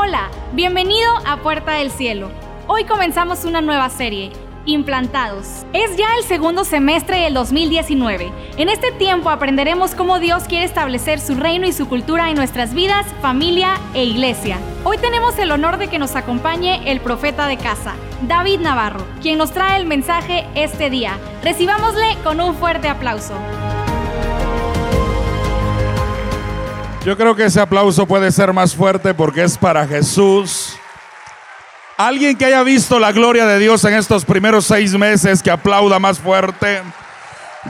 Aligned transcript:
Hola, 0.00 0.30
bienvenido 0.52 1.10
a 1.26 1.38
Puerta 1.38 1.72
del 1.72 1.90
Cielo. 1.90 2.30
Hoy 2.68 2.84
comenzamos 2.84 3.44
una 3.44 3.60
nueva 3.60 3.90
serie, 3.90 4.30
Implantados. 4.64 5.66
Es 5.72 5.96
ya 5.96 6.06
el 6.16 6.22
segundo 6.22 6.62
semestre 6.62 7.18
del 7.18 7.34
2019. 7.34 8.30
En 8.58 8.68
este 8.68 8.92
tiempo 8.92 9.28
aprenderemos 9.28 9.96
cómo 9.96 10.20
Dios 10.20 10.44
quiere 10.44 10.64
establecer 10.64 11.18
su 11.18 11.34
reino 11.34 11.66
y 11.66 11.72
su 11.72 11.88
cultura 11.88 12.30
en 12.30 12.36
nuestras 12.36 12.74
vidas, 12.74 13.06
familia 13.20 13.80
e 13.92 14.04
iglesia. 14.04 14.58
Hoy 14.84 14.98
tenemos 14.98 15.36
el 15.40 15.50
honor 15.50 15.78
de 15.78 15.88
que 15.88 15.98
nos 15.98 16.14
acompañe 16.14 16.92
el 16.92 17.00
profeta 17.00 17.48
de 17.48 17.56
casa, 17.56 17.96
David 18.22 18.60
Navarro, 18.60 19.04
quien 19.20 19.36
nos 19.36 19.50
trae 19.50 19.80
el 19.80 19.86
mensaje 19.86 20.46
este 20.54 20.90
día. 20.90 21.18
Recibámosle 21.42 22.16
con 22.22 22.40
un 22.40 22.54
fuerte 22.54 22.88
aplauso. 22.88 23.34
Yo 27.04 27.16
creo 27.16 27.34
que 27.34 27.44
ese 27.44 27.60
aplauso 27.60 28.06
puede 28.06 28.30
ser 28.32 28.52
más 28.52 28.74
fuerte 28.74 29.14
porque 29.14 29.44
es 29.44 29.56
para 29.56 29.86
Jesús. 29.86 30.76
Alguien 31.96 32.36
que 32.36 32.44
haya 32.44 32.62
visto 32.62 32.98
la 32.98 33.12
gloria 33.12 33.46
de 33.46 33.58
Dios 33.58 33.84
en 33.84 33.94
estos 33.94 34.24
primeros 34.24 34.66
seis 34.66 34.94
meses, 34.94 35.42
que 35.42 35.50
aplauda 35.50 35.98
más 35.98 36.18
fuerte. 36.18 36.82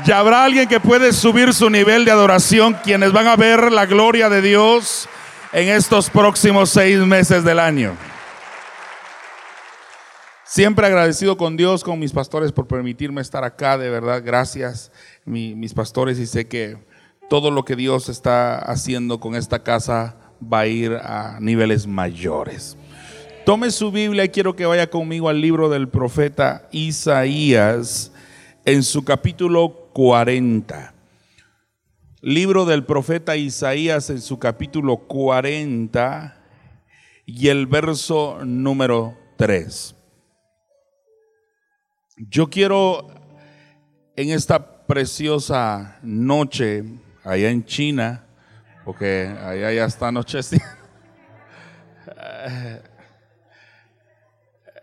Ya 0.05 0.19
habrá 0.19 0.45
alguien 0.45 0.69
que 0.69 0.80
puede 0.80 1.12
subir 1.12 1.52
su 1.55 1.70
nivel 1.70 2.05
de 2.05 2.10
adoración, 2.10 2.74
quienes 2.83 3.12
van 3.12 3.27
a 3.27 3.36
ver 3.36 3.70
la 3.70 3.86
gloria 3.86 4.28
de 4.28 4.42
Dios 4.42 5.09
en 5.52 5.69
estos 5.69 6.10
próximos 6.10 6.70
seis 6.70 6.98
meses 6.98 7.45
del 7.45 7.58
año. 7.58 7.97
Siempre 10.45 10.86
agradecido 10.86 11.36
con 11.36 11.56
Dios, 11.56 11.84
con 11.84 11.98
mis 11.98 12.12
pastores 12.12 12.52
por 12.52 12.66
permitirme 12.66 13.20
estar 13.20 13.45
acá, 13.45 13.77
de 13.77 13.91
verdad, 13.91 14.22
gracias 14.24 14.91
mis 15.27 15.74
pastores 15.74 16.19
y 16.19 16.27
sé 16.27 16.48
que 16.48 16.78
todo 17.28 17.50
lo 17.50 17.64
que 17.64 17.77
Dios 17.77 18.09
está 18.09 18.59
haciendo 18.59 19.20
con 19.20 19.34
esta 19.34 19.62
casa 19.62 20.16
va 20.42 20.60
a 20.60 20.66
ir 20.66 20.95
a 20.95 21.38
niveles 21.41 21.86
mayores. 21.86 22.77
Tome 23.44 23.70
su 23.70 23.91
Biblia 23.91 24.25
y 24.25 24.28
quiero 24.30 24.56
que 24.56 24.66
vaya 24.66 24.89
conmigo 24.89 25.28
al 25.28 25.41
libro 25.41 25.69
del 25.69 25.88
profeta 25.88 26.69
Isaías 26.70 28.12
en 28.64 28.83
su 28.83 29.05
capítulo 29.05 29.91
40. 29.92 30.94
Libro 32.20 32.64
del 32.64 32.84
profeta 32.84 33.36
Isaías 33.36 34.10
en 34.10 34.20
su 34.20 34.38
capítulo 34.38 34.97
40 34.97 36.36
y 37.27 37.48
el 37.48 37.66
verso 37.66 38.38
número 38.44 39.16
3. 39.36 39.94
Yo 42.16 42.48
quiero 42.50 43.06
en 44.16 44.31
esta 44.31 44.86
preciosa 44.86 45.98
noche 46.03 46.84
allá 47.29 47.51
en 47.51 47.65
China, 47.65 48.25
porque 48.84 49.31
allá 49.45 49.71
ya 49.73 49.84
está 49.84 50.09
anocheciendo. 50.09 50.67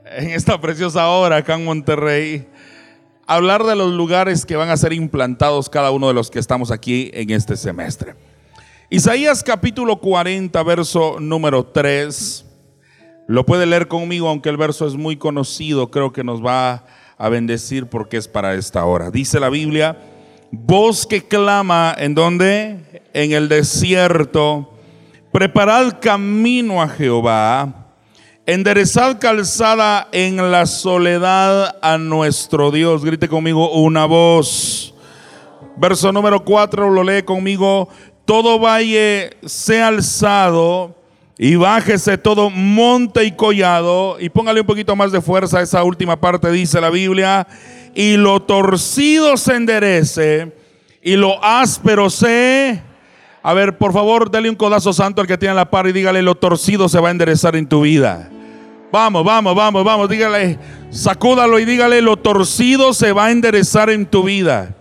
en 0.06 0.30
esta 0.30 0.62
preciosa 0.62 1.08
hora 1.08 1.38
acá 1.38 1.56
en 1.56 1.66
Monterrey, 1.66 2.48
hablar 3.26 3.64
de 3.64 3.76
los 3.76 3.92
lugares 3.92 4.46
que 4.46 4.56
van 4.56 4.70
a 4.70 4.78
ser 4.78 4.94
implantados 4.94 5.70
cada 5.70 5.90
uno 5.90 6.08
de 6.08 6.14
los 6.14 6.30
que 6.30 6.38
estamos 6.38 6.70
aquí 6.70 7.10
en 7.14 7.32
este 7.32 7.58
semestre. 7.58 8.14
Isaías 8.92 9.44
capítulo 9.44 10.00
40, 10.00 10.62
verso 10.62 11.20
número 11.20 11.66
3. 11.66 12.46
Lo 13.28 13.44
puede 13.44 13.66
leer 13.66 13.88
conmigo, 13.88 14.30
aunque 14.30 14.50
el 14.50 14.58
verso 14.58 14.86
es 14.86 14.94
muy 14.94 15.18
conocido, 15.18 15.90
creo 15.90 16.14
que 16.14 16.24
nos 16.24 16.46
va 16.46 16.86
a 17.18 17.30
bendecir 17.30 17.88
porque 17.88 18.18
es 18.18 18.28
para 18.28 18.54
esta 18.54 18.86
hora. 18.86 19.10
Dice 19.10 19.40
la 19.40 19.50
Biblia, 19.50 19.98
voz 20.64 21.06
que 21.06 21.24
clama 21.24 21.94
en 21.98 22.16
donde? 22.16 23.04
En 23.14 23.32
el 23.32 23.50
desierto. 23.50 24.72
Preparad 25.32 26.00
camino 26.00 26.82
a 26.82 26.88
Jehová. 26.88 27.88
Enderezad 28.46 29.20
calzada 29.20 30.08
en 30.12 30.52
la 30.52 30.66
soledad 30.66 31.78
a 31.82 31.98
nuestro 31.98 32.72
Dios. 32.72 33.04
Grite 33.04 33.28
conmigo 33.28 33.72
una 33.72 34.06
voz. 34.06 34.94
Verso 35.78 36.12
número 36.12 36.44
4 36.44 36.90
lo 36.90 37.04
lee 37.04 37.24
conmigo. 37.24 37.90
Todo 38.24 38.60
valle 38.60 39.32
sea 39.46 39.88
alzado 39.88 40.96
y 41.38 41.56
bájese 41.56 42.18
todo 42.18 42.50
monte 42.50 43.26
y 43.26 43.32
collado. 43.32 44.18
Y 44.20 44.30
póngale 44.30 44.62
un 44.62 44.68
poquito 44.68 44.96
más 44.96 45.12
de 45.12 45.22
fuerza 45.22 45.60
a 45.60 45.64
esa 45.64 45.84
última 45.84 46.20
parte, 46.20 46.50
dice 46.52 46.80
la 46.80 46.90
Biblia 46.90 47.46
y 47.96 48.18
lo 48.18 48.42
torcido 48.42 49.38
se 49.38 49.56
enderece 49.56 50.54
y 51.02 51.16
lo 51.16 51.44
áspero 51.44 52.10
se... 52.10 52.82
A 53.42 53.54
ver, 53.54 53.78
por 53.78 53.94
favor, 53.94 54.30
dale 54.30 54.50
un 54.50 54.56
codazo 54.56 54.92
santo 54.92 55.22
al 55.22 55.28
que 55.28 55.38
tiene 55.38 55.54
la 55.54 55.70
par 55.70 55.88
y 55.88 55.92
dígale, 55.92 56.22
lo 56.22 56.36
torcido 56.36 56.90
se 56.90 57.00
va 57.00 57.10
a 57.10 57.12
enderezar 57.12 57.56
en 57.56 57.68
tu 57.68 57.82
vida. 57.82 58.30
Vamos, 58.92 59.24
vamos, 59.24 59.56
vamos, 59.56 59.84
vamos, 59.84 60.10
dígale, 60.10 60.58
sacúdalo 60.90 61.60
y 61.60 61.66
dígale, 61.66 62.02
lo 62.02 62.18
torcido 62.18 62.94
se 62.94 63.12
va 63.12 63.26
a 63.26 63.32
enderezar 63.32 63.90
en 63.92 64.08
tu 64.08 64.24
vida. 64.24 64.75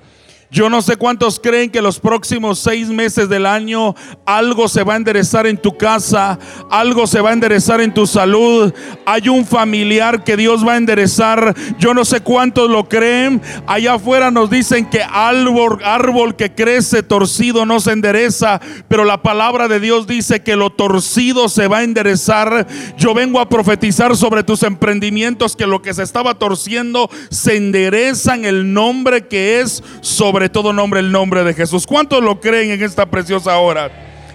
Yo 0.55 0.71
no 0.71 0.83
sé 0.83 0.97
cuántos 0.97 1.41
creen 1.41 1.69
que 1.69 1.83
los 1.83 1.99
próximos 1.99 2.61
seis 2.61 2.89
meses 2.89 3.29
del 3.29 3.45
año 3.45 3.97
algo 4.25 4.69
se 4.69 4.85
va 4.85 4.95
a 4.95 4.97
enderezar 4.97 5.49
en 5.49 5.57
tu 5.57 5.77
casa, 5.77 6.39
algo 6.71 7.09
se 7.09 7.21
va 7.21 7.31
a 7.31 7.33
enderezar 7.33 7.81
en 7.81 7.93
tu 7.93 8.07
salud. 8.07 8.73
Hay 9.05 9.29
un 9.29 9.45
familiar 9.45 10.23
que 10.23 10.37
Dios 10.37 10.65
va 10.65 10.75
a 10.75 10.77
enderezar. 10.77 11.57
Yo 11.77 11.93
no 11.93 12.05
sé 12.05 12.21
cuántos 12.21 12.71
lo 12.71 12.89
creen. 12.89 13.43
Allá 13.67 13.95
afuera 13.95 14.31
nos 14.31 14.49
dicen 14.49 14.89
que 14.89 15.03
árbol, 15.03 15.81
árbol 15.83 16.37
que 16.37 16.55
crece 16.55 17.03
torcido 17.03 17.67
no 17.67 17.81
se 17.81 17.91
endereza, 17.91 18.61
pero 18.87 19.05
la 19.05 19.23
palabra 19.23 19.67
de 19.67 19.81
Dios 19.81 20.07
dice 20.07 20.45
que 20.45 20.55
lo 20.55 20.71
torcido 20.71 21.49
se 21.49 21.67
va 21.67 21.79
a 21.79 21.83
enderezar. 21.83 22.69
Yo 22.97 23.13
vengo 23.13 23.41
a 23.41 23.49
profetizar 23.49 24.17
sobre 24.17 24.45
tus 24.45 24.63
emprendimientos 24.63 25.57
que 25.57 25.67
lo 25.67 25.83
que 25.83 25.95
se 25.95 26.05
estaba 26.05 26.35
torciendo 26.39 27.11
se 27.29 27.57
endereza 27.57 28.37
en 28.37 28.45
el 28.45 28.73
nombre 28.73 29.27
que 29.27 29.61
es 29.61 29.83
sobre 30.01 30.44
todo 30.49 30.72
nombre 30.72 31.00
el 31.00 31.12
nombre 31.12 31.44
de 31.44 31.55
Jesús. 31.55 31.87
¿Cuántos 31.87 32.22
lo 32.22 32.41
creen 32.41 32.71
en 32.71 32.82
esta 32.82 33.06
preciosa 33.06 33.56
hora? 33.59 33.91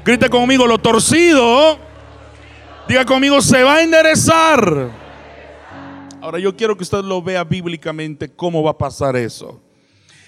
Grite 0.06 0.30
conmigo, 0.30 0.66
lo 0.66 0.78
torcido, 0.78 1.78
diga 2.88 3.06
conmigo, 3.06 3.42
se 3.42 3.64
va 3.64 3.76
a 3.76 3.84
enderezar. 3.84 4.90
Ahora 6.22 6.40
yo 6.40 6.56
quiero 6.56 6.76
que 6.76 6.84
usted 6.84 7.04
lo 7.04 7.22
vea 7.22 7.44
bíblicamente 7.44 8.30
cómo 8.30 8.62
va 8.62 8.72
a 8.72 8.78
pasar 8.78 9.16
eso. 9.16 9.62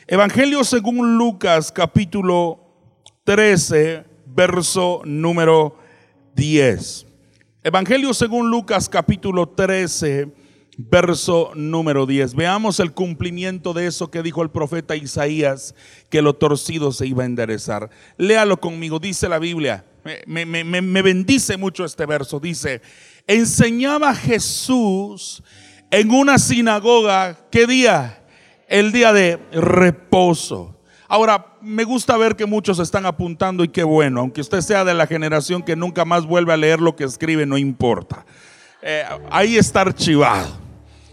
Evangelio 0.07 0.63
según 0.63 1.17
Lucas 1.17 1.71
capítulo 1.71 2.59
13, 3.23 4.05
verso 4.25 5.01
número 5.05 5.77
10. 6.35 7.05
Evangelio 7.63 8.13
según 8.13 8.49
Lucas 8.49 8.89
capítulo 8.89 9.47
13, 9.47 10.31
verso 10.77 11.51
número 11.55 12.05
10. 12.05 12.35
Veamos 12.35 12.79
el 12.79 12.93
cumplimiento 12.93 13.73
de 13.73 13.87
eso 13.87 14.09
que 14.09 14.23
dijo 14.23 14.41
el 14.41 14.49
profeta 14.49 14.95
Isaías, 14.95 15.75
que 16.09 16.21
lo 16.21 16.35
torcido 16.35 16.91
se 16.91 17.07
iba 17.07 17.23
a 17.23 17.27
enderezar. 17.27 17.89
Léalo 18.17 18.59
conmigo, 18.59 18.99
dice 18.99 19.29
la 19.29 19.39
Biblia. 19.39 19.85
Me, 20.25 21.01
bendice 21.01 21.57
mucho 21.57 21.85
este 21.85 22.05
verso. 22.05 22.39
Dice, 22.39 22.81
enseñaba 23.27 24.15
Jesús 24.15 25.43
en 25.91 26.11
una 26.11 26.39
sinagoga, 26.39 27.37
¿qué 27.51 27.67
día? 27.67 28.23
El 28.67 28.91
día 28.91 29.13
de 29.13 29.37
reposo. 29.51 30.77
Ahora, 31.07 31.57
me 31.61 31.83
gusta 31.83 32.15
ver 32.15 32.37
que 32.37 32.45
muchos 32.45 32.79
están 32.79 33.05
apuntando 33.05 33.65
y 33.65 33.67
qué 33.67 33.83
bueno, 33.83 34.21
aunque 34.21 34.39
usted 34.39 34.61
sea 34.61 34.85
de 34.85 34.93
la 34.93 35.07
generación 35.07 35.61
que 35.61 35.75
nunca 35.75 36.05
más 36.05 36.25
vuelve 36.25 36.53
a 36.53 36.57
leer 36.57 36.79
lo 36.79 36.95
que 36.95 37.03
escribe, 37.03 37.45
no 37.45 37.57
importa. 37.57 38.25
Eh, 38.83 39.03
ahí 39.29 39.57
está 39.57 39.81
archivado. 39.81 40.57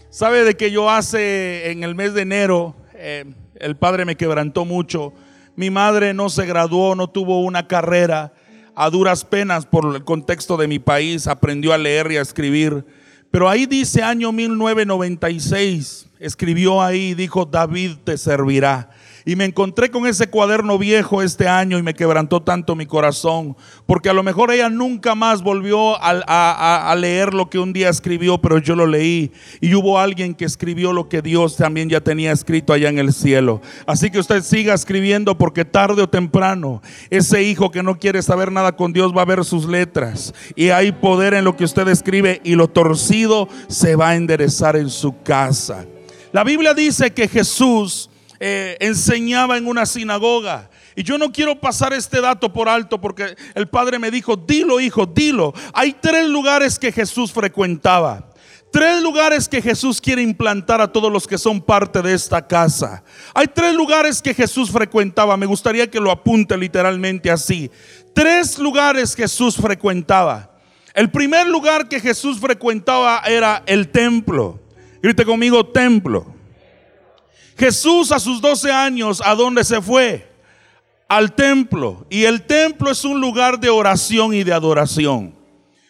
Sabe 0.09 0.43
de 0.43 0.57
que 0.57 0.71
yo 0.71 0.89
hace 0.89 1.69
en 1.69 1.83
el 1.83 1.93
mes 1.93 2.15
de 2.15 2.23
enero, 2.23 2.75
eh, 2.95 3.25
el 3.55 3.75
padre 3.75 4.05
me 4.05 4.17
quebrantó 4.17 4.65
mucho. 4.65 5.13
Mi 5.55 5.69
madre 5.69 6.15
no 6.15 6.29
se 6.29 6.47
graduó, 6.47 6.95
no 6.95 7.09
tuvo 7.09 7.41
una 7.41 7.67
carrera. 7.67 8.33
A 8.73 8.89
duras 8.89 9.23
penas 9.23 9.67
por 9.67 9.95
el 9.95 10.03
contexto 10.03 10.57
de 10.57 10.67
mi 10.67 10.79
país 10.79 11.27
aprendió 11.27 11.71
a 11.71 11.77
leer 11.77 12.11
y 12.11 12.17
a 12.17 12.21
escribir. 12.21 12.85
Pero 13.29 13.47
ahí 13.47 13.67
dice 13.67 14.01
año 14.01 14.31
1996, 14.31 16.07
escribió 16.19 16.81
ahí, 16.81 17.13
dijo, 17.13 17.45
David 17.45 17.97
te 18.03 18.17
servirá. 18.17 18.89
Y 19.25 19.35
me 19.35 19.45
encontré 19.45 19.89
con 19.89 20.05
ese 20.05 20.29
cuaderno 20.29 20.77
viejo 20.77 21.21
este 21.21 21.47
año 21.47 21.77
y 21.77 21.83
me 21.83 21.93
quebrantó 21.93 22.41
tanto 22.41 22.75
mi 22.75 22.85
corazón, 22.85 23.55
porque 23.85 24.09
a 24.09 24.13
lo 24.13 24.23
mejor 24.23 24.51
ella 24.51 24.69
nunca 24.69 25.15
más 25.15 25.41
volvió 25.41 25.97
a, 26.01 26.95
leer 26.97 27.33
lo 27.33 27.49
que 27.49 27.59
un 27.59 27.73
día 27.73 27.89
escribió, 27.89 28.39
pero 28.39 28.57
yo 28.57 28.75
lo 28.75 28.87
leí. 28.87 29.31
Y 29.61 29.73
hubo 29.75 29.99
alguien 29.99 30.33
que 30.33 30.45
escribió 30.45 30.93
lo 30.93 31.09
que 31.09 31.21
Dios 31.21 31.55
también 31.55 31.89
ya 31.89 32.01
tenía 32.01 32.31
escrito 32.31 32.73
allá 32.73 32.89
en 32.89 32.99
el 32.99 33.13
cielo. 33.13 33.61
Así 33.85 34.09
que 34.09 34.19
usted 34.19 34.41
siga 34.43 34.73
escribiendo 34.73 35.37
porque 35.37 35.65
tarde 35.65 36.01
o 36.01 36.09
temprano 36.09 36.81
ese 37.09 37.43
hijo 37.43 37.71
que 37.71 37.83
no 37.83 37.99
quiere 37.99 38.21
saber 38.21 38.51
nada 38.51 38.75
con 38.75 38.93
Dios 38.93 39.15
va 39.15 39.21
a 39.21 39.25
ver 39.25 39.45
sus 39.45 39.65
letras. 39.65 40.33
Y 40.55 40.69
hay 40.69 40.91
poder 40.91 41.33
en 41.33 41.45
lo 41.45 41.55
que 41.55 41.63
usted 41.63 41.87
escribe 41.87 42.41
y 42.43 42.55
lo 42.55 42.67
torcido 42.67 43.47
se 43.67 43.95
va 43.95 44.09
a 44.09 44.15
enderezar 44.15 44.75
en 44.75 44.89
su 44.89 45.21
casa. 45.21 45.85
La 46.31 46.43
Biblia 46.43 46.73
dice 46.73 47.11
que 47.11 47.27
Jesús 47.27 48.09
eh, 48.39 48.77
enseñaba 48.79 49.57
en 49.57 49.67
una 49.67 49.85
sinagoga. 49.85 50.69
Y 50.95 51.03
yo 51.03 51.17
no 51.17 51.31
quiero 51.31 51.59
pasar 51.59 51.93
este 51.93 52.21
dato 52.21 52.51
por 52.51 52.69
alto 52.69 52.99
porque 52.99 53.35
el 53.53 53.67
Padre 53.67 53.99
me 53.99 54.11
dijo, 54.11 54.35
dilo 54.35 54.79
hijo, 54.79 55.05
dilo. 55.05 55.53
Hay 55.73 55.93
tres 55.93 56.27
lugares 56.27 56.79
que 56.79 56.91
Jesús 56.91 57.31
frecuentaba. 57.31 58.29
Tres 58.71 59.01
lugares 59.01 59.49
que 59.49 59.61
Jesús 59.61 59.99
quiere 59.99 60.21
implantar 60.21 60.79
a 60.79 60.91
todos 60.91 61.11
los 61.11 61.25
que 61.25 61.39
son 61.39 61.59
parte 61.59 62.01
de 62.01 62.13
esta 62.13 62.45
casa. 62.45 63.03
Hay 63.33 63.47
tres 63.47 63.73
lugares 63.73 64.21
que 64.21 64.33
Jesús 64.33 64.69
frecuentaba. 64.69 65.35
Me 65.37 65.47
gustaría 65.47 65.89
que 65.89 65.99
lo 65.99 66.11
apunte 66.11 66.55
literalmente 66.55 67.31
así. 67.31 67.71
Tres 68.13 68.59
lugares 68.59 69.15
Jesús 69.15 69.55
frecuentaba. 69.55 70.51
El 70.93 71.09
primer 71.09 71.47
lugar 71.47 71.89
que 71.89 71.99
Jesús 71.99 72.39
frecuentaba 72.39 73.21
era 73.25 73.63
el 73.65 73.89
templo. 73.89 74.59
Grite 75.01 75.25
conmigo, 75.25 75.65
templo. 75.65 76.38
Jesús 77.59 78.13
a 78.13 78.19
sus 78.19 78.39
12 78.39 78.71
años, 78.71 79.21
¿a 79.23 79.35
dónde 79.35 79.65
se 79.65 79.81
fue? 79.81 80.31
Al 81.09 81.33
templo. 81.33 82.05
Y 82.09 82.23
el 82.23 82.43
templo 82.43 82.89
es 82.89 83.03
un 83.03 83.19
lugar 83.19 83.59
de 83.59 83.69
oración 83.69 84.33
y 84.33 84.45
de 84.45 84.53
adoración. 84.53 85.35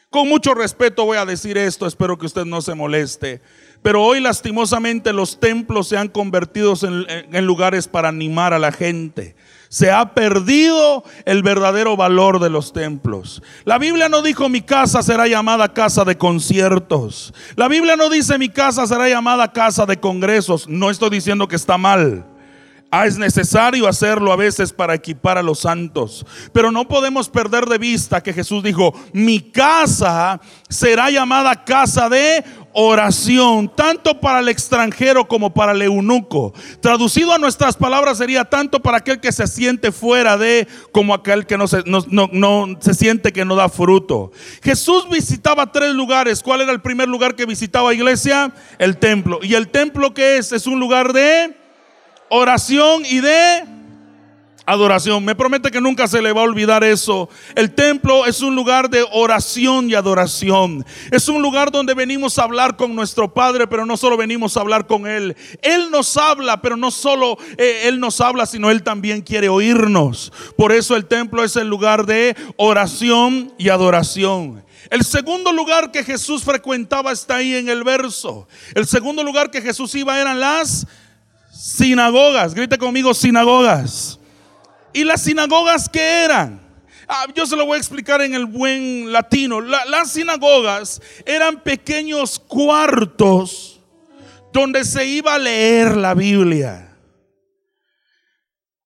Con 0.09 0.27
mucho 0.27 0.55
respeto 0.55 1.05
voy 1.05 1.17
a 1.17 1.25
decir 1.25 1.59
esto, 1.59 1.85
espero 1.85 2.17
que 2.17 2.25
usted 2.25 2.43
no 2.45 2.63
se 2.63 2.73
moleste. 2.73 3.41
Pero 3.83 4.03
hoy 4.03 4.19
lastimosamente 4.19 5.13
los 5.13 5.39
templos 5.39 5.87
se 5.87 5.97
han 5.97 6.07
convertido 6.07 6.73
en, 6.81 7.45
lugares 7.45 7.87
para 7.87 8.09
animar 8.09 8.51
a 8.55 8.59
la 8.59 8.71
gente. 8.71 9.35
Se 9.69 9.91
ha 9.91 10.15
perdido 10.15 11.03
el 11.25 11.43
verdadero 11.43 11.95
valor 11.95 12.39
de 12.39 12.49
los 12.49 12.73
templos. 12.73 13.43
La 13.65 13.77
Biblia 13.77 14.09
no 14.09 14.23
dijo 14.23 14.49
mi 14.49 14.61
casa 14.61 15.03
será 15.03 15.27
llamada 15.27 15.73
casa 15.73 16.03
de 16.05 16.17
conciertos. 16.17 17.33
La 17.55 17.67
Biblia 17.67 17.95
no 17.95 18.09
dice 18.09 18.39
mi 18.39 18.49
casa 18.49 18.87
será 18.87 19.07
llamada 19.07 19.53
casa 19.53 19.85
de 19.85 19.99
congresos. 19.99 20.67
No 20.67 20.89
estoy 20.89 21.11
diciendo 21.11 21.47
que 21.47 21.55
está 21.55 21.77
mal. 21.77 22.25
Ah, 22.91 23.05
es 23.05 23.19
necesario 23.19 23.87
hacerlo 23.87 24.31
a 24.31 24.35
veces 24.35 24.73
para 24.73 24.95
equipar 24.95 25.37
a 25.37 25.43
los 25.43 25.59
santos. 25.59 26.25
Pero 26.51 26.71
no 26.71 26.87
podemos 26.87 27.29
perder 27.29 27.67
de 27.67 27.77
vista 27.77 28.23
que 28.23 28.33
Jesús 28.33 28.63
dijo, 28.63 28.95
mi 29.13 29.39
casa 29.39 30.41
será 30.69 31.11
llamada 31.11 31.65
casa 31.65 32.09
de 32.09 32.43
oración, 32.73 33.71
tanto 33.75 34.19
para 34.19 34.39
el 34.39 34.49
extranjero 34.49 35.27
como 35.27 35.53
para 35.53 35.73
el 35.73 35.83
eunuco. 35.83 36.51
Traducido 36.81 37.31
a 37.31 37.37
nuestras 37.37 37.75
palabras 37.75 38.17
sería 38.17 38.45
tanto 38.45 38.79
para 38.79 38.97
aquel 38.97 39.19
que 39.19 39.31
se 39.31 39.45
siente 39.45 39.91
fuera 39.91 40.35
de 40.37 40.67
como 40.91 41.13
aquel 41.13 41.45
que 41.45 41.59
no 41.59 41.67
se, 41.67 41.83
no, 41.85 42.01
no 42.09 42.77
se 42.79 42.95
siente 42.95 43.31
que 43.31 43.45
no 43.45 43.55
da 43.55 43.69
fruto. 43.69 44.31
Jesús 44.63 45.07
visitaba 45.11 45.71
tres 45.71 45.93
lugares. 45.93 46.41
¿Cuál 46.41 46.61
era 46.61 46.71
el 46.71 46.81
primer 46.81 47.07
lugar 47.07 47.35
que 47.35 47.45
visitaba 47.45 47.93
iglesia? 47.93 48.51
El 48.79 48.97
templo. 48.97 49.39
¿Y 49.43 49.53
el 49.53 49.67
templo 49.67 50.15
qué 50.15 50.37
es? 50.37 50.51
Es 50.51 50.65
un 50.65 50.79
lugar 50.79 51.13
de 51.13 51.58
oración 52.29 53.03
y 53.05 53.19
de 53.19 53.63
adoración. 54.69 55.25
Me 55.25 55.35
promete 55.35 55.71
que 55.71 55.81
nunca 55.81 56.07
se 56.07 56.21
le 56.21 56.31
va 56.31 56.41
a 56.41 56.43
olvidar 56.43 56.83
eso. 56.83 57.29
El 57.55 57.73
templo 57.73 58.25
es 58.25 58.41
un 58.41 58.55
lugar 58.55 58.89
de 58.89 59.05
oración 59.11 59.89
y 59.89 59.95
adoración. 59.95 60.85
Es 61.11 61.27
un 61.27 61.41
lugar 61.41 61.71
donde 61.71 61.93
venimos 61.93 62.37
a 62.37 62.43
hablar 62.43 62.77
con 62.77 62.95
nuestro 62.95 63.33
Padre, 63.33 63.67
pero 63.67 63.85
no 63.85 63.97
solo 63.97 64.15
venimos 64.15 64.55
a 64.55 64.61
hablar 64.61 64.85
con 64.85 65.07
Él. 65.07 65.35
Él 65.61 65.89
nos 65.91 66.17
habla, 66.17 66.61
pero 66.61 66.77
no 66.77 66.91
solo 66.91 67.37
eh, 67.57 67.83
Él 67.85 67.99
nos 67.99 68.21
habla, 68.21 68.45
sino 68.45 68.69
Él 68.69 68.83
también 68.83 69.21
quiere 69.21 69.49
oírnos. 69.49 70.31
Por 70.55 70.71
eso 70.71 70.95
el 70.95 71.05
templo 71.05 71.43
es 71.43 71.55
el 71.55 71.67
lugar 71.67 72.05
de 72.05 72.35
oración 72.57 73.53
y 73.57 73.69
adoración. 73.69 74.63
El 74.89 75.03
segundo 75.03 75.51
lugar 75.51 75.91
que 75.91 76.03
Jesús 76.03 76.43
frecuentaba 76.43 77.11
está 77.11 77.37
ahí 77.37 77.55
en 77.55 77.69
el 77.69 77.83
verso. 77.83 78.47
El 78.73 78.87
segundo 78.87 79.23
lugar 79.23 79.51
que 79.51 79.61
Jesús 79.61 79.93
iba 79.95 80.19
eran 80.19 80.39
las 80.39 80.87
Sinagogas, 81.59 82.53
grite 82.53 82.77
conmigo, 82.77 83.13
sinagogas. 83.13 84.17
¿Y 84.93 85.03
las 85.03 85.21
sinagogas 85.21 85.89
qué 85.89 86.23
eran? 86.23 86.61
Ah, 87.05 87.25
yo 87.35 87.45
se 87.45 87.57
lo 87.57 87.65
voy 87.65 87.75
a 87.75 87.79
explicar 87.79 88.21
en 88.21 88.33
el 88.33 88.45
buen 88.45 89.11
latino. 89.11 89.59
las 89.59 90.13
sinagogas 90.13 91.01
eran 91.25 91.61
pequeños 91.61 92.39
cuartos 92.39 93.81
donde 94.53 94.85
se 94.85 95.05
iba 95.05 95.35
a 95.35 95.37
leer 95.37 95.97
la 95.97 96.13
Biblia. 96.13 96.95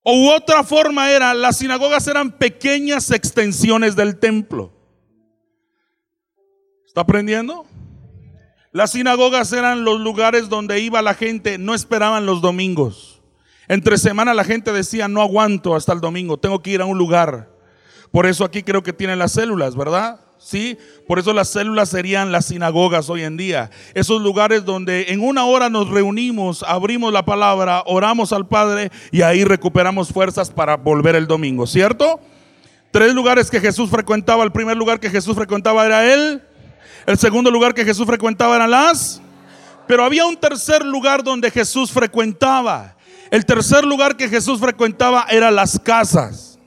O 0.01 0.31
otra 0.33 0.63
forma 0.63 1.11
era, 1.11 1.35
las 1.35 1.57
sinagogas 1.57 2.07
eran 2.07 2.31
pequeñas 2.31 3.11
extensiones 3.11 3.95
del 3.95 4.17
templo. 4.17 4.73
¿Está 6.87 7.01
aprendiendo? 7.01 7.67
Las 8.73 8.93
sinagogas 8.93 9.53
eran 9.53 9.85
los 9.85 9.99
lugares 9.99 10.49
donde 10.49 10.79
iba 10.79 11.03
la 11.03 11.13
gente, 11.13 11.59
no 11.59 11.75
esperaban 11.75 12.25
los 12.25 12.41
domingos. 12.41 13.21
Entre 13.67 13.99
semana 13.99 14.33
la 14.33 14.43
gente 14.43 14.71
decía, 14.71 15.07
no 15.07 15.21
aguanto 15.21 15.75
hasta 15.75 15.93
el 15.93 16.01
domingo, 16.01 16.37
tengo 16.37 16.63
que 16.63 16.71
ir 16.71 16.81
a 16.81 16.85
un 16.85 16.97
lugar. 16.97 17.51
Por 18.09 18.25
eso 18.25 18.43
aquí 18.43 18.63
creo 18.63 18.81
que 18.81 18.91
tienen 18.91 19.19
las 19.19 19.33
células, 19.33 19.75
¿verdad? 19.75 20.21
Sí, 20.39 20.75
por 21.07 21.19
eso 21.19 21.33
las 21.33 21.49
células 21.49 21.89
serían 21.89 22.31
las 22.31 22.45
sinagogas 22.45 23.11
hoy 23.11 23.21
en 23.21 23.37
día. 23.37 23.69
Esos 23.93 24.23
lugares 24.23 24.65
donde 24.65 25.05
en 25.09 25.21
una 25.21 25.45
hora 25.45 25.69
nos 25.69 25.87
reunimos, 25.89 26.63
abrimos 26.63 27.13
la 27.13 27.25
palabra, 27.25 27.83
oramos 27.85 28.33
al 28.33 28.47
Padre 28.47 28.91
y 29.11 29.21
ahí 29.21 29.43
recuperamos 29.43 30.09
fuerzas 30.09 30.49
para 30.49 30.77
volver 30.77 31.15
el 31.15 31.27
domingo, 31.27 31.67
¿cierto? 31.67 32.19
Tres 32.89 33.13
lugares 33.13 33.51
que 33.51 33.61
Jesús 33.61 33.91
frecuentaba. 33.91 34.43
El 34.43 34.51
primer 34.51 34.77
lugar 34.77 34.99
que 34.99 35.11
Jesús 35.11 35.35
frecuentaba 35.35 35.85
era 35.85 36.11
él 36.11 36.41
el 37.05 37.17
segundo 37.17 37.51
lugar 37.51 37.73
que 37.73 37.85
Jesús 37.85 38.05
frecuentaba 38.05 38.55
eran 38.55 38.71
las... 38.71 39.21
Pero 39.87 40.05
había 40.05 40.25
un 40.25 40.37
tercer 40.37 40.85
lugar 40.85 41.23
donde 41.23 41.51
Jesús 41.51 41.91
frecuentaba. 41.91 42.95
El 43.29 43.45
tercer 43.45 43.83
lugar 43.83 44.15
que 44.15 44.29
Jesús 44.29 44.59
frecuentaba 44.59 45.25
eran 45.29 45.55
las 45.55 45.77
casas. 45.79 46.57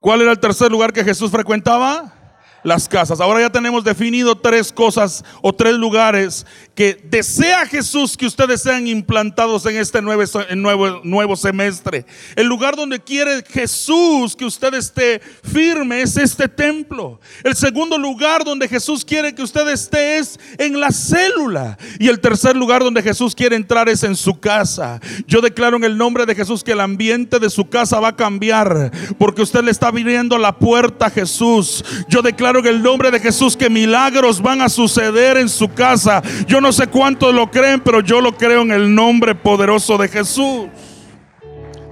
¿Cuál 0.00 0.22
era 0.22 0.30
el 0.30 0.38
tercer 0.38 0.70
lugar 0.70 0.92
que 0.92 1.04
Jesús 1.04 1.30
frecuentaba? 1.30 2.14
Las 2.62 2.88
casas. 2.88 3.20
Ahora 3.20 3.40
ya 3.40 3.50
tenemos 3.50 3.84
definido 3.84 4.36
tres 4.36 4.72
cosas 4.72 5.24
o 5.42 5.52
tres 5.52 5.74
lugares 5.74 6.46
que 6.74 7.00
desea 7.04 7.66
Jesús 7.66 8.16
que 8.16 8.26
ustedes 8.26 8.62
sean 8.62 8.86
implantados 8.86 9.66
en 9.66 9.76
este 9.76 10.00
nuevo, 10.00 10.22
nuevo, 10.56 11.00
nuevo 11.04 11.36
semestre. 11.36 12.06
El 12.36 12.46
lugar 12.46 12.76
donde 12.76 13.00
quiere 13.00 13.42
Jesús 13.48 14.36
que 14.36 14.44
usted 14.44 14.74
esté 14.74 15.20
firme 15.42 16.02
es 16.02 16.16
este 16.16 16.48
templo. 16.48 17.20
El 17.42 17.56
segundo 17.56 17.98
lugar 17.98 18.44
donde 18.44 18.68
Jesús 18.68 19.04
quiere 19.04 19.34
que 19.34 19.42
usted 19.42 19.68
esté 19.68 20.18
es 20.18 20.38
en 20.58 20.80
la 20.80 20.90
célula. 20.90 21.78
Y 21.98 22.08
el 22.08 22.20
tercer 22.20 22.56
lugar 22.56 22.82
donde 22.82 23.02
Jesús 23.02 23.34
quiere 23.34 23.56
entrar 23.56 23.88
es 23.88 24.02
en 24.02 24.16
su 24.16 24.38
casa. 24.38 25.00
Yo 25.26 25.40
declaro 25.40 25.76
en 25.76 25.84
el 25.84 25.98
nombre 25.98 26.26
de 26.26 26.34
Jesús 26.34 26.62
que 26.62 26.72
el 26.72 26.80
ambiente 26.80 27.38
de 27.38 27.50
su 27.50 27.68
casa 27.68 28.00
va 28.00 28.08
a 28.08 28.16
cambiar 28.16 28.92
porque 29.18 29.42
usted 29.42 29.62
le 29.64 29.70
está 29.70 29.88
abriendo 29.88 30.38
la 30.38 30.58
puerta 30.58 31.06
a 31.06 31.10
Jesús. 31.10 31.84
Yo 32.08 32.22
declaro 32.22 32.47
en 32.56 32.66
el 32.66 32.82
nombre 32.82 33.10
de 33.10 33.20
Jesús 33.20 33.56
que 33.56 33.68
milagros 33.68 34.40
van 34.40 34.62
a 34.62 34.68
suceder 34.68 35.36
en 35.36 35.48
su 35.48 35.68
casa. 35.68 36.22
Yo 36.46 36.60
no 36.60 36.72
sé 36.72 36.86
cuántos 36.86 37.34
lo 37.34 37.50
creen, 37.50 37.80
pero 37.80 38.00
yo 38.00 38.20
lo 38.20 38.36
creo 38.36 38.62
en 38.62 38.72
el 38.72 38.94
nombre 38.94 39.34
poderoso 39.34 39.98
de 39.98 40.08
Jesús. 40.08 40.68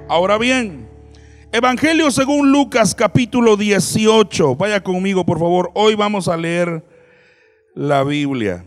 Ahora 0.08 0.38
bien, 0.38 0.88
Evangelio 1.52 2.10
según 2.10 2.52
Lucas 2.52 2.94
capítulo 2.94 3.56
18. 3.56 4.56
Vaya 4.56 4.82
conmigo, 4.82 5.24
por 5.26 5.38
favor. 5.38 5.70
Hoy 5.74 5.94
vamos 5.94 6.26
a 6.28 6.36
leer 6.36 6.82
la 7.74 8.02
Biblia. 8.02 8.64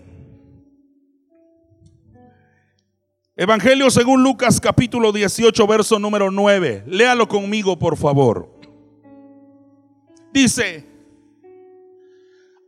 Evangelio 3.35 3.89
según 3.89 4.21
Lucas 4.21 4.59
capítulo 4.59 5.11
18, 5.11 5.65
verso 5.65 5.97
número 5.97 6.29
9. 6.29 6.83
Léalo 6.87 7.27
conmigo, 7.27 7.79
por 7.79 7.95
favor. 7.95 8.53
Dice, 10.33 10.88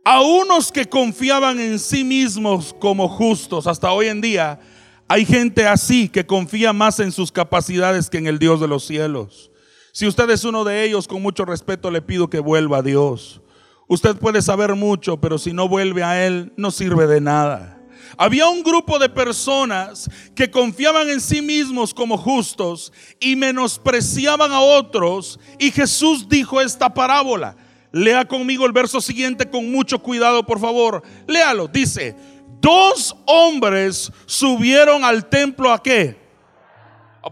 a 0.04 0.20
unos 0.20 0.72
que 0.72 0.88
confiaban 0.88 1.60
en 1.60 1.78
sí 1.78 2.04
mismos 2.04 2.74
como 2.78 3.08
justos, 3.08 3.66
hasta 3.66 3.92
hoy 3.92 4.08
en 4.08 4.20
día 4.20 4.60
hay 5.08 5.26
gente 5.26 5.66
así 5.66 6.08
que 6.08 6.24
confía 6.24 6.72
más 6.72 6.98
en 6.98 7.12
sus 7.12 7.30
capacidades 7.30 8.08
que 8.08 8.16
en 8.16 8.26
el 8.26 8.38
Dios 8.38 8.60
de 8.60 8.66
los 8.66 8.86
cielos. 8.86 9.50
Si 9.92 10.06
usted 10.06 10.30
es 10.30 10.44
uno 10.44 10.64
de 10.64 10.84
ellos, 10.84 11.06
con 11.06 11.20
mucho 11.20 11.44
respeto 11.44 11.90
le 11.90 12.00
pido 12.00 12.30
que 12.30 12.40
vuelva 12.40 12.78
a 12.78 12.82
Dios. 12.82 13.42
Usted 13.88 14.16
puede 14.16 14.40
saber 14.40 14.74
mucho, 14.74 15.20
pero 15.20 15.36
si 15.36 15.52
no 15.52 15.68
vuelve 15.68 16.02
a 16.02 16.26
Él, 16.26 16.54
no 16.56 16.70
sirve 16.70 17.06
de 17.06 17.20
nada. 17.20 17.78
Había 18.16 18.48
un 18.48 18.62
grupo 18.62 18.98
de 18.98 19.10
personas 19.10 20.08
que 20.34 20.50
confiaban 20.50 21.10
en 21.10 21.20
sí 21.20 21.42
mismos 21.42 21.92
como 21.92 22.16
justos 22.16 22.90
y 23.20 23.36
menospreciaban 23.36 24.50
a 24.50 24.60
otros. 24.60 25.38
Y 25.58 25.70
Jesús 25.70 26.26
dijo 26.26 26.60
esta 26.60 26.94
parábola. 26.94 27.54
Lea 27.92 28.24
conmigo 28.24 28.64
el 28.66 28.72
verso 28.72 29.00
siguiente 29.00 29.48
con 29.48 29.70
mucho 29.70 29.98
cuidado, 29.98 30.44
por 30.44 30.58
favor. 30.58 31.02
Léalo. 31.26 31.68
Dice, 31.68 32.16
dos 32.60 33.14
hombres 33.26 34.10
subieron 34.26 35.04
al 35.04 35.28
templo 35.28 35.70
a 35.70 35.82
qué? 35.82 36.16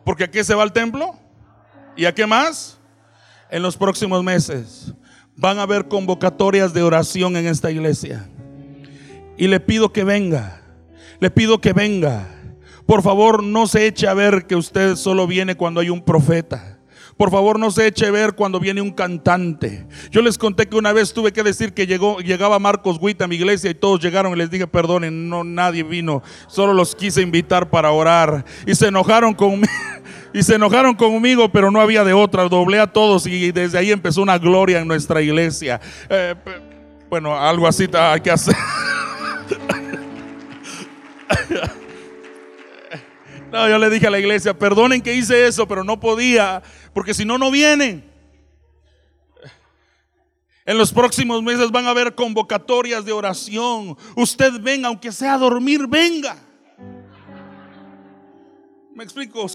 Porque 0.04 0.24
a 0.24 0.30
qué 0.30 0.44
se 0.44 0.54
va 0.54 0.62
al 0.62 0.72
templo? 0.72 1.18
¿Y 1.96 2.04
a 2.04 2.14
qué 2.14 2.26
más? 2.26 2.78
En 3.50 3.62
los 3.62 3.76
próximos 3.76 4.22
meses 4.22 4.92
van 5.34 5.58
a 5.58 5.62
haber 5.62 5.88
convocatorias 5.88 6.72
de 6.74 6.82
oración 6.82 7.36
en 7.36 7.46
esta 7.46 7.70
iglesia. 7.70 8.28
Y 9.38 9.48
le 9.48 9.58
pido 9.58 9.92
que 9.92 10.04
venga. 10.04 10.60
Le 11.18 11.30
pido 11.30 11.60
que 11.60 11.74
venga 11.74 12.28
Por 12.86 13.02
favor, 13.02 13.42
no 13.42 13.66
se 13.66 13.86
eche 13.86 14.08
a 14.08 14.14
ver 14.14 14.46
que 14.46 14.56
usted 14.56 14.96
solo 14.96 15.26
viene 15.26 15.54
cuando 15.54 15.80
hay 15.80 15.90
un 15.90 16.02
profeta. 16.02 16.79
Por 17.20 17.30
favor, 17.30 17.58
no 17.58 17.70
se 17.70 17.86
eche 17.86 18.10
ver 18.10 18.32
cuando 18.32 18.58
viene 18.58 18.80
un 18.80 18.92
cantante. 18.92 19.86
Yo 20.10 20.22
les 20.22 20.38
conté 20.38 20.70
que 20.70 20.76
una 20.76 20.94
vez 20.94 21.12
tuve 21.12 21.34
que 21.34 21.42
decir 21.42 21.74
que 21.74 21.86
llegó, 21.86 22.20
llegaba 22.20 22.58
Marcos 22.58 22.96
Witt 22.98 23.20
a 23.20 23.26
mi 23.26 23.36
iglesia 23.36 23.70
y 23.70 23.74
todos 23.74 24.00
llegaron 24.00 24.32
y 24.32 24.36
les 24.36 24.50
dije, 24.50 24.66
perdonen, 24.66 25.28
no 25.28 25.44
nadie 25.44 25.82
vino, 25.82 26.22
solo 26.48 26.72
los 26.72 26.94
quise 26.94 27.20
invitar 27.20 27.68
para 27.68 27.90
orar. 27.90 28.46
Y 28.66 28.74
se 28.74 28.86
enojaron 28.86 29.34
conmigo. 29.34 29.68
Y 30.32 30.44
se 30.44 30.54
enojaron 30.54 30.94
conmigo, 30.94 31.52
pero 31.52 31.70
no 31.70 31.80
había 31.80 32.04
de 32.04 32.14
otra. 32.14 32.48
Doblé 32.48 32.78
a 32.78 32.86
todos 32.86 33.26
y 33.26 33.52
desde 33.52 33.76
ahí 33.76 33.90
empezó 33.90 34.22
una 34.22 34.38
gloria 34.38 34.78
en 34.78 34.88
nuestra 34.88 35.20
iglesia. 35.20 35.78
Eh, 36.08 36.36
bueno, 37.10 37.36
algo 37.36 37.66
así 37.66 37.86
hay 37.92 38.20
que 38.20 38.30
hacer. 38.30 38.56
No, 43.52 43.68
yo 43.68 43.78
le 43.78 43.90
dije 43.90 44.06
a 44.06 44.10
la 44.10 44.18
iglesia, 44.18 44.56
perdonen 44.56 45.02
que 45.02 45.14
hice 45.14 45.46
eso, 45.46 45.66
pero 45.66 45.82
no 45.82 45.98
podía, 45.98 46.62
porque 46.94 47.14
si 47.14 47.24
no, 47.24 47.36
no 47.36 47.50
vienen. 47.50 48.08
En 50.64 50.78
los 50.78 50.92
próximos 50.92 51.42
meses 51.42 51.70
van 51.72 51.86
a 51.86 51.90
haber 51.90 52.14
convocatorias 52.14 53.04
de 53.04 53.12
oración. 53.12 53.96
Usted 54.14 54.60
venga, 54.60 54.88
aunque 54.88 55.10
sea 55.10 55.34
a 55.34 55.38
dormir, 55.38 55.86
venga. 55.88 56.36
¿Me 58.94 59.02
explico? 59.02 59.46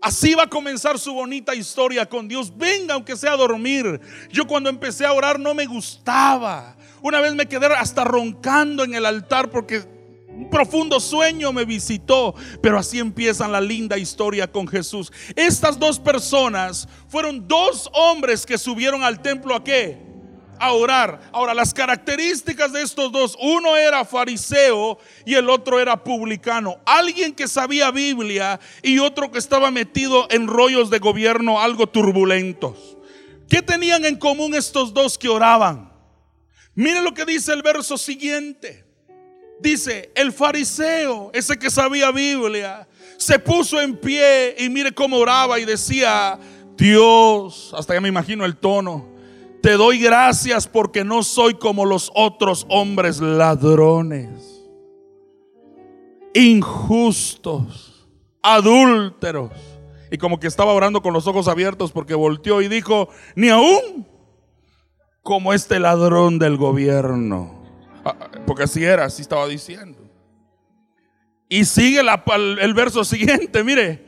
Así 0.00 0.34
va 0.34 0.44
a 0.44 0.48
comenzar 0.48 0.98
su 0.98 1.12
bonita 1.12 1.54
historia 1.54 2.06
con 2.06 2.28
Dios. 2.28 2.56
Venga, 2.56 2.94
aunque 2.94 3.16
sea 3.16 3.32
a 3.32 3.36
dormir. 3.36 4.00
Yo 4.30 4.46
cuando 4.46 4.70
empecé 4.70 5.04
a 5.04 5.12
orar 5.12 5.38
no 5.38 5.52
me 5.52 5.66
gustaba. 5.66 6.76
Una 7.02 7.20
vez 7.20 7.34
me 7.34 7.46
quedé 7.46 7.66
hasta 7.66 8.04
roncando 8.04 8.84
en 8.84 8.94
el 8.94 9.04
altar 9.04 9.50
porque 9.50 9.82
un 10.36 10.50
profundo 10.50 10.98
sueño 10.98 11.52
me 11.52 11.64
visitó, 11.64 12.34
pero 12.60 12.78
así 12.78 12.98
empieza 12.98 13.46
la 13.46 13.60
linda 13.60 13.96
historia 13.96 14.50
con 14.50 14.66
Jesús. 14.66 15.12
Estas 15.36 15.78
dos 15.78 16.00
personas 16.00 16.88
fueron 17.08 17.46
dos 17.46 17.88
hombres 17.92 18.44
que 18.44 18.58
subieron 18.58 19.04
al 19.04 19.22
templo 19.22 19.54
a 19.54 19.62
qué? 19.62 19.98
A 20.58 20.72
orar. 20.72 21.20
Ahora, 21.32 21.54
las 21.54 21.72
características 21.72 22.72
de 22.72 22.82
estos 22.82 23.12
dos, 23.12 23.36
uno 23.40 23.76
era 23.76 24.04
fariseo 24.04 24.98
y 25.24 25.34
el 25.34 25.48
otro 25.48 25.78
era 25.78 26.02
publicano. 26.02 26.78
Alguien 26.84 27.32
que 27.32 27.46
sabía 27.46 27.90
Biblia 27.90 28.58
y 28.82 28.98
otro 28.98 29.30
que 29.30 29.38
estaba 29.38 29.70
metido 29.70 30.26
en 30.30 30.48
rollos 30.48 30.90
de 30.90 30.98
gobierno 30.98 31.60
algo 31.60 31.88
turbulentos. 31.88 32.96
¿Qué 33.48 33.62
tenían 33.62 34.04
en 34.04 34.16
común 34.16 34.54
estos 34.54 34.92
dos 34.92 35.16
que 35.16 35.28
oraban? 35.28 35.92
Miren 36.74 37.04
lo 37.04 37.14
que 37.14 37.24
dice 37.24 37.52
el 37.52 37.62
verso 37.62 37.96
siguiente. 37.96 38.84
Dice, 39.60 40.10
el 40.14 40.32
fariseo, 40.32 41.30
ese 41.32 41.58
que 41.58 41.70
sabía 41.70 42.10
Biblia, 42.10 42.86
se 43.16 43.38
puso 43.38 43.80
en 43.80 43.96
pie 43.96 44.56
y 44.58 44.68
mire 44.68 44.92
cómo 44.92 45.16
oraba 45.16 45.58
y 45.58 45.64
decía, 45.64 46.38
Dios, 46.76 47.74
hasta 47.76 47.94
ya 47.94 48.00
me 48.00 48.08
imagino 48.08 48.44
el 48.44 48.56
tono, 48.56 49.08
te 49.62 49.72
doy 49.72 49.98
gracias 49.98 50.68
porque 50.68 51.04
no 51.04 51.22
soy 51.22 51.54
como 51.54 51.86
los 51.86 52.10
otros 52.14 52.66
hombres 52.68 53.20
ladrones, 53.20 54.62
injustos, 56.34 58.06
adúlteros. 58.42 59.52
Y 60.10 60.18
como 60.18 60.38
que 60.38 60.46
estaba 60.46 60.72
orando 60.72 61.02
con 61.02 61.12
los 61.12 61.26
ojos 61.26 61.48
abiertos 61.48 61.90
porque 61.90 62.14
volteó 62.14 62.60
y 62.60 62.68
dijo, 62.68 63.08
ni 63.34 63.48
aún 63.48 64.06
como 65.22 65.54
este 65.54 65.80
ladrón 65.80 66.38
del 66.38 66.56
gobierno. 66.56 67.63
Ah, 68.04 68.16
porque 68.46 68.64
así 68.64 68.84
era, 68.84 69.04
así 69.04 69.22
estaba 69.22 69.46
diciendo. 69.48 69.98
Y 71.48 71.64
sigue 71.64 72.00
el 72.00 72.74
verso 72.74 73.04
siguiente, 73.04 73.64
mire. 73.64 74.04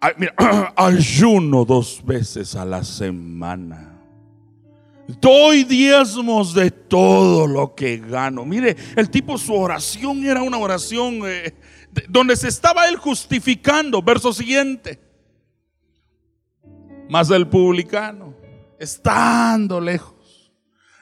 Ayuno 0.76 1.64
dos 1.64 2.02
veces 2.04 2.54
a 2.54 2.64
la 2.64 2.84
semana. 2.84 3.92
Doy 5.20 5.64
diezmos 5.64 6.52
de 6.52 6.70
todo 6.70 7.46
lo 7.46 7.74
que 7.74 7.98
gano. 7.98 8.44
Mire, 8.44 8.76
el 8.96 9.08
tipo, 9.08 9.38
su 9.38 9.54
oración 9.54 10.24
era 10.24 10.42
una 10.42 10.58
oración 10.58 11.20
eh, 11.24 11.54
donde 12.08 12.36
se 12.36 12.48
estaba 12.48 12.88
él 12.88 12.96
justificando. 12.96 14.02
Verso 14.02 14.32
siguiente. 14.32 15.00
Más 17.08 17.28
del 17.28 17.46
publicano, 17.46 18.34
estando 18.80 19.80
lejos 19.80 20.15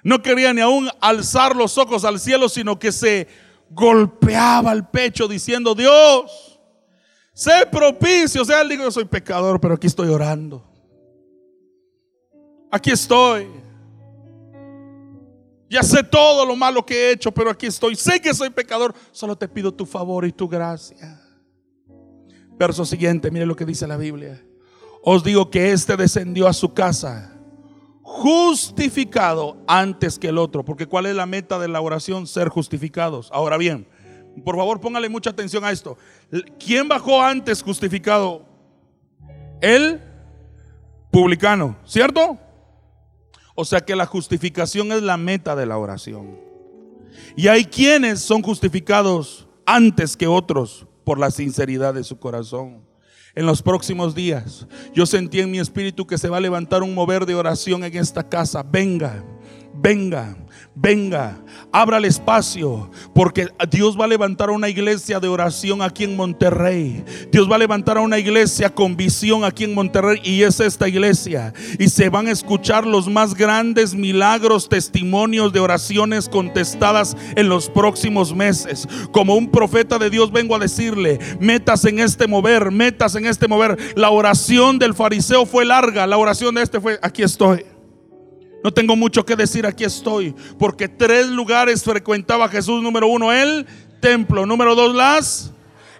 no 0.04 0.22
quería 0.22 0.52
ni 0.52 0.60
aún 0.60 0.88
alzar 1.00 1.56
los 1.56 1.78
ojos 1.78 2.04
al 2.04 2.20
cielo, 2.20 2.50
sino 2.50 2.78
que 2.78 2.92
se 2.92 3.26
golpeaba 3.70 4.70
el 4.70 4.86
pecho 4.86 5.26
diciendo, 5.26 5.74
Dios, 5.74 6.60
sé 7.32 7.66
propicio. 7.72 8.42
O 8.42 8.44
sea, 8.44 8.60
él 8.60 8.68
dijo, 8.68 8.84
yo 8.84 8.90
soy 8.90 9.06
pecador, 9.06 9.58
pero 9.58 9.74
aquí 9.74 9.86
estoy 9.86 10.08
orando. 10.08 10.62
Aquí 12.70 12.90
estoy. 12.90 13.48
Ya 15.70 15.82
sé 15.82 16.04
todo 16.04 16.44
lo 16.44 16.54
malo 16.54 16.84
que 16.84 16.94
he 16.94 17.12
hecho, 17.12 17.32
pero 17.32 17.48
aquí 17.48 17.66
estoy. 17.66 17.96
Sé 17.96 18.20
que 18.20 18.34
soy 18.34 18.50
pecador. 18.50 18.94
Solo 19.10 19.34
te 19.36 19.48
pido 19.48 19.72
tu 19.72 19.86
favor 19.86 20.26
y 20.26 20.32
tu 20.32 20.46
gracia. 20.46 21.18
Verso 22.58 22.84
siguiente, 22.84 23.30
mire 23.30 23.46
lo 23.46 23.56
que 23.56 23.64
dice 23.64 23.86
la 23.86 23.96
Biblia. 23.96 24.44
Os 25.02 25.24
digo 25.24 25.50
que 25.50 25.72
éste 25.72 25.96
descendió 25.96 26.46
a 26.46 26.52
su 26.52 26.74
casa 26.74 27.33
justificado 28.04 29.56
antes 29.66 30.18
que 30.18 30.28
el 30.28 30.38
otro. 30.38 30.64
Porque 30.64 30.86
¿cuál 30.86 31.06
es 31.06 31.16
la 31.16 31.26
meta 31.26 31.58
de 31.58 31.68
la 31.68 31.80
oración? 31.80 32.26
Ser 32.26 32.48
justificados. 32.48 33.30
Ahora 33.32 33.56
bien, 33.56 33.88
por 34.44 34.56
favor 34.56 34.80
póngale 34.80 35.08
mucha 35.08 35.30
atención 35.30 35.64
a 35.64 35.72
esto. 35.72 35.96
¿Quién 36.58 36.86
bajó 36.86 37.20
antes 37.22 37.62
justificado? 37.62 38.46
El 39.60 40.02
publicano, 41.10 41.76
¿cierto? 41.86 42.38
O 43.54 43.64
sea 43.64 43.80
que 43.80 43.96
la 43.96 44.04
justificación 44.04 44.92
es 44.92 45.02
la 45.02 45.16
meta 45.16 45.56
de 45.56 45.64
la 45.64 45.78
oración. 45.78 46.38
Y 47.36 47.48
hay 47.48 47.64
quienes 47.64 48.20
son 48.20 48.42
justificados 48.42 49.48
antes 49.64 50.16
que 50.16 50.26
otros 50.26 50.86
por 51.04 51.18
la 51.18 51.30
sinceridad 51.30 51.94
de 51.94 52.04
su 52.04 52.18
corazón 52.18 52.82
en 53.34 53.46
los 53.46 53.62
próximos 53.62 54.14
días. 54.14 54.66
Yo 54.94 55.06
sentí 55.06 55.40
en 55.40 55.50
mi 55.50 55.58
espíritu 55.58 56.06
que 56.06 56.18
se 56.18 56.28
va 56.28 56.38
a 56.38 56.40
levantar 56.40 56.82
un 56.82 56.94
mover 56.94 57.26
de 57.26 57.34
oración 57.34 57.84
en 57.84 57.96
esta 57.96 58.28
casa. 58.28 58.62
Venga, 58.62 59.24
venga, 59.74 60.36
venga, 60.74 61.36
abra 61.72 61.98
el 61.98 62.04
espacio, 62.04 62.90
porque 63.14 63.48
Dios 63.70 63.98
va 63.98 64.04
a 64.04 64.08
levantar 64.08 64.50
una 64.50 64.68
iglesia 64.68 65.20
de 65.20 65.28
oración 65.28 65.82
aquí 65.82 66.04
en 66.04 66.16
Monterrey. 66.16 67.04
Dios 67.30 67.50
va 67.50 67.56
a 67.56 67.58
levantar 67.58 67.96
a 67.96 68.00
una 68.00 68.18
iglesia 68.18 68.70
con 68.70 68.96
visión 68.96 69.44
aquí 69.44 69.64
en 69.64 69.74
Monterrey 69.74 70.20
y 70.24 70.42
es 70.42 70.60
esta 70.60 70.88
iglesia. 70.88 71.52
Y 71.78 71.88
se 71.88 72.08
van 72.08 72.26
a 72.26 72.32
escuchar 72.32 72.86
los 72.86 73.08
más 73.08 73.34
grandes 73.34 73.94
milagros, 73.94 74.68
testimonios 74.68 75.52
de 75.52 75.60
oraciones 75.60 76.28
contestadas 76.28 77.16
en 77.36 77.48
los 77.48 77.68
próximos 77.68 78.34
meses. 78.34 78.88
Como 79.12 79.36
un 79.36 79.50
profeta 79.50 79.98
de 79.98 80.10
Dios 80.10 80.32
vengo 80.32 80.56
a 80.56 80.58
decirle, 80.58 81.18
metas 81.38 81.84
en 81.84 82.00
este 82.00 82.26
mover, 82.26 82.70
metas 82.70 83.14
en 83.14 83.26
este 83.26 83.48
mover. 83.48 83.78
La 83.96 84.10
oración 84.10 84.78
del 84.78 84.94
fariseo 84.94 85.46
fue 85.46 85.64
larga, 85.64 86.06
la 86.06 86.18
oración 86.18 86.54
de 86.54 86.62
este 86.62 86.80
fue, 86.80 86.98
aquí 87.02 87.22
estoy. 87.22 87.73
No 88.64 88.72
tengo 88.72 88.96
mucho 88.96 89.26
que 89.26 89.36
decir, 89.36 89.66
aquí 89.66 89.84
estoy. 89.84 90.34
Porque 90.58 90.88
tres 90.88 91.28
lugares 91.28 91.84
frecuentaba 91.84 92.48
Jesús. 92.48 92.82
Número 92.82 93.06
uno, 93.06 93.30
el 93.30 93.66
templo. 94.00 94.46
Número 94.46 94.74
dos, 94.74 94.94
las. 94.94 95.52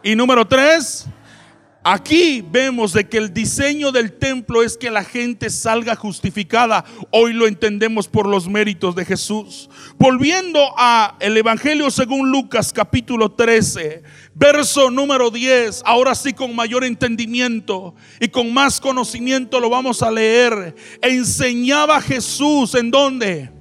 Y 0.02 0.16
número 0.16 0.46
tres, 0.48 1.06
Aquí 1.86 2.42
vemos 2.50 2.94
de 2.94 3.06
que 3.10 3.18
el 3.18 3.34
diseño 3.34 3.92
del 3.92 4.10
templo 4.14 4.62
es 4.62 4.78
que 4.78 4.90
la 4.90 5.04
gente 5.04 5.50
salga 5.50 5.94
justificada. 5.94 6.82
Hoy 7.10 7.34
lo 7.34 7.46
entendemos 7.46 8.08
por 8.08 8.26
los 8.26 8.48
méritos 8.48 8.94
de 8.94 9.04
Jesús. 9.04 9.68
Volviendo 9.98 10.60
a 10.78 11.14
el 11.20 11.36
Evangelio 11.36 11.90
según 11.90 12.30
Lucas 12.30 12.72
capítulo 12.72 13.32
13, 13.32 14.02
verso 14.34 14.90
número 14.90 15.30
10, 15.30 15.82
ahora 15.84 16.14
sí 16.14 16.32
con 16.32 16.56
mayor 16.56 16.84
entendimiento 16.84 17.94
y 18.18 18.28
con 18.28 18.54
más 18.54 18.80
conocimiento 18.80 19.60
lo 19.60 19.68
vamos 19.68 20.02
a 20.02 20.10
leer. 20.10 20.74
Enseñaba 21.02 22.00
Jesús 22.00 22.74
en 22.76 22.90
dónde? 22.90 23.53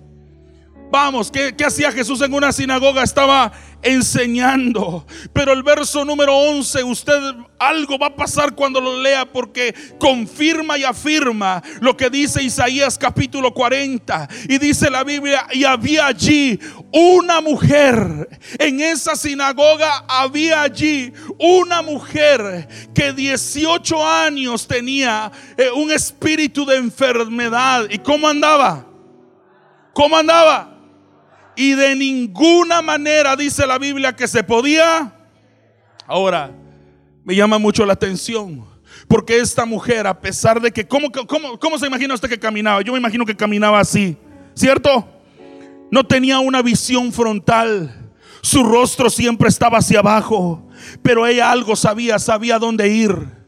Vamos, 0.94 1.32
¿qué, 1.32 1.56
¿qué, 1.56 1.66
hacía 1.66 1.92
Jesús 1.92 2.22
en 2.22 2.36
una 2.36 2.52
sinagoga? 2.52 3.02
Estaba 3.02 3.52
enseñando. 3.82 5.08
Pero 5.34 5.52
el 5.52 5.64
verso 5.64 6.06
número 6.06 6.38
11, 6.38 6.84
usted 6.84 7.20
algo 7.58 7.98
va 7.98 8.08
a 8.08 8.16
pasar 8.16 8.54
cuando 8.54 8.80
lo 8.80 9.02
lea 9.02 9.26
porque 9.26 9.74
confirma 9.98 10.78
y 10.78 10.84
afirma 10.84 11.64
lo 11.82 11.98
que 11.98 12.12
dice 12.12 12.44
Isaías 12.44 13.00
capítulo 13.00 13.56
40. 13.56 14.30
Y 14.48 14.60
dice 14.60 14.92
la 14.92 15.04
Biblia, 15.04 15.48
y 15.52 15.64
había 15.64 16.06
allí 16.06 16.60
una 16.92 17.42
mujer. 17.42 18.30
En 18.60 18.80
esa 18.80 19.16
sinagoga 19.16 20.06
había 20.08 20.62
allí 20.62 21.12
una 21.40 21.82
mujer 21.82 22.68
que 22.94 23.14
18 23.14 24.08
años 24.08 24.68
tenía 24.68 25.32
eh, 25.58 25.72
un 25.72 25.92
espíritu 25.92 26.68
de 26.68 26.76
enfermedad. 26.76 27.88
¿Y 27.90 27.98
cómo 27.98 28.28
andaba? 28.28 28.86
¿Cómo 29.96 30.16
andaba? 30.16 30.73
Y 31.56 31.74
de 31.74 31.96
ninguna 31.96 32.82
manera 32.82 33.36
dice 33.36 33.66
la 33.68 33.78
Biblia 33.78 34.16
que 34.16 34.28
se 34.28 34.44
podía. 34.44 35.14
Ahora, 36.08 36.52
me 37.24 37.36
llama 37.36 37.58
mucho 37.58 37.86
la 37.86 37.94
atención. 37.94 38.66
Porque 39.08 39.40
esta 39.40 39.66
mujer, 39.66 40.08
a 40.08 40.20
pesar 40.20 40.62
de 40.62 40.72
que, 40.72 40.88
¿cómo, 40.88 41.12
cómo, 41.12 41.60
cómo 41.60 41.78
se 41.78 41.88
imagina 41.88 42.14
usted 42.14 42.30
que 42.30 42.40
caminaba? 42.40 42.82
Yo 42.82 42.94
me 42.94 43.00
imagino 43.00 43.26
que 43.26 43.36
caminaba 43.36 43.80
así, 43.80 44.18
¿cierto? 44.54 45.08
No 45.92 46.06
tenía 46.06 46.40
una 46.40 46.62
visión 46.62 47.12
frontal. 47.12 48.12
Su 48.42 48.64
rostro 48.64 49.10
siempre 49.10 49.50
estaba 49.50 49.78
hacia 49.78 50.00
abajo. 50.00 50.68
Pero 51.02 51.28
ella 51.28 51.52
algo 51.52 51.76
sabía, 51.76 52.20
sabía 52.20 52.60
dónde 52.60 52.90
ir. 52.90 53.43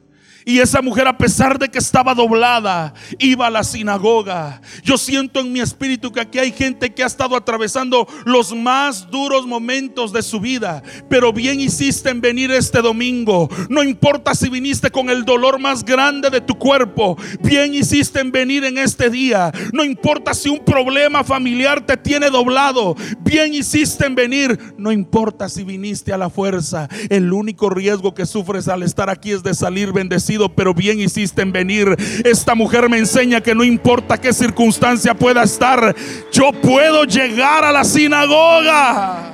Y 0.47 0.59
esa 0.59 0.83
mujer, 0.83 1.07
a 1.07 1.17
pesar 1.17 1.57
de 1.57 1.69
que 1.69 1.79
estaba 1.79 2.13
doblada, 2.13 2.93
iba 3.17 3.47
a 3.47 3.49
la 3.49 3.63
sinagoga. 3.63 4.61
Yo 4.83 4.95
siento 4.95 5.39
en 5.39 5.51
mi 5.51 5.59
espíritu 5.59 6.11
que 6.11 6.19
aquí 6.19 6.37
hay 6.37 6.51
gente 6.51 6.93
que 6.93 7.01
ha 7.01 7.07
estado 7.07 7.35
atravesando 7.35 8.07
los 8.25 8.55
más 8.55 9.09
duros 9.09 9.47
momentos 9.47 10.13
de 10.13 10.21
su 10.21 10.39
vida. 10.39 10.83
Pero 11.09 11.33
bien 11.33 11.59
hiciste 11.59 12.11
en 12.11 12.21
venir 12.21 12.51
este 12.51 12.83
domingo. 12.83 13.49
No 13.69 13.81
importa 13.81 14.35
si 14.35 14.47
viniste 14.47 14.91
con 14.91 15.09
el 15.09 15.25
dolor 15.25 15.59
más 15.59 15.83
grande 15.83 16.29
de 16.29 16.41
tu 16.41 16.59
cuerpo. 16.59 17.17
Bien 17.41 17.73
hiciste 17.73 18.19
en 18.19 18.31
venir 18.31 18.65
en 18.65 18.77
este 18.77 19.09
día. 19.09 19.51
No 19.73 19.83
importa 19.83 20.35
si 20.35 20.49
un 20.49 20.63
problema 20.63 21.23
familiar 21.23 21.83
te 21.83 21.97
tiene 21.97 22.29
doblado. 22.29 22.95
Bien 23.21 23.51
hiciste 23.51 24.05
en 24.05 24.13
venir. 24.13 24.75
No 24.77 24.91
importa 24.91 25.49
si 25.49 25.63
viniste 25.63 26.13
a 26.13 26.19
la 26.19 26.29
fuerza. 26.29 26.87
El 27.09 27.33
único 27.33 27.71
riesgo 27.71 28.13
que 28.13 28.27
sufres 28.27 28.67
al 28.67 28.83
estar 28.83 29.09
aquí 29.09 29.31
es 29.31 29.41
de 29.41 29.55
salir 29.55 29.91
bendecido 29.91 30.34
pero 30.55 30.73
bien 30.73 30.99
hiciste 30.99 31.41
en 31.41 31.51
venir. 31.51 31.95
Esta 32.23 32.55
mujer 32.55 32.89
me 32.89 32.97
enseña 32.97 33.41
que 33.41 33.55
no 33.55 33.63
importa 33.63 34.19
qué 34.19 34.33
circunstancia 34.33 35.13
pueda 35.13 35.43
estar, 35.43 35.95
yo 36.31 36.51
puedo 36.51 37.03
llegar 37.05 37.63
a 37.63 37.71
la 37.71 37.83
sinagoga. 37.83 39.33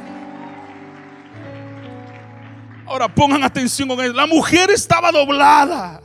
Ahora 2.85 3.07
pongan 3.07 3.43
atención 3.43 3.87
con 3.87 4.01
eso. 4.01 4.13
La 4.13 4.27
mujer 4.27 4.69
estaba 4.69 5.11
doblada. 5.11 6.01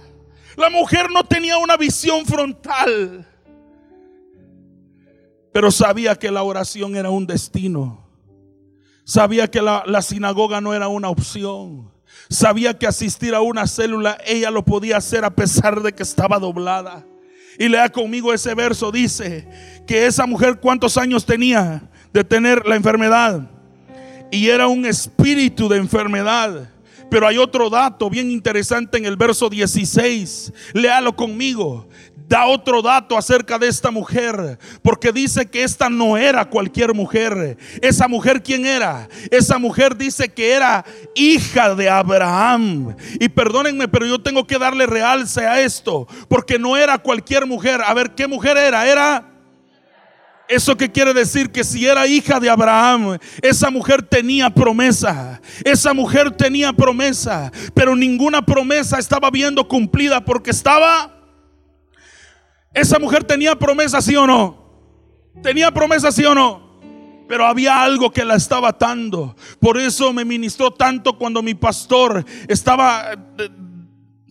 La 0.57 0.71
mujer 0.71 1.11
no 1.11 1.25
tenía 1.25 1.59
una 1.59 1.77
visión 1.77 2.25
frontal. 2.25 3.27
Pero 5.53 5.71
sabía 5.71 6.15
que 6.15 6.31
la 6.31 6.43
oración 6.43 6.97
era 6.97 7.11
un 7.11 7.27
destino. 7.27 8.07
Sabía 9.05 9.51
que 9.51 9.63
la, 9.63 9.83
la 9.87 10.01
sinagoga 10.03 10.61
no 10.61 10.75
era 10.75 10.89
una 10.89 11.09
opción. 11.09 11.96
Sabía 12.29 12.77
que 12.77 12.87
asistir 12.87 13.35
a 13.35 13.41
una 13.41 13.67
célula 13.67 14.19
ella 14.27 14.51
lo 14.51 14.65
podía 14.65 14.97
hacer 14.97 15.25
a 15.25 15.35
pesar 15.35 15.83
de 15.83 15.93
que 15.93 16.03
estaba 16.03 16.39
doblada. 16.39 17.05
Y 17.59 17.69
lea 17.69 17.89
conmigo 17.89 18.33
ese 18.33 18.55
verso, 18.55 18.93
dice 18.93 19.49
que 19.87 20.07
esa 20.07 20.27
mujer 20.27 20.59
cuántos 20.61 20.99
años 20.99 21.25
tenía 21.25 21.83
de 22.13 22.25
tener 22.25 22.67
la 22.67 22.77
enfermedad. 22.77 23.49
Y 24.31 24.49
era 24.49 24.67
un 24.67 24.85
espíritu 24.85 25.69
de 25.69 25.77
enfermedad. 25.77 26.71
Pero 27.09 27.27
hay 27.27 27.39
otro 27.39 27.71
dato 27.71 28.11
bien 28.11 28.31
interesante 28.31 28.99
en 28.99 29.07
el 29.07 29.17
verso 29.17 29.49
16. 29.49 30.53
Léalo 30.75 31.15
conmigo 31.15 31.89
da 32.29 32.47
otro 32.47 32.83
dato 32.83 33.17
acerca 33.17 33.59
de 33.59 33.69
esta 33.69 33.91
mujer, 33.91 34.59
porque 34.83 35.13
dice 35.13 35.47
que 35.47 35.63
esta 35.63 35.89
no 35.89 36.17
era 36.17 36.45
cualquier 36.45 36.95
mujer. 36.95 37.57
Esa 37.81 38.09
mujer, 38.09 38.43
¿quién 38.43 38.67
era? 38.67 39.09
Esa 39.31 39.59
mujer 39.59 39.97
dice 39.97 40.29
que 40.29 40.53
era 40.53 40.85
hija 41.15 41.75
de 41.75 41.89
Abraham. 41.89 42.97
Y 43.21 43.29
perdónenme, 43.29 43.89
pero 43.89 44.07
yo 44.07 44.21
tengo 44.21 44.47
que 44.47 44.59
darle 44.59 44.87
realce 44.87 45.47
a 45.47 45.61
esto, 45.61 46.07
porque 46.29 46.59
no 46.59 46.77
era 46.77 46.99
cualquier 46.99 47.47
mujer. 47.47 47.81
A 47.83 47.95
ver, 47.95 48.11
¿qué 48.15 48.27
mujer 48.27 48.57
era? 48.57 48.87
Era... 48.87 49.33
¿Eso 50.49 50.77
que 50.77 50.93
quiere 50.93 51.13
decir? 51.13 51.51
Que 51.51 51.65
si 51.65 51.87
era 51.87 52.07
hija 52.07 52.39
de 52.39 52.49
Abraham, 52.49 53.19
esa 53.43 53.69
mujer 53.69 54.03
tenía 54.03 54.49
promesa. 54.49 55.41
Esa 55.65 55.93
mujer 55.93 56.31
tenía 56.31 56.73
promesa. 56.73 57.51
Pero 57.75 57.97
ninguna 57.97 58.43
promesa 58.43 59.01
estaba 59.01 59.29
viendo 59.31 59.67
cumplida 59.67 60.25
porque 60.25 60.51
estaba 60.51 61.16
esa 62.77 62.99
mujer 62.99 63.25
tenía 63.25 63.57
promesa, 63.57 64.03
sí 64.03 64.15
o 64.17 64.27
no. 64.27 64.59
Tenía 65.43 65.71
promesa, 65.71 66.13
sí 66.13 66.25
o 66.27 66.35
no. 66.35 66.61
Pero 67.27 67.47
había 67.47 67.83
algo 67.83 68.13
que 68.13 68.23
la 68.23 68.37
estaba 68.37 68.69
atando. 68.69 69.35
Por 69.59 69.79
eso 69.79 70.13
me 70.13 70.27
ministró 70.27 70.71
tanto 70.71 71.17
cuando 71.17 71.43
mi 71.43 71.55
pastor 71.55 72.25
estaba 72.47 73.13
eh, 73.39 73.49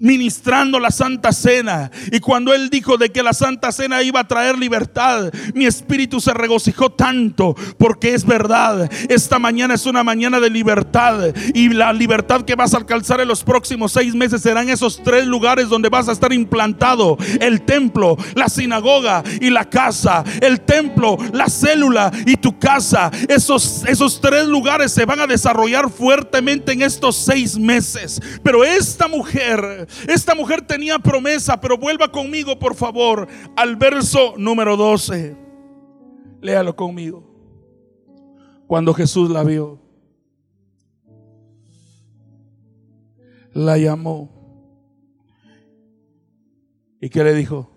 ministrando 0.06 0.80
la 0.80 0.92
Santa 0.92 1.34
Cena. 1.34 1.90
Y 2.12 2.20
cuando 2.20 2.54
él 2.54 2.70
dijo 2.70 2.98
de 2.98 3.10
que 3.10 3.24
la 3.24 3.34
Santa 3.34 3.72
Cena 3.72 4.04
iba 4.04 4.20
a 4.20 4.28
traer 4.28 4.58
libertad, 4.58 5.34
mi 5.56 5.66
espíritu 5.66 6.22
se 6.22 6.34
regocijó 6.34 6.92
tanto 6.92 7.56
porque 7.80 8.14
es 8.14 8.24
verdad. 8.24 8.90
Esta 9.10 9.40
mañana 9.40 9.74
es 9.74 9.86
una 9.88 10.04
mañana 10.04 10.40
de 10.40 10.52
libertad 10.52 11.34
y 11.54 11.70
la 11.70 11.92
libertad 11.92 12.44
que 12.44 12.56
vas 12.56 12.74
a 12.74 12.78
alcanzar 12.78 13.20
en 13.20 13.28
los 13.28 13.44
próximos 13.44 13.94
seis 13.94 14.14
meses 14.14 14.44
serán 14.44 14.70
esos 14.70 15.02
tres 15.04 15.26
lugares 15.26 15.70
donde 15.70 15.90
vas 15.90 16.08
a 16.08 16.12
estar 16.12 16.32
implantado. 16.32 17.18
El 17.40 17.64
templo, 17.64 18.16
la 18.36 18.48
sinagoga 18.48 19.24
y 19.42 19.50
la 19.50 19.68
casa. 19.68 20.24
El 20.40 20.62
templo, 20.62 21.18
la 21.34 21.50
célula 21.50 22.12
y 22.28 22.38
tu 22.38 22.60
casa. 22.60 23.10
Esos, 23.28 23.84
esos 23.88 24.22
tres 24.22 24.46
lugares 24.46 24.92
se 24.92 25.06
van 25.06 25.20
a 25.20 25.28
desarrollar 25.28 25.90
fuertemente 25.90 26.74
en 26.74 26.84
estos 26.84 27.16
seis 27.16 27.58
meses. 27.58 28.22
Pero 28.44 28.64
esta 28.64 29.08
mujer 29.08 29.88
esta 30.08 30.36
mujer 30.36 30.66
tenía 30.66 31.00
promesa, 31.00 31.60
pero 31.60 31.78
vuelva 31.78 32.12
conmigo, 32.12 32.58
por 32.60 32.76
favor, 32.76 33.28
al 33.56 33.76
verso 33.76 34.36
número 34.38 34.78
12. 34.78 35.36
Léalo 36.42 36.76
conmigo. 36.76 37.24
Cuando 38.68 38.94
Jesús 38.94 39.30
la 39.30 39.44
vio, 39.44 39.80
la 43.54 43.78
llamó. 43.78 44.32
¿Y 47.00 47.10
qué 47.10 47.24
le 47.24 47.34
dijo? 47.34 47.72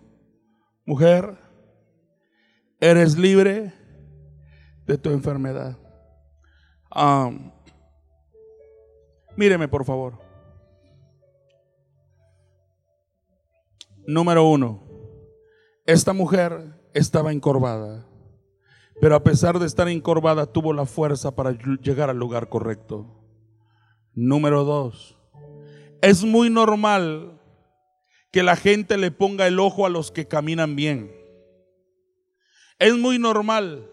Mujer, 0.87 1.39
eres 2.81 3.19
libre 3.19 3.73
de 4.87 4.99
tu 4.99 5.11
enfermedad. 5.11 5.77
míreme, 9.37 9.69
por 9.69 9.85
favor. 9.85 10.28
Número 14.09 14.49
uno, 14.49 14.83
esta 15.85 16.15
mujer 16.15 16.81
estaba 16.95 17.31
encorvada, 17.31 18.07
pero 19.03 19.15
a 19.15 19.23
pesar 19.23 19.59
de 19.59 19.67
estar 19.67 19.87
encorvada 19.87 20.51
tuvo 20.51 20.73
la 20.73 20.87
fuerza 20.87 21.37
para 21.37 21.51
llegar 21.83 22.09
al 22.09 22.17
lugar 22.17 22.49
correcto. 22.49 23.05
Número 24.15 24.65
dos, 24.65 25.19
es 26.01 26.25
muy 26.25 26.49
normal 26.49 27.39
que 28.33 28.43
la 28.43 28.57
gente 28.57 28.97
le 28.97 29.11
ponga 29.11 29.47
el 29.47 29.61
ojo 29.61 29.85
a 29.85 29.91
los 29.91 30.11
que 30.11 30.27
caminan 30.27 30.75
bien. 30.75 31.13
Es 32.79 32.97
muy 32.97 33.19
normal 33.19 33.91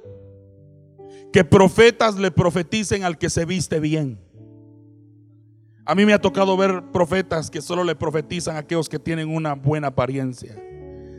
que 1.33 1.43
profetas 1.43 2.15
le 2.17 2.31
profeticen 2.31 3.03
al 3.03 3.17
que 3.17 3.29
se 3.29 3.43
viste 3.43 3.81
bien. 3.81 4.24
A 5.87 5.93
mí 5.93 6.03
me 6.03 6.13
ha 6.13 6.19
tocado 6.19 6.57
ver 6.57 6.91
profetas 6.91 7.51
que 7.51 7.61
solo 7.61 7.83
le 7.83 7.95
profetizan 7.95 8.55
a 8.55 8.59
aquellos 8.59 8.89
que 8.89 8.97
tienen 8.97 9.29
una 9.29 9.53
buena 9.53 9.89
apariencia. 9.89 10.59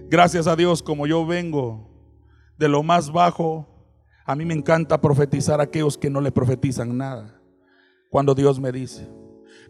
Gracias 0.09 0.48
a 0.48 0.57
Dios, 0.57 0.83
como 0.83 1.07
yo 1.07 1.24
vengo 1.24 1.88
de 2.59 2.68
lo 2.68 2.83
más 2.83 3.12
bajo, 3.12 3.68
a 4.24 4.35
mí 4.35 4.44
me 4.44 4.55
encanta 4.55 5.00
profetizar 5.00 5.61
a 5.61 5.64
aquellos 5.64 5.96
que 5.96 6.11
no 6.11 6.20
le 6.20 6.33
profetizan 6.33 6.98
nada. 6.98 7.40
Cuando 8.11 8.35
Dios 8.35 8.59
me 8.59 8.72
dice. 8.72 9.09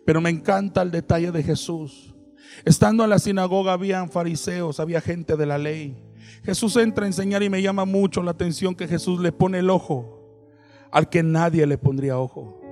Pero 0.07 0.23
me 0.23 0.31
encanta 0.31 0.81
el 0.81 0.91
detalle 0.91 1.31
de 1.31 1.43
Jesús. 1.43 2.15
Estando 2.65 3.05
en 3.05 3.11
la 3.11 3.19
sinagoga 3.19 3.75
habían 3.75 4.09
fariseos, 4.09 4.81
había 4.81 5.03
gente 5.03 5.37
de 5.37 5.45
la 5.45 5.59
ley. 5.59 6.03
Jesús 6.43 6.75
entra 6.77 7.05
a 7.05 7.09
enseñar 7.09 7.43
y 7.43 7.51
me 7.51 7.61
llama 7.61 7.85
mucho 7.85 8.23
la 8.23 8.31
atención 8.31 8.75
que 8.75 8.89
Jesús 8.89 9.21
le 9.21 9.31
pone 9.31 9.59
el 9.59 9.69
ojo 9.69 10.17
al 10.91 11.11
que 11.11 11.23
nadie 11.23 11.67
le 11.67 11.77
pondría 11.77 12.19
ojo. 12.19 12.63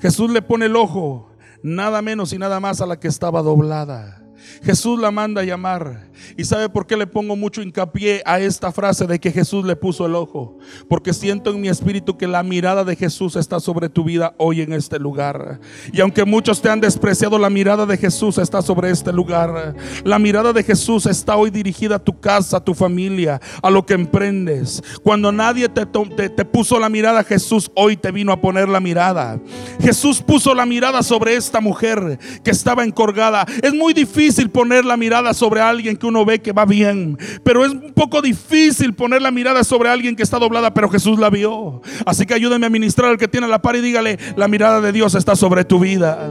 Jesús 0.00 0.30
le 0.30 0.40
pone 0.40 0.66
el 0.66 0.76
ojo 0.76 1.35
nada 1.66 2.00
menos 2.00 2.32
y 2.32 2.38
nada 2.38 2.60
más 2.60 2.80
a 2.80 2.86
la 2.86 3.00
que 3.00 3.08
estaba 3.08 3.42
doblada. 3.42 4.22
Jesús 4.62 5.00
la 5.00 5.10
manda 5.10 5.40
a 5.40 5.44
llamar. 5.44 6.05
¿Y 6.36 6.44
sabe 6.44 6.68
por 6.68 6.86
qué 6.86 6.96
le 6.96 7.06
pongo 7.06 7.36
mucho 7.36 7.62
hincapié 7.62 8.22
a 8.24 8.40
esta 8.40 8.72
frase 8.72 9.06
de 9.06 9.18
que 9.18 9.32
Jesús 9.32 9.64
le 9.64 9.76
puso 9.76 10.06
el 10.06 10.14
ojo? 10.14 10.58
Porque 10.88 11.12
siento 11.12 11.50
en 11.50 11.60
mi 11.60 11.68
espíritu 11.68 12.16
que 12.16 12.26
la 12.26 12.42
mirada 12.42 12.84
de 12.84 12.96
Jesús 12.96 13.36
está 13.36 13.60
sobre 13.60 13.88
tu 13.88 14.04
vida 14.04 14.34
hoy 14.38 14.60
en 14.60 14.72
este 14.72 14.98
lugar. 14.98 15.60
Y 15.92 16.00
aunque 16.00 16.24
muchos 16.24 16.60
te 16.60 16.68
han 16.68 16.80
despreciado, 16.80 17.38
la 17.38 17.50
mirada 17.50 17.86
de 17.86 17.96
Jesús 17.96 18.38
está 18.38 18.62
sobre 18.62 18.90
este 18.90 19.12
lugar. 19.12 19.74
La 20.04 20.18
mirada 20.18 20.52
de 20.52 20.62
Jesús 20.62 21.06
está 21.06 21.36
hoy 21.36 21.50
dirigida 21.50 21.96
a 21.96 22.04
tu 22.04 22.18
casa, 22.20 22.58
a 22.58 22.64
tu 22.64 22.74
familia, 22.74 23.40
a 23.62 23.70
lo 23.70 23.84
que 23.84 23.94
emprendes. 23.94 24.82
Cuando 25.02 25.32
nadie 25.32 25.68
te, 25.68 25.86
te, 25.86 26.44
puso 26.44 26.78
la 26.78 26.88
mirada, 26.88 27.24
Jesús 27.24 27.70
hoy 27.74 27.96
te 27.96 28.10
vino 28.10 28.32
a 28.32 28.40
poner 28.40 28.68
la 28.68 28.80
mirada. 28.80 29.40
Jesús 29.80 30.22
puso 30.22 30.54
la 30.54 30.66
mirada 30.66 31.02
sobre 31.02 31.36
esta 31.36 31.60
mujer 31.60 32.18
que 32.42 32.50
estaba 32.50 32.84
encorgada. 32.84 33.46
Es 33.62 33.74
muy 33.74 33.92
difícil 33.92 34.50
poner 34.50 34.84
la 34.84 34.96
mirada 34.96 35.34
sobre 35.34 35.60
alguien 35.60 35.96
que 35.96 36.05
uno 36.06 36.24
ve 36.24 36.40
que 36.40 36.52
va 36.52 36.64
bien. 36.64 37.18
Pero 37.42 37.64
es 37.64 37.72
un 37.72 37.92
poco 37.92 38.22
difícil 38.22 38.94
poner 38.94 39.22
la 39.22 39.30
mirada 39.30 39.64
sobre 39.64 39.90
alguien 39.90 40.16
que 40.16 40.22
está 40.22 40.38
doblada, 40.38 40.72
pero 40.72 40.88
Jesús 40.88 41.18
la 41.18 41.30
vio. 41.30 41.82
Así 42.04 42.26
que 42.26 42.34
ayúdeme 42.34 42.66
a 42.66 42.70
ministrar 42.70 43.10
al 43.10 43.18
que 43.18 43.28
tiene 43.28 43.48
la 43.48 43.60
par 43.60 43.76
y 43.76 43.80
dígale, 43.80 44.18
la 44.36 44.48
mirada 44.48 44.80
de 44.80 44.92
Dios 44.92 45.14
está 45.14 45.36
sobre 45.36 45.64
tu 45.64 45.80
vida. 45.80 46.30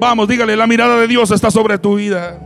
Vamos, 0.00 0.28
dígale, 0.28 0.56
la 0.56 0.66
mirada 0.66 0.98
de 0.98 1.08
Dios 1.08 1.30
está 1.30 1.50
sobre 1.50 1.78
tu 1.78 1.96
vida. 1.96 2.40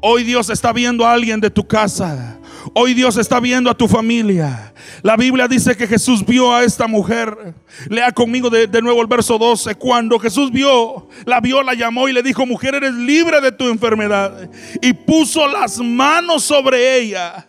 Hoy 0.00 0.24
Dios 0.24 0.50
está 0.50 0.72
viendo 0.72 1.06
a 1.06 1.12
alguien 1.12 1.40
de 1.40 1.50
tu 1.50 1.66
casa. 1.66 2.39
Hoy 2.74 2.94
Dios 2.94 3.16
está 3.16 3.40
viendo 3.40 3.70
a 3.70 3.76
tu 3.76 3.88
familia. 3.88 4.74
La 5.02 5.16
Biblia 5.16 5.48
dice 5.48 5.76
que 5.76 5.86
Jesús 5.86 6.24
vio 6.24 6.54
a 6.54 6.64
esta 6.64 6.86
mujer. 6.86 7.54
Lea 7.88 8.12
conmigo 8.12 8.50
de, 8.50 8.68
nuevo 8.82 9.00
el 9.00 9.06
verso 9.06 9.38
12. 9.38 9.74
Cuando 9.76 10.18
Jesús 10.18 10.50
vio, 10.50 11.08
la 11.24 11.40
vio, 11.40 11.62
la 11.62 11.74
llamó 11.74 12.08
y 12.08 12.12
le 12.12 12.22
dijo, 12.22 12.44
mujer, 12.46 12.74
eres 12.74 12.94
libre 12.94 13.40
de 13.40 13.52
tu 13.52 13.68
enfermedad. 13.68 14.50
Y 14.82 14.92
puso 14.92 15.46
las 15.48 15.78
manos 15.78 16.44
sobre 16.44 16.98
ella. 16.98 17.46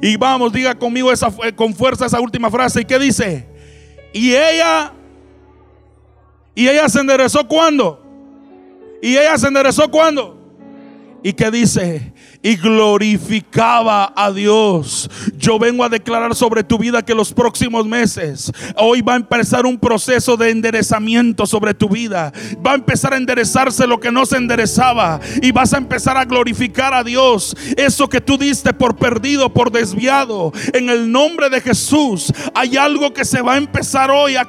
Y 0.00 0.16
vamos, 0.16 0.52
diga 0.52 0.74
conmigo 0.74 1.12
esa, 1.12 1.30
con 1.54 1.74
fuerza 1.74 2.06
esa 2.06 2.20
última 2.20 2.50
frase. 2.50 2.80
¿Y 2.80 2.84
qué 2.84 2.98
dice? 2.98 3.48
Y 4.12 4.34
ella, 4.34 4.92
y 6.54 6.68
ella 6.68 6.88
se 6.88 7.00
enderezó 7.00 7.46
cuando. 7.46 8.02
Y 9.02 9.16
ella 9.16 9.36
se 9.36 9.48
enderezó 9.48 9.90
cuando. 9.90 10.36
¿Y 11.22 11.32
qué 11.32 11.50
dice? 11.50 12.12
Y 12.46 12.54
glorificaba 12.54 14.12
a 14.14 14.30
Dios. 14.30 15.10
Yo 15.36 15.58
vengo 15.58 15.82
a 15.82 15.88
declarar 15.88 16.32
sobre 16.36 16.62
tu 16.62 16.78
vida 16.78 17.04
que 17.04 17.12
los 17.12 17.32
próximos 17.32 17.86
meses, 17.86 18.52
hoy 18.76 19.00
va 19.00 19.14
a 19.14 19.16
empezar 19.16 19.66
un 19.66 19.76
proceso 19.76 20.36
de 20.36 20.50
enderezamiento 20.50 21.44
sobre 21.44 21.74
tu 21.74 21.88
vida. 21.88 22.32
Va 22.64 22.70
a 22.70 22.76
empezar 22.76 23.14
a 23.14 23.16
enderezarse 23.16 23.88
lo 23.88 23.98
que 23.98 24.12
no 24.12 24.26
se 24.26 24.36
enderezaba 24.36 25.18
y 25.42 25.50
vas 25.50 25.74
a 25.74 25.78
empezar 25.78 26.16
a 26.16 26.24
glorificar 26.24 26.94
a 26.94 27.02
Dios. 27.02 27.56
Eso 27.76 28.08
que 28.08 28.20
tú 28.20 28.38
diste 28.38 28.72
por 28.72 28.94
perdido, 28.94 29.52
por 29.52 29.72
desviado, 29.72 30.52
en 30.72 30.88
el 30.88 31.10
nombre 31.10 31.50
de 31.50 31.60
Jesús, 31.60 32.32
hay 32.54 32.76
algo 32.76 33.12
que 33.12 33.24
se 33.24 33.42
va 33.42 33.54
a 33.54 33.58
empezar 33.58 34.12
hoy 34.12 34.36
a, 34.36 34.48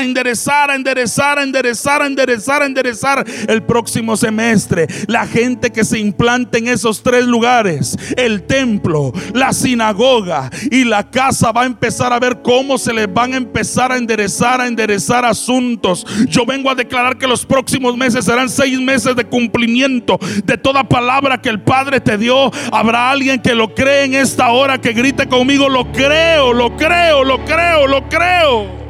enderezar, 0.00 0.72
a 0.72 0.74
enderezar, 0.74 1.38
a 1.38 1.44
enderezar, 1.44 2.02
a 2.02 2.06
enderezar, 2.06 2.62
a 2.62 2.66
enderezar 2.66 3.24
el 3.46 3.62
próximo 3.62 4.16
semestre. 4.16 4.88
La 5.06 5.28
gente 5.28 5.70
que 5.70 5.84
se 5.84 6.00
implante 6.00 6.58
en 6.58 6.66
esos 6.66 7.04
tres 7.04 7.24
lugares 7.24 7.35
lugares, 7.36 7.98
el 8.16 8.44
templo, 8.44 9.12
la 9.34 9.52
sinagoga 9.52 10.48
y 10.70 10.84
la 10.84 11.10
casa 11.10 11.52
va 11.52 11.64
a 11.64 11.66
empezar 11.66 12.10
a 12.10 12.18
ver 12.18 12.40
cómo 12.40 12.78
se 12.78 12.94
les 12.94 13.12
van 13.12 13.34
a 13.34 13.36
empezar 13.36 13.92
a 13.92 13.98
enderezar, 13.98 14.58
a 14.58 14.66
enderezar 14.66 15.22
asuntos. 15.26 16.06
Yo 16.28 16.46
vengo 16.46 16.70
a 16.70 16.74
declarar 16.74 17.18
que 17.18 17.26
los 17.26 17.44
próximos 17.44 17.94
meses 17.94 18.24
serán 18.24 18.48
seis 18.48 18.80
meses 18.80 19.14
de 19.14 19.26
cumplimiento 19.26 20.18
de 20.44 20.56
toda 20.56 20.82
palabra 20.82 21.42
que 21.42 21.50
el 21.50 21.60
Padre 21.60 22.00
te 22.00 22.16
dio. 22.16 22.50
Habrá 22.72 23.10
alguien 23.10 23.42
que 23.42 23.54
lo 23.54 23.74
cree 23.74 24.04
en 24.04 24.14
esta 24.14 24.50
hora, 24.50 24.80
que 24.80 24.94
grite 24.94 25.28
conmigo, 25.28 25.68
lo 25.68 25.92
creo, 25.92 26.54
lo 26.54 26.74
creo, 26.74 27.22
lo 27.22 27.44
creo, 27.44 27.86
lo 27.86 28.08
creo. 28.08 28.86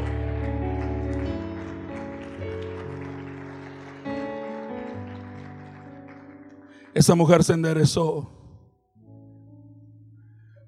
Esa 6.94 7.16
mujer 7.16 7.42
se 7.42 7.54
enderezó. 7.54 8.35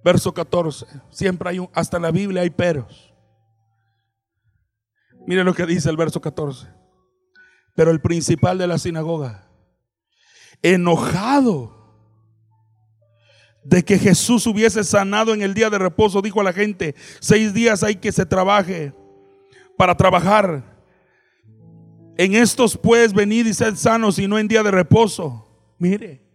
Verso 0.04 0.32
14. 0.32 0.87
Siempre 1.11 1.50
hay 1.50 1.58
un, 1.58 1.68
hasta 1.72 1.96
en 1.96 2.02
la 2.04 2.11
Biblia 2.11 2.42
hay 2.42 2.50
peros. 2.50 3.12
Mire 5.26 5.44
lo 5.44 5.54
que 5.54 5.66
dice 5.66 5.90
el 5.90 5.96
verso 5.96 6.20
14. 6.20 6.68
Pero 7.74 7.90
el 7.90 8.00
principal 8.00 8.58
de 8.58 8.66
la 8.66 8.78
sinagoga, 8.78 9.48
enojado 10.62 11.78
de 13.62 13.84
que 13.84 13.98
Jesús 13.98 14.46
hubiese 14.46 14.82
sanado 14.82 15.34
en 15.34 15.42
el 15.42 15.52
día 15.52 15.68
de 15.68 15.78
reposo, 15.78 16.22
dijo 16.22 16.40
a 16.40 16.44
la 16.44 16.52
gente, 16.52 16.94
seis 17.20 17.52
días 17.52 17.82
hay 17.82 17.96
que 17.96 18.11
se 18.11 18.24
trabaje 18.24 18.94
para 19.76 19.96
trabajar. 19.96 20.78
En 22.16 22.34
estos 22.34 22.76
pues 22.76 23.12
venid 23.12 23.46
y 23.46 23.54
sed 23.54 23.76
sanos 23.76 24.18
y 24.18 24.26
no 24.26 24.38
en 24.38 24.48
día 24.48 24.62
de 24.62 24.70
reposo. 24.70 25.74
Mire, 25.78 26.26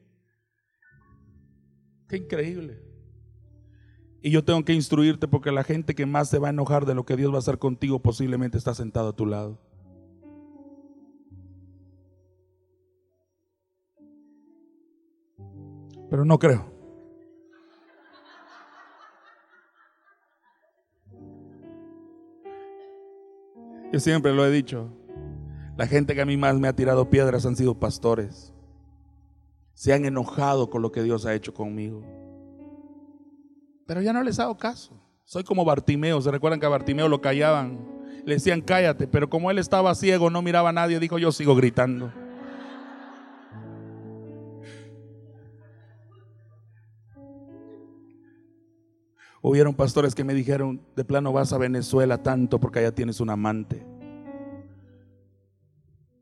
qué 2.07 2.17
increíble. 2.17 2.79
Y 4.25 4.31
yo 4.31 4.41
tengo 4.45 4.63
que 4.63 4.73
instruirte 4.73 5.27
porque 5.27 5.51
la 5.51 5.65
gente 5.65 5.93
que 5.95 6.05
más 6.05 6.29
se 6.29 6.39
va 6.39 6.47
a 6.47 6.51
enojar 6.51 6.85
de 6.85 6.95
lo 6.95 7.05
que 7.05 7.17
Dios 7.17 7.29
va 7.29 7.35
a 7.35 7.39
hacer 7.39 7.59
contigo 7.59 7.99
posiblemente 7.99 8.57
está 8.57 8.73
sentado 8.73 9.09
a 9.09 9.15
tu 9.15 9.25
lado. 9.25 9.59
Pero 16.09 16.23
no 16.23 16.39
creo. 16.39 16.71
Yo 23.91 23.99
siempre 23.99 24.33
lo 24.33 24.45
he 24.45 24.51
dicho. 24.51 24.89
La 25.75 25.85
gente 25.85 26.15
que 26.15 26.21
a 26.21 26.25
mí 26.25 26.37
más 26.37 26.57
me 26.57 26.69
ha 26.69 26.75
tirado 26.77 27.09
piedras 27.09 27.45
han 27.45 27.57
sido 27.57 27.77
pastores. 27.77 28.53
Se 29.73 29.91
han 29.91 30.05
enojado 30.05 30.69
con 30.69 30.81
lo 30.81 30.93
que 30.93 31.03
Dios 31.03 31.25
ha 31.25 31.33
hecho 31.33 31.53
conmigo. 31.53 32.22
Pero 33.85 34.01
ya 34.01 34.13
no 34.13 34.23
les 34.23 34.39
hago 34.39 34.57
caso. 34.57 34.99
Soy 35.25 35.43
como 35.43 35.65
Bartimeo. 35.65 36.21
¿Se 36.21 36.31
recuerdan 36.31 36.59
que 36.59 36.65
a 36.65 36.69
Bartimeo 36.69 37.07
lo 37.07 37.21
callaban? 37.21 37.79
Le 38.25 38.35
decían 38.35 38.61
cállate. 38.61 39.07
Pero 39.07 39.29
como 39.29 39.51
él 39.51 39.57
estaba 39.57 39.93
ciego, 39.95 40.29
no 40.29 40.41
miraba 40.41 40.69
a 40.69 40.73
nadie, 40.73 40.99
dijo 40.99 41.17
yo 41.17 41.31
sigo 41.31 41.55
gritando. 41.55 42.11
Hubieron 49.45 49.73
pastores 49.73 50.15
que 50.15 50.23
me 50.23 50.33
dijeron, 50.33 50.81
de 50.95 51.03
plano 51.03 51.33
vas 51.33 51.51
a 51.51 51.57
Venezuela 51.57 52.23
tanto 52.23 52.61
porque 52.61 52.79
allá 52.79 52.95
tienes 52.95 53.19
un 53.19 53.29
amante. 53.29 53.85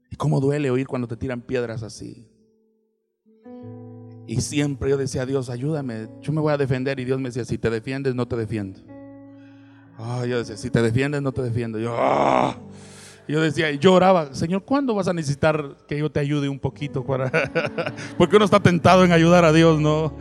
¿Y 0.09 0.15
cómo 0.15 0.39
duele 0.39 0.71
oír 0.71 0.87
cuando 0.87 1.07
te 1.07 1.15
tiran 1.15 1.41
piedras 1.41 1.83
así? 1.83 2.30
Y 4.31 4.39
siempre 4.39 4.89
yo 4.89 4.95
decía, 4.95 5.25
Dios, 5.25 5.49
ayúdame, 5.49 6.07
yo 6.21 6.31
me 6.31 6.39
voy 6.39 6.53
a 6.53 6.57
defender. 6.57 6.97
Y 7.01 7.03
Dios 7.03 7.19
me 7.19 7.27
decía, 7.27 7.43
si 7.43 7.57
te 7.57 7.69
defiendes, 7.69 8.15
no 8.15 8.29
te 8.29 8.37
defiendo. 8.37 8.79
Ah, 9.97 10.25
yo 10.25 10.37
decía, 10.37 10.55
si 10.55 10.69
te 10.69 10.81
defiendes, 10.81 11.21
no 11.21 11.33
te 11.33 11.41
defiendo. 11.41 11.77
Yo, 11.77 11.93
ah". 11.97 12.55
yo 13.27 13.41
decía, 13.41 13.69
yo 13.71 13.93
oraba, 13.93 14.33
Señor, 14.33 14.63
¿cuándo 14.63 14.95
vas 14.95 15.09
a 15.09 15.13
necesitar 15.13 15.75
que 15.85 15.99
yo 15.99 16.09
te 16.09 16.21
ayude 16.21 16.47
un 16.47 16.59
poquito? 16.59 17.03
Para... 17.03 17.29
Porque 18.17 18.37
uno 18.37 18.45
está 18.45 18.61
tentado 18.61 19.03
en 19.03 19.11
ayudar 19.11 19.43
a 19.43 19.51
Dios, 19.51 19.81
¿no? 19.81 20.13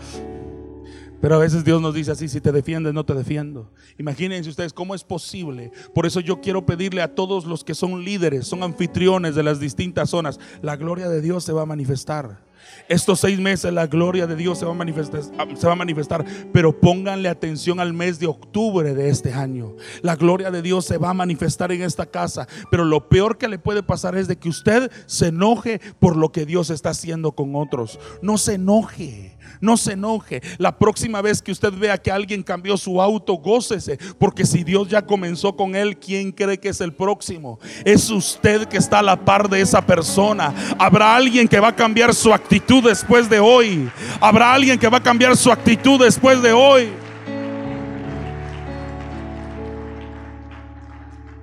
Pero 1.21 1.37
a 1.37 1.39
veces 1.39 1.65
Dios 1.65 1.81
nos 1.81 1.95
dice 1.95 2.11
así, 2.11 2.29
si 2.29 2.41
te 2.41 2.51
defiendes, 2.51 2.93
no 2.93 3.07
te 3.07 3.15
defiendo. 3.15 3.71
Imagínense 3.97 4.51
ustedes 4.51 4.73
cómo 4.73 4.97
es 4.97 5.05
posible. 5.05 5.71
Por 5.95 6.05
eso 6.05 6.19
yo 6.19 6.41
quiero 6.41 6.67
pedirle 6.67 7.03
a 7.03 7.15
todos 7.15 7.45
los 7.45 7.63
que 7.63 7.77
son 7.77 8.05
líderes, 8.05 8.49
son 8.49 8.65
anfitriones 8.65 9.37
de 9.37 9.45
las 9.45 9.61
distintas 9.61 10.11
zonas, 10.11 10.41
la 10.63 10.75
gloria 10.75 11.09
de 11.09 11.21
Dios 11.21 11.45
se 11.45 11.53
va 11.53 11.63
a 11.63 11.67
manifestar. 11.67 12.50
Estos 12.89 13.21
seis 13.21 13.39
meses 13.39 13.73
la 13.73 13.87
gloria 13.87 14.27
de 14.27 14.37
Dios 14.37 14.59
se 14.59 14.65
va, 14.65 14.73
a 14.73 14.75
manifestar, 14.75 15.23
se 15.23 15.67
va 15.67 15.73
a 15.73 15.77
manifestar, 15.77 16.25
pero 16.53 16.79
pónganle 16.79 17.29
atención 17.29 17.81
al 17.81 17.93
mes 17.93 18.19
de 18.19 18.27
octubre 18.27 18.95
de 18.95 19.09
este 19.09 19.33
año. 19.33 19.77
La 20.03 20.17
gloria 20.17 20.51
de 20.51 20.63
Dios 20.63 20.85
se 20.87 20.99
va 20.99 21.11
a 21.11 21.15
manifestar 21.15 21.73
en 21.73 21.83
esta 21.83 22.07
casa, 22.07 22.49
pero 22.71 22.85
lo 22.85 23.09
peor 23.09 23.39
que 23.39 23.49
le 23.49 23.59
puede 23.59 23.83
pasar 23.83 24.17
es 24.17 24.29
de 24.29 24.37
que 24.37 24.49
usted 24.49 24.91
se 25.07 25.29
enoje 25.29 25.81
por 25.99 26.17
lo 26.17 26.33
que 26.33 26.47
Dios 26.47 26.71
está 26.71 26.91
haciendo 26.91 27.33
con 27.33 27.55
otros. 27.55 27.99
No 28.23 28.39
se 28.39 28.55
enoje. 28.55 29.37
No 29.61 29.77
se 29.77 29.93
enoje. 29.93 30.43
La 30.59 30.79
próxima 30.79 31.21
vez 31.23 31.43
que 31.43 31.53
usted 31.53 31.73
vea 31.73 31.99
que 31.99 32.11
alguien 32.11 32.43
cambió 32.43 32.77
su 32.77 33.01
auto, 33.01 33.35
gócese. 33.35 33.99
Porque 34.19 34.47
si 34.47 34.65
Dios 34.65 34.89
ya 34.89 35.03
comenzó 35.03 35.57
con 35.57 35.75
él, 35.75 35.99
¿quién 35.99 36.33
cree 36.33 36.59
que 36.59 36.69
es 36.69 36.81
el 36.81 36.93
próximo? 36.93 37.59
Es 37.85 38.11
usted 38.11 38.67
que 38.67 38.77
está 38.77 39.01
a 39.01 39.03
la 39.03 39.25
par 39.25 39.49
de 39.49 39.61
esa 39.61 39.85
persona. 39.85 40.55
Habrá 40.79 41.15
alguien 41.15 41.49
que 41.49 41.61
va 41.61 41.69
a 41.69 41.77
cambiar 41.77 42.15
su 42.15 42.33
actitud 42.33 42.83
después 42.83 43.29
de 43.29 43.41
hoy. 43.41 43.91
Habrá 44.21 44.53
alguien 44.53 44.79
que 44.79 44.89
va 44.89 44.99
a 44.99 45.03
cambiar 45.03 45.37
su 45.37 45.51
actitud 45.51 46.03
después 46.03 46.43
de 46.43 46.53
hoy. 46.53 46.91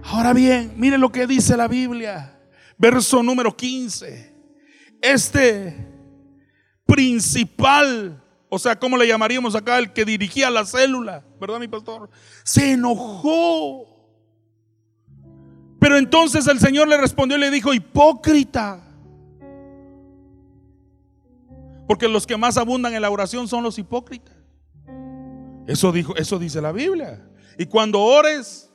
Ahora 0.03 0.33
bien, 0.33 0.73
mire 0.77 0.97
lo 0.97 1.11
que 1.11 1.27
dice 1.27 1.57
la 1.57 1.67
Biblia. 1.67 2.33
Verso 2.77 3.21
número 3.21 3.55
15. 3.55 4.33
Este 5.01 5.96
principal, 6.87 8.23
o 8.49 8.57
sea, 8.57 8.79
¿cómo 8.79 8.97
le 8.97 9.07
llamaríamos 9.07 9.55
acá? 9.55 9.77
El 9.77 9.93
que 9.93 10.05
dirigía 10.05 10.49
la 10.49 10.65
célula, 10.65 11.23
¿verdad, 11.39 11.59
mi 11.59 11.67
pastor? 11.67 12.09
Se 12.43 12.71
enojó. 12.71 13.85
Pero 15.79 15.97
entonces 15.97 16.47
el 16.47 16.59
Señor 16.59 16.87
le 16.87 16.97
respondió 16.97 17.37
y 17.37 17.41
le 17.41 17.51
dijo, 17.51 17.73
hipócrita. 17.73 18.83
Porque 21.87 22.07
los 22.07 22.25
que 22.25 22.35
más 22.35 22.57
abundan 22.57 22.93
en 22.93 23.01
la 23.01 23.09
oración 23.09 23.47
son 23.47 23.63
los 23.63 23.77
hipócritas. 23.77 24.35
Eso 25.67 25.91
dijo, 25.91 26.15
eso 26.15 26.39
dice 26.39 26.61
la 26.61 26.71
Biblia. 26.71 27.29
Y 27.57 27.65
cuando 27.65 28.01
ores, 28.01 28.71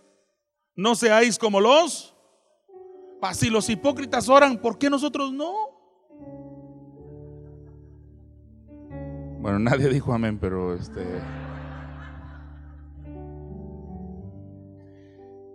no 0.77 0.95
seáis 0.95 1.39
como 1.39 1.61
los. 1.61 2.15
Si 3.35 3.51
los 3.51 3.69
hipócritas 3.69 4.29
oran, 4.29 4.59
¿por 4.59 4.79
qué 4.79 4.91
nosotros 4.91 5.33
no? 5.33 5.72
Bueno, 9.43 9.59
nadie 9.59 9.89
dijo 9.89 10.15
amén, 10.15 10.39
pero 10.39 10.75
este. 10.75 11.05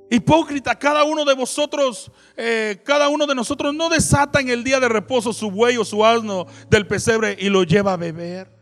Hipócrita, 0.10 0.78
cada 0.78 1.04
uno 1.04 1.26
de 1.26 1.34
vosotros, 1.34 2.12
eh, 2.38 2.82
cada 2.86 3.10
uno 3.10 3.26
de 3.26 3.36
nosotros 3.36 3.74
no 3.74 3.90
desata 3.90 4.40
en 4.40 4.50
el 4.50 4.64
día 4.64 4.80
de 4.80 4.88
reposo 4.88 5.34
su 5.34 5.52
buey 5.52 5.76
o 5.76 5.84
su 5.84 6.06
asno 6.06 6.46
del 6.70 6.88
pesebre 6.88 7.36
y 7.40 7.50
lo 7.50 7.64
lleva 7.64 7.94
a 7.94 7.98
beber. 7.98 8.56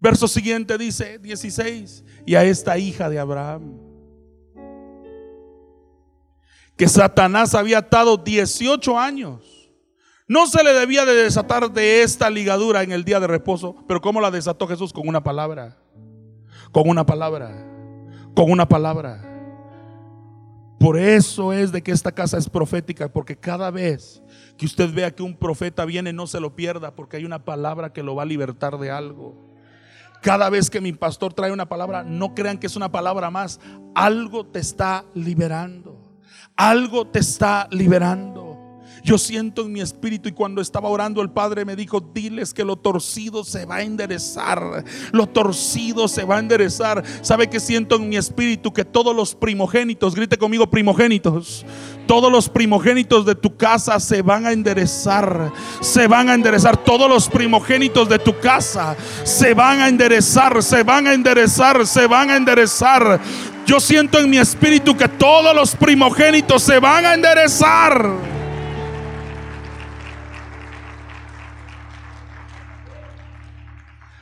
Verso 0.00 0.26
siguiente 0.26 0.76
dice 0.78 1.18
16, 1.18 2.04
y 2.26 2.34
a 2.34 2.42
esta 2.42 2.78
hija 2.78 3.08
de 3.08 3.18
Abraham, 3.18 3.78
que 6.76 6.88
Satanás 6.88 7.54
había 7.54 7.78
atado 7.78 8.16
18 8.16 8.98
años. 8.98 9.59
No 10.30 10.46
se 10.46 10.62
le 10.62 10.72
debía 10.72 11.04
de 11.04 11.12
desatar 11.12 11.72
de 11.72 12.04
esta 12.04 12.30
ligadura 12.30 12.84
en 12.84 12.92
el 12.92 13.04
día 13.04 13.18
de 13.18 13.26
reposo, 13.26 13.74
pero 13.88 14.00
¿cómo 14.00 14.20
la 14.20 14.30
desató 14.30 14.68
Jesús? 14.68 14.92
Con 14.92 15.08
una 15.08 15.24
palabra, 15.24 15.76
con 16.70 16.88
una 16.88 17.04
palabra, 17.04 17.66
con 18.36 18.48
una 18.48 18.68
palabra. 18.68 19.24
Por 20.78 20.96
eso 20.96 21.52
es 21.52 21.72
de 21.72 21.82
que 21.82 21.90
esta 21.90 22.12
casa 22.12 22.38
es 22.38 22.48
profética, 22.48 23.12
porque 23.12 23.34
cada 23.34 23.72
vez 23.72 24.22
que 24.56 24.66
usted 24.66 24.94
vea 24.94 25.10
que 25.10 25.24
un 25.24 25.36
profeta 25.36 25.84
viene, 25.84 26.12
no 26.12 26.28
se 26.28 26.38
lo 26.38 26.54
pierda, 26.54 26.94
porque 26.94 27.16
hay 27.16 27.24
una 27.24 27.44
palabra 27.44 27.92
que 27.92 28.04
lo 28.04 28.14
va 28.14 28.22
a 28.22 28.26
libertar 28.26 28.78
de 28.78 28.88
algo. 28.88 29.34
Cada 30.22 30.48
vez 30.48 30.70
que 30.70 30.80
mi 30.80 30.92
pastor 30.92 31.34
trae 31.34 31.50
una 31.50 31.68
palabra, 31.68 32.04
no 32.04 32.36
crean 32.36 32.56
que 32.56 32.68
es 32.68 32.76
una 32.76 32.92
palabra 32.92 33.32
más, 33.32 33.58
algo 33.96 34.46
te 34.46 34.60
está 34.60 35.04
liberando, 35.12 36.20
algo 36.54 37.08
te 37.08 37.18
está 37.18 37.66
liberando. 37.72 38.49
Yo 39.02 39.18
siento 39.18 39.62
en 39.62 39.72
mi 39.72 39.80
espíritu 39.80 40.28
y 40.28 40.32
cuando 40.32 40.60
estaba 40.60 40.88
orando 40.88 41.22
el 41.22 41.30
Padre 41.30 41.64
me 41.64 41.76
dijo, 41.76 42.00
diles 42.00 42.52
que 42.52 42.64
lo 42.64 42.76
torcido 42.76 43.44
se 43.44 43.64
va 43.64 43.76
a 43.76 43.82
enderezar, 43.82 44.84
lo 45.12 45.26
torcido 45.26 46.08
se 46.08 46.24
va 46.24 46.36
a 46.36 46.40
enderezar. 46.40 47.02
¿Sabe 47.22 47.48
que 47.48 47.60
siento 47.60 47.96
en 47.96 48.08
mi 48.08 48.16
espíritu? 48.16 48.72
Que 48.72 48.84
todos 48.84 49.14
los 49.14 49.34
primogénitos, 49.34 50.14
grite 50.14 50.36
conmigo 50.36 50.68
primogénitos, 50.68 51.64
todos 52.06 52.30
los 52.30 52.48
primogénitos 52.48 53.24
de 53.24 53.34
tu 53.34 53.56
casa 53.56 54.00
se 54.00 54.22
van 54.22 54.46
a 54.46 54.52
enderezar, 54.52 55.52
se 55.80 56.06
van 56.06 56.28
a 56.28 56.34
enderezar, 56.34 56.76
todos 56.76 57.08
los 57.08 57.28
primogénitos 57.28 58.08
de 58.08 58.18
tu 58.18 58.38
casa 58.38 58.96
se 59.24 59.54
van 59.54 59.80
a 59.80 59.88
enderezar, 59.88 60.62
se 60.62 60.82
van 60.82 61.06
a 61.06 61.14
enderezar, 61.14 61.86
se 61.86 62.06
van 62.06 62.30
a 62.30 62.36
enderezar. 62.36 63.20
Yo 63.66 63.78
siento 63.78 64.18
en 64.18 64.28
mi 64.28 64.38
espíritu 64.38 64.96
que 64.96 65.06
todos 65.06 65.54
los 65.54 65.76
primogénitos 65.76 66.62
se 66.62 66.80
van 66.80 67.06
a 67.06 67.14
enderezar. 67.14 68.39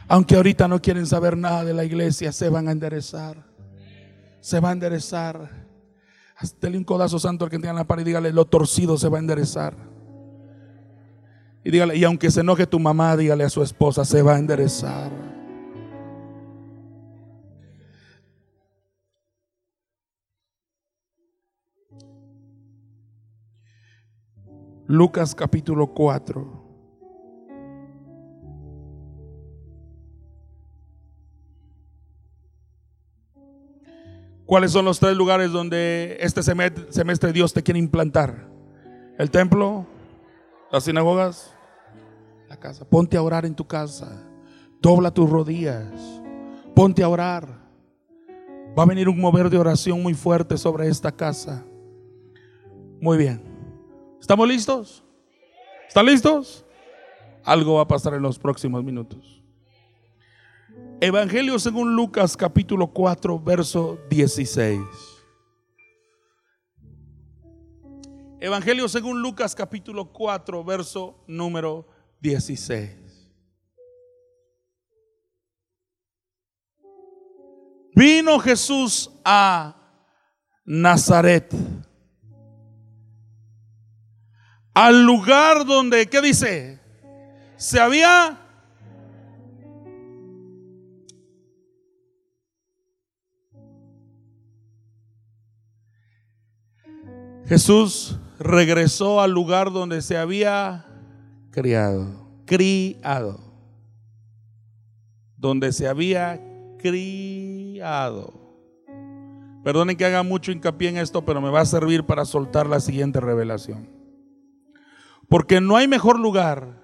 Aunque 0.08 0.36
ahorita 0.36 0.66
no 0.66 0.80
quieren 0.80 1.06
saber 1.06 1.36
nada 1.36 1.64
de 1.64 1.74
la 1.74 1.84
iglesia, 1.84 2.32
se 2.32 2.48
van 2.48 2.66
a 2.68 2.72
enderezar. 2.72 3.44
Se 4.40 4.58
va 4.58 4.70
a 4.70 4.72
enderezar. 4.72 5.68
Dele 6.60 6.78
un 6.78 6.84
codazo 6.84 7.18
santo 7.18 7.44
al 7.44 7.50
que 7.50 7.58
tenga 7.58 7.70
en 7.70 7.76
la 7.76 7.84
pared 7.84 8.02
y 8.02 8.06
dígale, 8.06 8.32
lo 8.32 8.46
torcido 8.46 8.96
se 8.96 9.08
va 9.08 9.18
a 9.18 9.20
enderezar. 9.20 9.74
Y 11.62 11.70
dígale, 11.70 11.96
y 11.96 12.04
aunque 12.04 12.30
se 12.30 12.40
enoje 12.40 12.66
tu 12.66 12.78
mamá, 12.78 13.16
dígale 13.16 13.44
a 13.44 13.50
su 13.50 13.62
esposa, 13.62 14.04
se 14.04 14.22
va 14.22 14.36
a 14.36 14.38
enderezar. 14.38 15.10
Lucas 24.86 25.34
capítulo 25.34 25.88
4. 25.88 26.57
¿Cuáles 34.48 34.72
son 34.72 34.86
los 34.86 34.98
tres 34.98 35.14
lugares 35.14 35.52
donde 35.52 36.16
este 36.20 36.42
semestre 36.42 37.34
Dios 37.34 37.52
te 37.52 37.62
quiere 37.62 37.78
implantar? 37.78 38.48
El 39.18 39.30
templo, 39.30 39.84
las 40.72 40.84
sinagogas, 40.84 41.54
la 42.48 42.56
casa. 42.56 42.88
Ponte 42.88 43.18
a 43.18 43.22
orar 43.22 43.44
en 43.44 43.54
tu 43.54 43.66
casa. 43.66 44.10
Dobla 44.80 45.10
tus 45.12 45.28
rodillas. 45.28 45.92
Ponte 46.74 47.02
a 47.02 47.10
orar. 47.10 47.46
Va 48.76 48.84
a 48.84 48.86
venir 48.86 49.10
un 49.10 49.20
mover 49.20 49.50
de 49.50 49.58
oración 49.58 50.02
muy 50.02 50.14
fuerte 50.14 50.56
sobre 50.56 50.88
esta 50.88 51.12
casa. 51.12 51.66
Muy 53.02 53.18
bien. 53.18 53.42
¿Estamos 54.18 54.48
listos? 54.48 55.04
¿Están 55.88 56.06
listos? 56.06 56.64
Algo 57.44 57.74
va 57.74 57.82
a 57.82 57.88
pasar 57.88 58.14
en 58.14 58.22
los 58.22 58.38
próximos 58.38 58.82
minutos. 58.82 59.37
Evangelio 61.00 61.60
según 61.60 61.94
Lucas 61.94 62.36
capítulo 62.36 62.88
4, 62.88 63.38
verso 63.38 64.00
16. 64.10 64.80
Evangelio 68.40 68.88
según 68.88 69.22
Lucas 69.22 69.54
capítulo 69.54 70.06
4, 70.12 70.64
verso 70.64 71.22
número 71.28 71.86
16. 72.20 72.96
Vino 77.94 78.40
Jesús 78.40 79.08
a 79.24 79.76
Nazaret, 80.64 81.54
al 84.74 85.04
lugar 85.04 85.64
donde, 85.64 86.08
¿qué 86.08 86.20
dice? 86.20 86.80
Se 87.56 87.78
había 87.78 88.47
Jesús 97.48 98.18
regresó 98.38 99.22
al 99.22 99.30
lugar 99.30 99.72
donde 99.72 100.02
se 100.02 100.18
había 100.18 100.84
criado, 101.50 102.28
criado, 102.44 103.40
donde 105.38 105.72
se 105.72 105.88
había 105.88 106.42
criado. 106.78 108.34
Perdonen 109.64 109.96
que 109.96 110.04
haga 110.04 110.22
mucho 110.22 110.52
hincapié 110.52 110.90
en 110.90 110.98
esto, 110.98 111.24
pero 111.24 111.40
me 111.40 111.48
va 111.48 111.62
a 111.62 111.64
servir 111.66 112.04
para 112.04 112.26
soltar 112.26 112.66
la 112.66 112.80
siguiente 112.80 113.18
revelación. 113.18 113.88
Porque 115.26 115.58
no 115.62 115.78
hay 115.78 115.88
mejor 115.88 116.18
lugar 116.18 116.82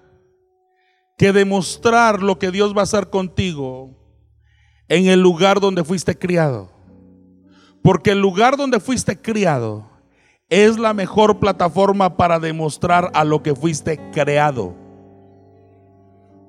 que 1.19 1.35
demostrar 1.35 2.23
lo 2.23 2.39
que 2.39 2.51
Dios 2.51 2.75
va 2.75 2.81
a 2.81 2.85
hacer 2.85 3.11
contigo 3.11 3.95
en 4.89 5.09
el 5.09 5.21
lugar 5.21 5.61
donde 5.61 5.85
fuiste 5.85 6.19
criado. 6.19 6.71
Porque 7.83 8.13
el 8.13 8.21
lugar 8.21 8.57
donde 8.57 8.81
fuiste 8.81 9.21
criado 9.21 9.94
es 10.49 10.79
la 10.79 10.95
mejor 10.95 11.39
plataforma 11.39 12.17
para 12.17 12.39
demostrar 12.39 13.11
a 13.15 13.25
lo 13.25 13.43
que 13.43 13.55
fuiste 13.55 13.99
creado. 14.13 14.75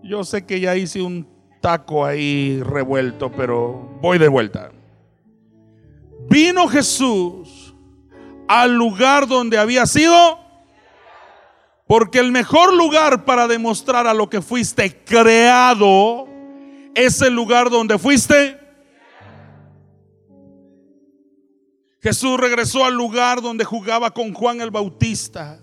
Yo 0.04 0.24
sé 0.24 0.46
que 0.46 0.60
ya 0.60 0.76
hice 0.76 1.02
un 1.02 1.28
taco 1.62 2.06
ahí 2.06 2.62
revuelto, 2.62 3.32
pero 3.32 3.98
voy 4.02 4.18
de 4.18 4.28
vuelta. 4.28 4.72
Vino 6.30 6.68
Jesús 6.68 7.74
al 8.48 8.76
lugar 8.76 9.28
donde 9.28 9.58
había 9.58 9.86
sido, 9.86 10.40
porque 11.88 12.20
el 12.20 12.32
mejor 12.32 12.74
lugar 12.74 13.26
para 13.26 13.48
demostrar 13.48 14.08
a 14.08 14.14
lo 14.14 14.30
que 14.30 14.42
fuiste 14.42 15.04
creado 15.04 16.28
es 16.94 17.22
el 17.22 17.34
lugar 17.34 17.70
donde 17.70 17.98
fuiste 17.98 18.60
Jesús 22.06 22.40
regresó 22.40 22.86
al 22.86 22.94
lugar 22.94 23.42
donde 23.42 23.66
jugaba 23.66 24.12
con 24.12 24.32
Juan 24.32 24.62
el 24.62 24.70
Bautista. 24.70 25.60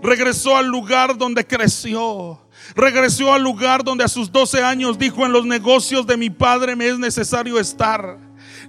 Regresó 0.00 0.56
al 0.56 0.68
lugar 0.68 1.18
donde 1.18 1.44
creció. 1.44 2.40
Regresó 2.76 3.32
al 3.32 3.42
lugar 3.42 3.82
donde 3.82 4.04
a 4.04 4.08
sus 4.08 4.30
12 4.30 4.62
años 4.62 4.96
dijo, 4.96 5.26
en 5.26 5.32
los 5.32 5.44
negocios 5.44 6.06
de 6.06 6.16
mi 6.16 6.30
padre 6.30 6.76
me 6.76 6.86
es 6.86 7.00
necesario 7.00 7.58
estar. 7.58 8.16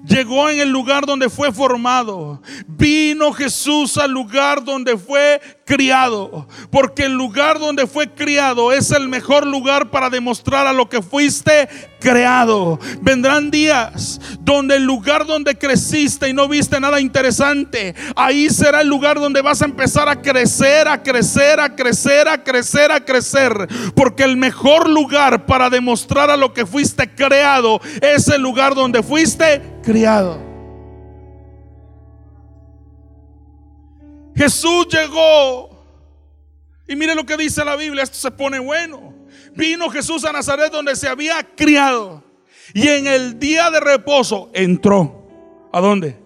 Llegó 0.05 0.49
en 0.49 0.59
el 0.59 0.69
lugar 0.69 1.05
donde 1.05 1.29
fue 1.29 1.53
formado. 1.53 2.41
Vino 2.67 3.31
Jesús 3.31 3.97
al 3.97 4.11
lugar 4.11 4.63
donde 4.63 4.97
fue 4.97 5.39
criado. 5.65 6.45
Porque 6.71 7.05
el 7.05 7.13
lugar 7.13 7.57
donde 7.57 7.87
fue 7.87 8.09
criado 8.09 8.73
es 8.73 8.91
el 8.91 9.07
mejor 9.07 9.47
lugar 9.47 9.91
para 9.91 10.09
demostrar 10.09 10.67
a 10.67 10.73
lo 10.73 10.89
que 10.89 11.01
fuiste 11.01 11.69
creado. 12.01 12.79
Vendrán 13.01 13.49
días 13.49 14.19
donde 14.41 14.75
el 14.75 14.83
lugar 14.83 15.25
donde 15.25 15.57
creciste 15.57 16.27
y 16.27 16.33
no 16.33 16.49
viste 16.49 16.81
nada 16.81 16.99
interesante, 16.99 17.95
ahí 18.17 18.49
será 18.49 18.81
el 18.81 18.89
lugar 18.89 19.17
donde 19.17 19.41
vas 19.41 19.61
a 19.61 19.65
empezar 19.65 20.09
a 20.09 20.21
crecer, 20.21 20.87
a 20.89 21.01
crecer, 21.01 21.61
a 21.61 21.73
crecer, 21.73 22.27
a 22.27 22.43
crecer, 22.43 22.91
a 22.91 23.05
crecer. 23.05 23.69
Porque 23.95 24.23
el 24.23 24.35
mejor 24.35 24.89
lugar 24.89 25.45
para 25.45 25.69
demostrar 25.69 26.29
a 26.29 26.35
lo 26.35 26.53
que 26.53 26.65
fuiste 26.65 27.09
creado 27.15 27.79
es 28.01 28.27
el 28.27 28.41
lugar 28.41 28.75
donde 28.75 29.01
fuiste 29.01 29.61
criado. 29.83 30.39
Jesús 34.35 34.87
llegó. 34.89 35.69
Y 36.87 36.95
mire 36.95 37.13
lo 37.15 37.25
que 37.25 37.37
dice 37.37 37.63
la 37.63 37.75
Biblia, 37.75 38.03
esto 38.03 38.17
se 38.17 38.31
pone 38.31 38.59
bueno. 38.59 39.13
Vino 39.55 39.89
Jesús 39.89 40.25
a 40.25 40.31
Nazaret 40.31 40.71
donde 40.71 40.95
se 40.95 41.07
había 41.07 41.43
criado. 41.55 42.23
Y 42.73 42.87
en 42.87 43.07
el 43.07 43.37
día 43.37 43.69
de 43.69 43.79
reposo 43.79 44.49
entró. 44.53 45.21
¿A 45.71 45.79
dónde? 45.79 46.23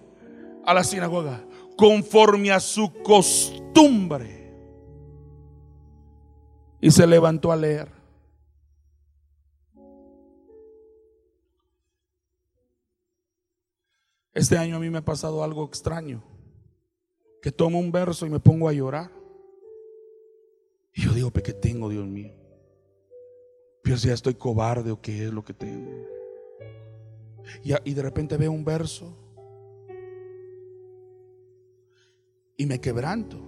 a 0.68 0.74
la 0.74 0.84
sinagoga, 0.84 1.42
conforme 1.78 2.52
a 2.52 2.60
su 2.60 2.92
costumbre. 3.02 4.52
Y 6.78 6.90
se 6.90 7.06
levantó 7.06 7.50
a 7.50 7.56
leer. 7.56 7.88
Este 14.38 14.56
año 14.56 14.76
a 14.76 14.78
mí 14.78 14.88
me 14.88 14.98
ha 14.98 15.04
pasado 15.04 15.42
algo 15.42 15.64
extraño, 15.64 16.22
que 17.42 17.50
tomo 17.50 17.80
un 17.80 17.90
verso 17.90 18.24
y 18.24 18.30
me 18.30 18.38
pongo 18.38 18.68
a 18.68 18.72
llorar. 18.72 19.10
Y 20.94 21.02
yo 21.02 21.12
digo, 21.12 21.32
¿qué 21.32 21.52
tengo, 21.52 21.88
Dios 21.88 22.06
mío? 22.06 22.32
Si 23.82 24.06
ya 24.06 24.14
estoy 24.14 24.34
cobarde 24.34 24.92
o 24.92 25.00
qué 25.00 25.24
es 25.24 25.32
lo 25.32 25.44
que 25.44 25.54
tengo. 25.54 25.90
Y, 27.64 27.72
y 27.90 27.94
de 27.94 28.02
repente 28.02 28.36
veo 28.36 28.52
un 28.52 28.64
verso 28.64 29.12
y 32.56 32.64
me 32.64 32.80
quebranto. 32.80 33.40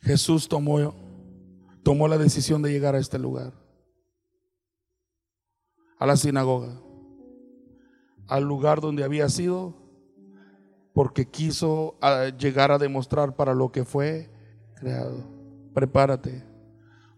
Jesús 0.00 0.48
tomó, 0.48 0.96
tomó 1.84 2.08
la 2.08 2.18
decisión 2.18 2.60
de 2.60 2.72
llegar 2.72 2.96
a 2.96 2.98
este 2.98 3.20
lugar, 3.20 3.52
a 6.02 6.06
la 6.06 6.16
sinagoga, 6.16 6.80
al 8.26 8.42
lugar 8.42 8.80
donde 8.80 9.04
había 9.04 9.28
sido, 9.28 9.72
porque 10.92 11.26
quiso 11.26 11.94
ah, 12.00 12.26
llegar 12.36 12.72
a 12.72 12.78
demostrar 12.78 13.36
para 13.36 13.54
lo 13.54 13.70
que 13.70 13.84
fue 13.84 14.28
creado. 14.74 15.24
Prepárate, 15.72 16.42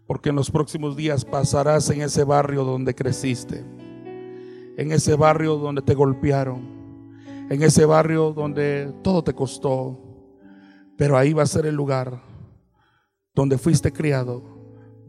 porque 0.05 0.29
en 0.29 0.35
los 0.35 0.51
próximos 0.51 0.95
días 0.95 1.25
pasarás 1.25 1.89
en 1.89 2.03
ese 2.03 2.23
barrio 2.23 2.63
donde 2.63 2.93
creciste, 2.93 3.65
en 4.77 4.91
ese 4.91 5.15
barrio 5.15 5.55
donde 5.55 5.81
te 5.81 5.95
golpearon, 5.95 7.17
en 7.49 7.63
ese 7.63 7.85
barrio 7.85 8.33
donde 8.33 8.93
todo 9.01 9.23
te 9.23 9.33
costó, 9.33 9.99
pero 10.95 11.17
ahí 11.17 11.33
va 11.33 11.41
a 11.41 11.47
ser 11.47 11.65
el 11.65 11.73
lugar 11.73 12.21
donde 13.33 13.57
fuiste 13.57 13.91
criado, 13.91 14.43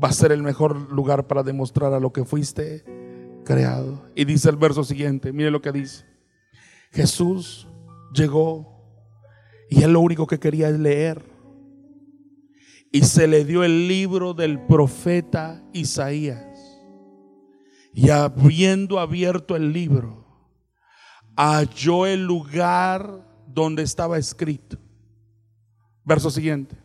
va 0.03 0.09
a 0.09 0.13
ser 0.13 0.33
el 0.33 0.43
mejor 0.43 0.91
lugar 0.91 1.27
para 1.27 1.43
demostrar 1.43 1.93
a 1.93 2.01
lo 2.01 2.11
que 2.11 2.25
fuiste 2.25 3.06
creado. 3.47 4.11
Y 4.15 4.27
dice 4.27 4.51
el 4.51 4.57
verso 4.57 4.85
siguiente, 4.85 5.33
mire 5.33 5.51
lo 5.51 5.63
que 5.63 5.73
dice. 5.73 6.05
Jesús 6.93 7.67
llegó 8.13 8.77
y 9.71 9.83
él 9.83 9.93
lo 9.93 10.01
único 10.01 10.27
que 10.27 10.39
quería 10.39 10.69
es 10.69 10.79
leer. 10.79 11.25
Y 12.93 13.03
se 13.03 13.27
le 13.27 13.45
dio 13.45 13.65
el 13.65 13.89
libro 13.89 14.35
del 14.35 14.61
profeta 14.67 15.63
Isaías. 15.73 16.45
Y 17.95 18.11
habiendo 18.11 18.99
abierto 18.99 19.57
el 19.57 19.73
libro, 19.73 20.27
halló 21.37 22.07
el 22.07 22.25
lugar 22.25 23.27
donde 23.47 23.83
estaba 23.83 24.19
escrito. 24.19 24.77
Verso 26.05 26.31
siguiente. 26.31 26.77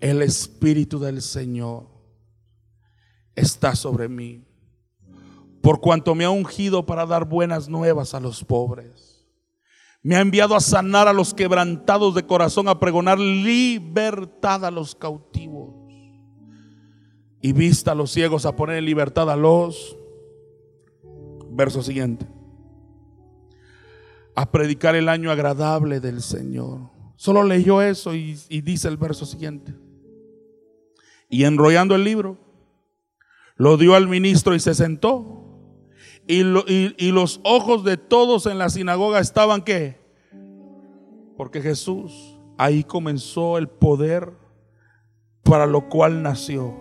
El 0.00 0.22
Espíritu 0.22 0.98
del 0.98 1.20
Señor 1.20 1.88
está 3.34 3.74
sobre 3.76 4.08
mí, 4.08 4.49
por 5.62 5.80
cuanto 5.80 6.14
me 6.14 6.24
ha 6.24 6.30
ungido 6.30 6.86
para 6.86 7.06
dar 7.06 7.24
buenas 7.24 7.68
nuevas 7.68 8.14
a 8.14 8.20
los 8.20 8.44
pobres. 8.44 9.26
Me 10.02 10.16
ha 10.16 10.20
enviado 10.20 10.54
a 10.54 10.60
sanar 10.60 11.08
a 11.08 11.12
los 11.12 11.34
quebrantados 11.34 12.14
de 12.14 12.24
corazón, 12.24 12.68
a 12.68 12.78
pregonar 12.78 13.18
libertad 13.18 14.64
a 14.64 14.70
los 14.70 14.94
cautivos 14.94 15.74
y 17.42 17.52
vista 17.52 17.92
a 17.92 17.94
los 17.94 18.10
ciegos, 18.10 18.46
a 18.46 18.56
poner 18.56 18.76
en 18.76 18.84
libertad 18.84 19.30
a 19.30 19.36
los... 19.36 19.96
Verso 21.52 21.82
siguiente 21.82 22.26
a 24.34 24.50
predicar 24.50 24.94
el 24.94 25.08
año 25.08 25.30
agradable 25.30 26.00
del 26.00 26.22
Señor. 26.22 26.90
Solo 27.16 27.42
leyó 27.42 27.82
eso 27.82 28.14
y, 28.14 28.34
dice 28.62 28.88
el 28.88 28.96
verso 28.96 29.26
siguiente. 29.26 29.74
Y 31.28 31.44
enrollando 31.44 31.94
el 31.94 32.04
libro, 32.04 32.38
lo 33.56 33.76
dio 33.76 33.94
al 33.94 34.08
ministro 34.08 34.54
y 34.54 34.60
se 34.60 34.74
sentó. 34.74 35.39
Y, 36.32 37.10
los 37.10 37.40
ojos 37.42 37.82
de 37.84 37.96
todos 37.96 38.46
en 38.46 38.58
la 38.58 38.68
sinagoga 38.68 39.18
estaban 39.20 39.62
qué? 39.62 39.98
Porque 41.36 41.60
Jesús 41.60 42.38
ahí 42.56 42.84
comenzó 42.84 43.58
el 43.58 43.68
poder 43.68 44.32
para 45.42 45.66
lo 45.66 45.88
cual 45.88 46.22
nació. 46.22 46.76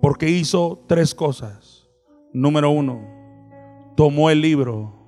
Porque 0.00 0.28
hizo 0.28 0.84
tres 0.86 1.14
cosas. 1.14 1.88
Número 2.32 2.70
uno, 2.70 3.00
tomó 3.96 4.30
el 4.30 4.40
libro 4.40 5.00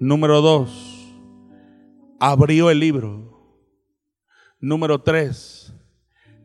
Número 0.00 0.40
dos, 0.40 1.14
abrió 2.18 2.70
el 2.70 2.80
libro. 2.80 3.38
Número 4.58 5.02
tres, 5.02 5.74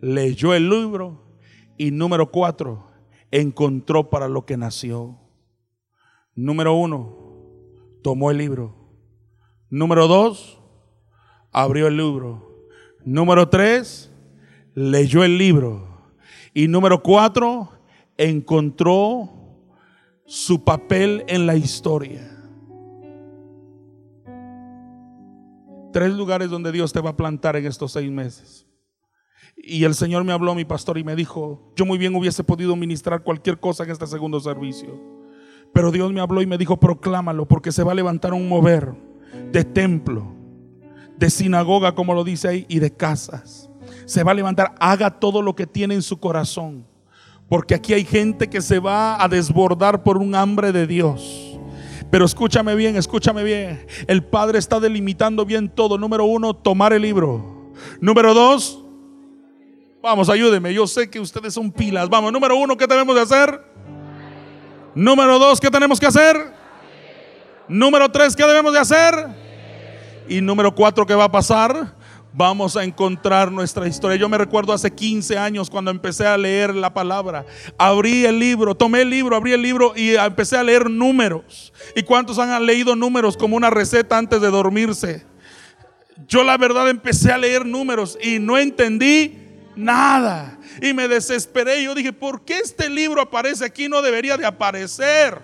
leyó 0.02 0.54
el 0.54 0.70
libro. 0.70 1.40
Y 1.78 1.92
número 1.92 2.32
cuatro, 2.32 2.88
encontró 3.32 4.10
para 4.10 4.28
lo 4.28 4.46
que 4.46 4.58
nació. 4.58 5.18
Número 6.36 6.74
uno, 6.74 7.16
tomó 8.04 8.30
el 8.30 8.38
libro. 8.38 8.76
Número 9.70 10.08
dos, 10.08 10.60
abrió 11.52 11.88
el 11.88 11.96
libro. 11.96 12.68
Número 13.06 13.48
tres, 13.48 14.12
leyó 14.74 15.24
el 15.24 15.38
libro. 15.38 15.88
Y 16.54 16.68
número 16.68 17.02
cuatro, 17.02 17.70
encontró 18.18 19.30
su 20.26 20.64
papel 20.64 21.24
en 21.28 21.46
la 21.46 21.56
historia. 21.56 22.32
Tres 25.94 26.14
lugares 26.14 26.50
donde 26.50 26.74
Dios 26.74 26.92
te 26.92 27.00
va 27.00 27.12
a 27.12 27.18
plantar 27.18 27.56
en 27.56 27.66
estos 27.66 27.94
seis 27.94 28.12
meses. 28.12 28.68
Y 29.56 29.86
el 29.86 29.96
Señor 29.96 30.26
me 30.26 30.34
habló, 30.34 30.54
mi 30.54 30.66
pastor, 30.66 30.98
y 30.98 31.06
me 31.06 31.16
dijo, 31.16 31.72
yo 31.78 31.86
muy 31.86 31.98
bien 31.98 32.14
hubiese 32.16 32.44
podido 32.44 32.76
ministrar 32.76 33.24
cualquier 33.24 33.58
cosa 33.58 33.86
en 33.86 33.92
este 33.92 34.06
segundo 34.06 34.42
servicio. 34.42 35.16
Pero 35.76 35.92
Dios 35.92 36.14
me 36.14 36.22
habló 36.22 36.42
y 36.42 36.46
me 36.46 36.58
dijo, 36.58 36.78
proclámalo, 36.78 37.46
porque 37.46 37.74
se 37.74 37.84
va 37.84 37.92
a 37.92 37.96
levantar 37.96 38.34
un 38.34 38.48
mover 38.48 38.94
de 39.52 39.66
templo, 39.66 40.32
de 41.18 41.30
sinagoga, 41.30 41.94
como 41.94 42.14
lo 42.14 42.24
dice 42.24 42.48
ahí, 42.48 42.66
y 42.70 42.80
de 42.80 42.94
casas. 42.96 43.70
Se 44.06 44.24
va 44.24 44.32
a 44.32 44.36
levantar, 44.36 44.74
haga 44.80 45.20
todo 45.20 45.42
lo 45.42 45.54
que 45.54 45.68
tiene 45.68 45.94
en 45.96 46.02
su 46.02 46.18
corazón. 46.18 46.88
Porque 47.50 47.76
aquí 47.76 47.94
hay 47.94 48.06
gente 48.06 48.50
que 48.50 48.62
se 48.62 48.80
va 48.80 49.22
a 49.22 49.28
desbordar 49.28 50.02
por 50.02 50.18
un 50.18 50.34
hambre 50.34 50.72
de 50.72 50.88
Dios. 50.88 51.60
Pero 52.10 52.24
escúchame 52.24 52.74
bien, 52.76 52.96
escúchame 52.96 53.44
bien. 53.44 53.86
El 54.08 54.24
Padre 54.24 54.60
está 54.60 54.80
delimitando 54.80 55.46
bien 55.46 55.68
todo. 55.68 55.98
Número 55.98 56.24
uno, 56.24 56.54
tomar 56.54 56.94
el 56.94 57.02
libro. 57.02 57.74
Número 58.00 58.34
dos, 58.34 58.82
vamos, 60.02 60.30
ayúdeme. 60.30 60.74
Yo 60.74 60.88
sé 60.88 61.10
que 61.10 61.20
ustedes 61.20 61.54
son 61.54 61.70
pilas. 61.70 62.08
Vamos, 62.08 62.32
número 62.32 62.56
uno, 62.56 62.78
¿qué 62.78 62.88
tenemos 62.88 63.14
que 63.14 63.22
hacer? 63.24 63.76
Número 64.96 65.38
dos, 65.38 65.60
¿qué 65.60 65.70
tenemos 65.70 66.00
que 66.00 66.08
hacer? 66.08 66.54
Número 67.68 68.10
tres, 68.10 68.36
¿qué 68.36 68.46
debemos 68.46 68.74
de 68.74 68.80
hacer? 68.80 69.28
Y 70.28 70.42
número 70.42 70.74
cuatro, 70.74 71.06
¿qué 71.06 71.14
va 71.14 71.26
a 71.26 71.32
pasar? 71.32 71.94
vamos 72.38 72.76
a 72.76 72.84
encontrar 72.84 73.52
nuestra 73.52 73.88
historia. 73.88 74.18
Yo 74.18 74.28
me 74.28 74.38
recuerdo 74.38 74.74
hace 74.74 74.92
15 74.92 75.38
años 75.38 75.70
cuando 75.70 75.90
empecé 75.90 76.28
a 76.28 76.38
leer 76.38 76.76
la 76.76 76.94
palabra. 76.94 77.46
Abrí 77.78 78.26
el 78.26 78.40
libro, 78.40 78.76
tomé 78.76 79.02
el 79.02 79.10
libro, 79.10 79.36
abrí 79.36 79.54
el 79.54 79.62
libro 79.62 79.94
y 79.96 80.16
empecé 80.16 80.58
a 80.58 80.64
leer 80.64 80.90
números. 80.90 81.74
¿Y 81.96 82.04
cuántos 82.04 82.38
han 82.38 82.66
leído 82.66 82.96
números 82.96 83.38
como 83.38 83.56
una 83.56 83.70
receta 83.70 84.18
antes 84.18 84.42
de 84.42 84.50
dormirse? 84.50 85.26
Yo 86.28 86.44
la 86.44 86.58
verdad 86.58 86.90
empecé 86.90 87.32
a 87.32 87.38
leer 87.38 87.66
números 87.66 88.18
y 88.22 88.40
no 88.40 88.58
entendí 88.58 89.38
nada. 89.76 90.55
Y 90.82 90.94
me 90.94 91.08
desesperé. 91.08 91.84
Yo 91.84 91.96
dije, 91.96 92.14
¿por 92.14 92.44
qué 92.46 92.58
este 92.58 92.90
libro 92.90 93.22
aparece 93.22 93.66
aquí? 93.66 93.88
No 93.90 94.02
debería 94.02 94.38
de 94.38 94.46
aparecer. 94.46 95.40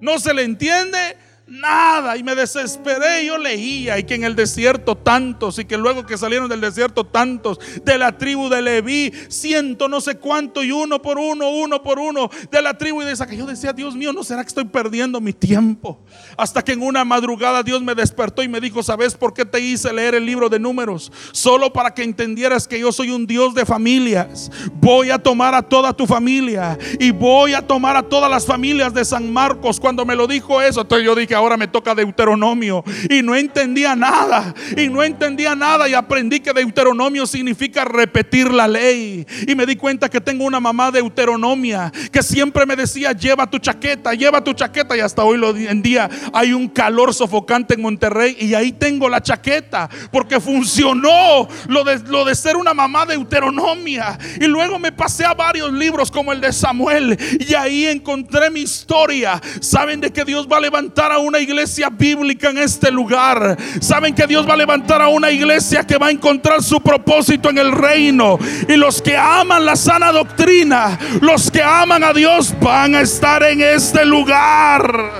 ¿No 0.00 0.18
se 0.18 0.32
le 0.32 0.42
entiende? 0.42 1.16
Nada 1.50 2.16
y 2.16 2.22
me 2.22 2.34
desesperé. 2.34 3.26
Yo 3.26 3.36
leía 3.36 3.98
y 3.98 4.04
que 4.04 4.14
en 4.14 4.24
el 4.24 4.36
desierto 4.36 4.96
tantos 4.96 5.58
y 5.58 5.64
que 5.64 5.76
luego 5.76 6.06
que 6.06 6.16
salieron 6.16 6.48
del 6.48 6.60
desierto 6.60 7.04
tantos 7.04 7.58
de 7.84 7.98
la 7.98 8.16
tribu 8.16 8.48
de 8.48 8.62
Leví, 8.62 9.12
ciento 9.28 9.88
no 9.88 10.00
sé 10.00 10.16
cuánto 10.16 10.62
y 10.62 10.70
uno 10.70 11.02
por 11.02 11.18
uno, 11.18 11.50
uno 11.50 11.82
por 11.82 11.98
uno 11.98 12.30
de 12.50 12.62
la 12.62 12.78
tribu 12.78 13.02
de 13.02 13.12
esa 13.12 13.26
que 13.26 13.36
yo 13.36 13.46
decía, 13.46 13.72
Dios 13.72 13.94
mío, 13.96 14.12
¿no 14.12 14.22
será 14.22 14.42
que 14.42 14.48
estoy 14.48 14.64
perdiendo 14.64 15.20
mi 15.20 15.32
tiempo? 15.32 15.98
Hasta 16.36 16.62
que 16.62 16.72
en 16.72 16.82
una 16.82 17.04
madrugada 17.04 17.62
Dios 17.62 17.82
me 17.82 17.94
despertó 17.94 18.42
y 18.42 18.48
me 18.48 18.60
dijo, 18.60 18.82
¿sabes 18.82 19.14
por 19.14 19.34
qué 19.34 19.44
te 19.44 19.60
hice 19.60 19.92
leer 19.92 20.14
el 20.14 20.24
libro 20.24 20.48
de 20.48 20.60
números? 20.60 21.10
Solo 21.32 21.72
para 21.72 21.92
que 21.92 22.04
entendieras 22.04 22.68
que 22.68 22.78
yo 22.78 22.92
soy 22.92 23.10
un 23.10 23.26
Dios 23.26 23.54
de 23.54 23.66
familias. 23.66 24.50
Voy 24.74 25.10
a 25.10 25.18
tomar 25.18 25.54
a 25.54 25.62
toda 25.62 25.92
tu 25.92 26.06
familia 26.06 26.78
y 26.98 27.10
voy 27.10 27.54
a 27.54 27.66
tomar 27.66 27.96
a 27.96 28.02
todas 28.02 28.30
las 28.30 28.46
familias 28.46 28.94
de 28.94 29.04
San 29.04 29.32
Marcos. 29.32 29.80
Cuando 29.80 30.04
me 30.04 30.14
lo 30.14 30.26
dijo 30.26 30.62
eso, 30.62 30.82
entonces 30.82 31.04
yo 31.04 31.14
dije, 31.14 31.34
ahora 31.40 31.56
me 31.56 31.66
toca 31.66 31.94
Deuteronomio. 31.94 32.84
Y 33.08 33.22
no 33.22 33.34
entendía 33.34 33.96
nada. 33.96 34.54
Y 34.76 34.88
no 34.88 35.02
entendía 35.02 35.54
nada. 35.54 35.88
Y 35.88 35.94
aprendí 35.94 36.40
que 36.40 36.52
Deuteronomio 36.52 37.26
significa 37.26 37.84
repetir 37.84 38.52
la 38.52 38.68
ley. 38.68 39.26
Y 39.46 39.54
me 39.54 39.66
di 39.66 39.76
cuenta 39.76 40.08
que 40.08 40.20
tengo 40.20 40.44
una 40.44 40.60
mamá 40.60 40.90
deuteronomia 40.90 41.92
que 42.12 42.22
siempre 42.22 42.66
me 42.66 42.76
decía, 42.76 43.12
lleva 43.12 43.48
tu 43.48 43.58
chaqueta, 43.58 44.14
lleva 44.14 44.42
tu 44.42 44.52
chaqueta. 44.52 44.96
Y 44.96 45.00
hasta 45.00 45.24
hoy 45.24 45.40
en 45.68 45.82
día 45.82 46.08
hay 46.32 46.52
un 46.52 46.68
calor 46.68 47.14
sofocante 47.14 47.74
en 47.74 47.82
Monterrey. 47.82 48.36
Y 48.38 48.54
ahí 48.54 48.72
tengo 48.72 49.08
la 49.08 49.22
chaqueta. 49.22 49.88
Porque 50.12 50.40
funcionó 50.40 51.48
lo 51.68 51.84
de, 51.84 51.98
lo 52.06 52.24
de 52.24 52.34
ser 52.34 52.56
una 52.56 52.74
mamá 52.74 53.06
deuteronomia. 53.06 54.18
Y 54.40 54.46
luego 54.46 54.78
me 54.78 54.92
pasé 54.92 55.24
a 55.24 55.34
varios 55.34 55.72
libros 55.72 56.10
como 56.10 56.32
el 56.32 56.40
de 56.40 56.52
Samuel. 56.52 57.18
Y 57.40 57.54
ahí 57.54 57.86
encontré 57.86 58.50
mi 58.50 58.60
historia. 58.60 59.40
Saben 59.60 60.00
de 60.00 60.12
que 60.12 60.24
Dios 60.24 60.46
va 60.50 60.58
a 60.58 60.60
levantar 60.60 61.12
a 61.12 61.18
una 61.20 61.38
iglesia 61.38 61.88
bíblica 61.90 62.50
en 62.50 62.58
este 62.58 62.90
lugar. 62.90 63.56
Saben 63.80 64.14
que 64.14 64.26
Dios 64.26 64.48
va 64.48 64.54
a 64.54 64.56
levantar 64.56 65.00
a 65.00 65.08
una 65.08 65.30
iglesia 65.30 65.86
que 65.86 65.98
va 65.98 66.08
a 66.08 66.10
encontrar 66.10 66.62
su 66.62 66.80
propósito 66.80 67.50
en 67.50 67.58
el 67.58 67.72
reino. 67.72 68.38
Y 68.68 68.76
los 68.76 69.00
que 69.00 69.16
aman 69.16 69.64
la 69.64 69.76
sana 69.76 70.12
doctrina, 70.12 70.98
los 71.20 71.50
que 71.50 71.62
aman 71.62 72.04
a 72.04 72.12
Dios 72.12 72.54
van 72.60 72.94
a 72.94 73.00
estar 73.00 73.42
en 73.42 73.60
este 73.60 74.04
lugar. 74.04 75.12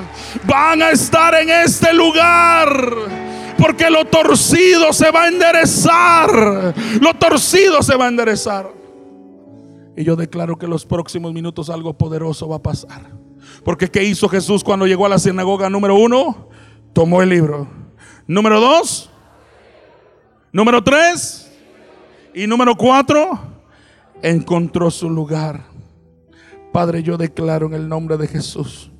Van 0.44 0.82
a 0.82 0.90
estar 0.90 1.34
en 1.34 1.51
este 1.51 1.92
lugar 1.92 3.20
porque 3.61 3.90
lo 3.90 4.07
torcido 4.07 4.92
se 4.92 5.11
va 5.11 5.24
a 5.24 5.28
enderezar. 5.28 6.74
Lo 7.01 7.14
torcido 7.14 7.82
se 7.82 7.94
va 7.94 8.07
a 8.07 8.09
enderezar. 8.09 8.70
Y 9.96 10.05
yo 10.05 10.16
declaro 10.16 10.57
que 10.57 10.64
en 10.64 10.70
los 10.70 10.86
próximos 10.86 11.34
minutos 11.34 11.68
algo 11.68 11.92
poderoso 11.92 12.48
va 12.48 12.57
a 12.57 12.62
pasar. 12.62 13.19
Porque 13.64 13.88
¿qué 13.88 14.05
hizo 14.05 14.28
Jesús 14.28 14.64
cuando 14.64 14.86
llegó 14.86 15.07
a 15.07 15.09
la 15.09 15.18
sinagoga? 15.18 15.70
Número 15.70 15.95
uno, 15.95 16.49
tomó 16.93 17.22
el 17.22 17.28
libro. 17.28 17.68
Número 18.26 18.61
dos, 18.61 19.11
número 20.53 20.82
tres 20.84 21.51
y 22.32 22.47
número 22.47 22.76
cuatro, 22.76 23.41
encontró 24.22 24.91
su 24.91 25.11
lugar. 25.11 25.64
Padre, 26.72 27.03
yo 27.03 27.16
declaro 27.16 27.66
en 27.66 27.74
el 27.74 27.88
nombre 27.88 28.16
de 28.16 28.28
Jesús 28.28 28.91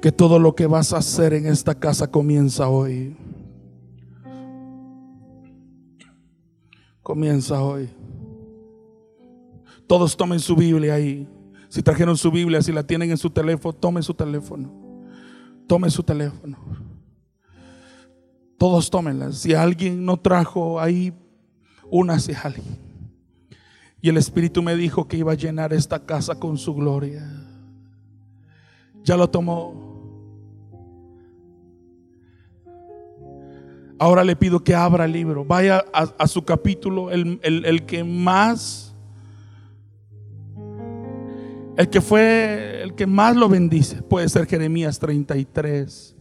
que 0.00 0.10
todo 0.10 0.38
lo 0.38 0.54
que 0.54 0.66
vas 0.66 0.92
a 0.92 0.98
hacer 0.98 1.34
en 1.34 1.46
esta 1.46 1.74
casa 1.74 2.10
comienza 2.10 2.68
hoy. 2.68 3.16
Comienza 7.02 7.62
hoy. 7.62 7.88
Todos 9.86 10.16
tomen 10.16 10.40
su 10.40 10.56
Biblia 10.56 10.94
ahí. 10.94 11.28
Si 11.70 11.84
trajeron 11.84 12.16
su 12.16 12.32
Biblia, 12.32 12.60
si 12.62 12.72
la 12.72 12.82
tienen 12.82 13.12
en 13.12 13.16
su 13.16 13.30
teléfono, 13.30 13.72
tomen 13.72 14.02
su 14.02 14.12
teléfono. 14.12 14.72
Tomen 15.68 15.88
su 15.88 16.02
teléfono. 16.02 16.58
Todos 18.58 18.90
tómenla. 18.90 19.30
Si 19.30 19.54
alguien 19.54 20.04
no 20.04 20.16
trajo 20.16 20.80
ahí, 20.80 21.12
únase 21.88 22.34
a 22.34 22.40
alguien. 22.40 22.76
Y 24.02 24.08
el 24.08 24.16
Espíritu 24.16 24.62
me 24.62 24.74
dijo 24.74 25.06
que 25.06 25.18
iba 25.18 25.30
a 25.30 25.36
llenar 25.36 25.72
esta 25.72 26.04
casa 26.04 26.34
con 26.34 26.58
su 26.58 26.74
gloria. 26.74 27.24
Ya 29.04 29.16
lo 29.16 29.30
tomó. 29.30 29.88
Ahora 33.96 34.24
le 34.24 34.34
pido 34.34 34.64
que 34.64 34.74
abra 34.74 35.04
el 35.04 35.12
libro. 35.12 35.44
Vaya 35.44 35.84
a, 35.92 36.26
su 36.26 36.44
capítulo, 36.44 37.12
el, 37.12 37.38
el 37.44 37.86
que 37.86 38.02
más 38.02 38.89
el 41.80 41.88
que 41.88 42.02
fue 42.02 42.82
el 42.82 42.94
que 42.94 43.06
más 43.06 43.34
lo 43.34 43.48
bendice 43.48 44.02
puede 44.02 44.28
ser 44.28 44.44
Jeremías 44.44 44.98
33, 44.98 46.14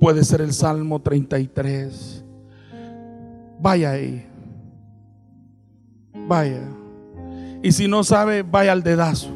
puede 0.00 0.24
ser 0.24 0.40
el 0.40 0.52
Salmo 0.52 1.00
33. 1.00 2.24
Vaya 3.60 3.92
ahí. 3.92 4.26
Vaya. 6.26 6.68
Y 7.62 7.70
si 7.70 7.86
no 7.86 8.02
sabe, 8.02 8.42
vaya 8.42 8.72
al 8.72 8.82
dedazo. 8.82 9.30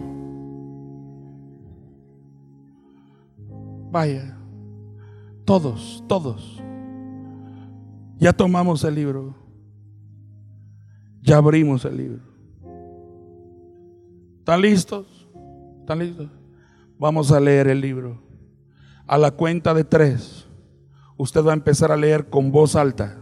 Vaya. 3.92 4.36
Todos, 5.44 6.02
todos. 6.08 6.60
Ya 8.18 8.32
tomamos 8.32 8.82
el 8.82 8.96
libro. 8.96 9.36
Ya 11.22 11.36
abrimos 11.36 11.84
el 11.84 11.96
libro. 11.96 12.22
¿Están 14.40 14.60
listos? 14.60 15.17
¿Están 15.88 16.00
listos? 16.00 16.28
Vamos 16.98 17.32
a 17.32 17.40
leer 17.40 17.66
el 17.66 17.80
libro. 17.80 18.20
A 19.06 19.16
la 19.16 19.30
cuenta 19.30 19.72
de 19.72 19.84
tres, 19.84 20.46
usted 21.16 21.42
va 21.42 21.52
a 21.52 21.54
empezar 21.54 21.90
a 21.90 21.96
leer 21.96 22.28
con 22.28 22.52
voz 22.52 22.76
alta. 22.76 23.18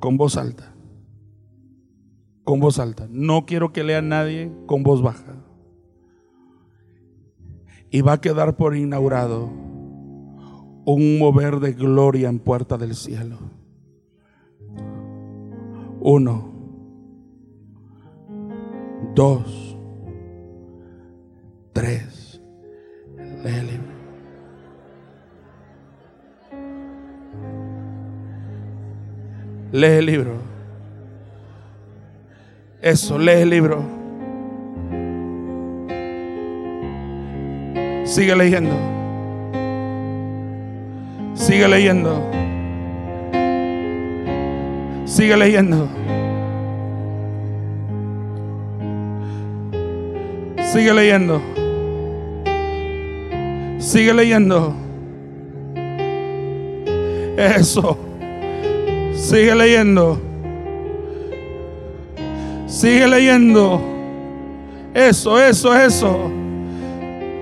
Con 0.00 0.16
voz 0.16 0.38
alta. 0.38 0.74
Con 2.44 2.60
voz 2.60 2.78
alta. 2.78 3.06
No 3.10 3.44
quiero 3.44 3.74
que 3.74 3.84
lea 3.84 4.00
nadie 4.00 4.50
con 4.64 4.84
voz 4.84 5.02
baja. 5.02 5.36
Y 7.90 8.00
va 8.00 8.14
a 8.14 8.20
quedar 8.22 8.56
por 8.56 8.74
inaugurado 8.74 9.50
un 10.86 11.18
mover 11.18 11.60
de 11.60 11.74
gloria 11.74 12.30
en 12.30 12.38
puerta 12.38 12.78
del 12.78 12.94
cielo. 12.94 13.36
Uno. 16.00 16.54
Dos. 19.14 19.73
Tres. 21.74 22.40
Lee 29.72 29.86
el 29.86 30.06
libro. 30.06 30.36
Eso, 32.80 33.18
lee 33.18 33.32
el 33.32 33.50
libro. 33.50 33.82
Sigue 38.04 38.36
leyendo. 38.36 38.76
Sigue 41.34 41.66
leyendo. 41.66 42.30
Sigue 45.06 45.36
leyendo. 45.36 45.88
Sigue 50.72 50.94
leyendo. 50.94 51.63
Sigue 53.84 54.14
leyendo. 54.14 54.74
Eso. 57.36 57.98
Sigue 59.12 59.54
leyendo. 59.54 60.18
Sigue 62.66 63.06
leyendo. 63.06 63.82
Eso, 64.94 65.38
eso, 65.38 65.76
eso. 65.76 66.30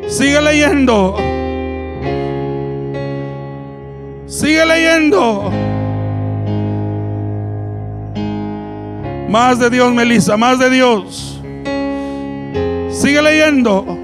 Sigue 0.09 0.43
leyendo. 0.43 1.14
Sigue 4.26 4.66
leyendo. 4.66 5.49
Más 9.28 9.61
de 9.61 9.70
Dios, 9.70 9.95
Melissa, 9.95 10.36
más 10.36 10.59
de 10.59 10.70
Dios. 10.70 11.40
Sigue 12.90 13.22
leyendo. 13.22 14.01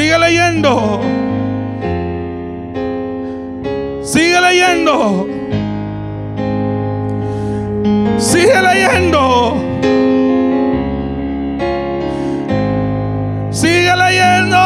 Sigue 0.00 0.18
leyendo. 0.18 1.00
Sigue 4.02 4.40
leyendo. 4.40 5.26
Sigue 8.16 8.62
leyendo. 8.62 9.56
Sigue 13.50 13.94
leyendo. 13.94 14.64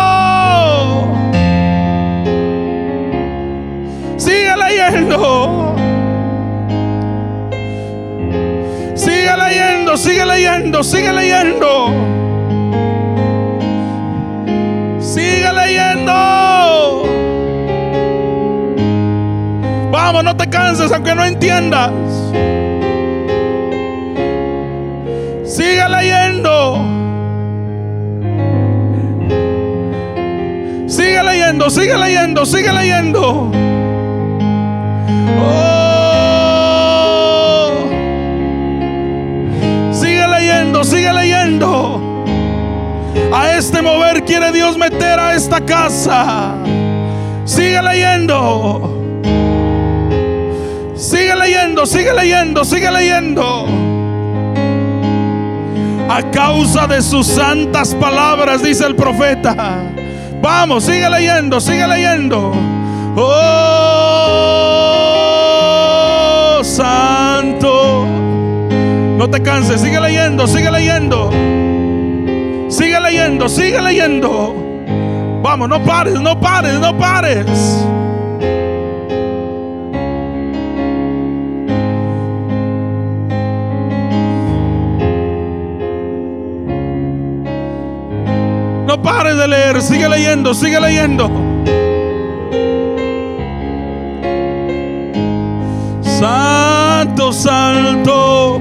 Sigue 4.17 4.57
leyendo. 4.57 5.75
Sigue 8.95 9.37
leyendo, 9.37 9.97
sigue 9.97 10.25
leyendo, 10.27 10.85
sigue 10.85 11.13
leyendo. 11.13 12.14
Aunque 20.81 21.15
no 21.15 21.25
entiendas. 21.25 21.93
Sigue 25.45 25.89
leyendo. 25.89 26.85
Sigue 30.89 31.23
leyendo, 31.23 31.71
sigue 31.71 31.97
leyendo, 31.97 32.45
sigue 32.45 32.73
leyendo. 32.73 33.53
Oh. 35.41 35.75
Sigue 39.93 40.27
leyendo, 40.27 40.83
sigue 40.83 41.13
leyendo. 41.13 42.25
A 43.33 43.53
este 43.57 43.81
mover 43.81 44.25
quiere 44.25 44.51
Dios 44.51 44.77
meter 44.77 45.21
a 45.21 45.35
esta 45.35 45.61
casa. 45.61 46.55
Sigue 47.45 47.81
leyendo. 47.81 48.94
Leyendo, 51.65 51.87
sigue 51.87 52.13
leyendo, 52.13 52.63
sigue 52.63 52.91
leyendo. 52.91 53.67
A 56.11 56.23
causa 56.31 56.87
de 56.87 57.01
sus 57.01 57.27
santas 57.27 57.95
palabras, 57.95 58.63
dice 58.63 58.85
el 58.85 58.95
profeta. 58.95 59.79
Vamos, 60.43 60.85
sigue 60.85 61.09
leyendo, 61.09 61.59
sigue 61.63 61.87
leyendo. 61.87 62.53
Oh, 63.17 63.31
santo. 66.63 68.05
No 69.17 69.31
te 69.31 69.41
canses, 69.41 69.81
sigue 69.81 69.99
leyendo, 69.99 70.47
sigue 70.47 70.71
leyendo. 70.71 71.31
Sigue 72.69 73.01
leyendo, 73.01 73.49
sigue 73.49 73.81
leyendo. 73.81 74.55
Vamos, 75.43 75.71
no 75.71 75.83
pares, 75.83 76.21
no 76.21 76.39
pares, 76.39 76.79
no 76.79 76.95
pares. 76.99 77.87
Leer, 89.49 89.83
sigue 89.83 90.09
leyendo, 90.09 90.55
sigue 90.55 90.81
leyendo. 90.81 91.31
Santo, 96.03 97.33
santo. 97.33 98.59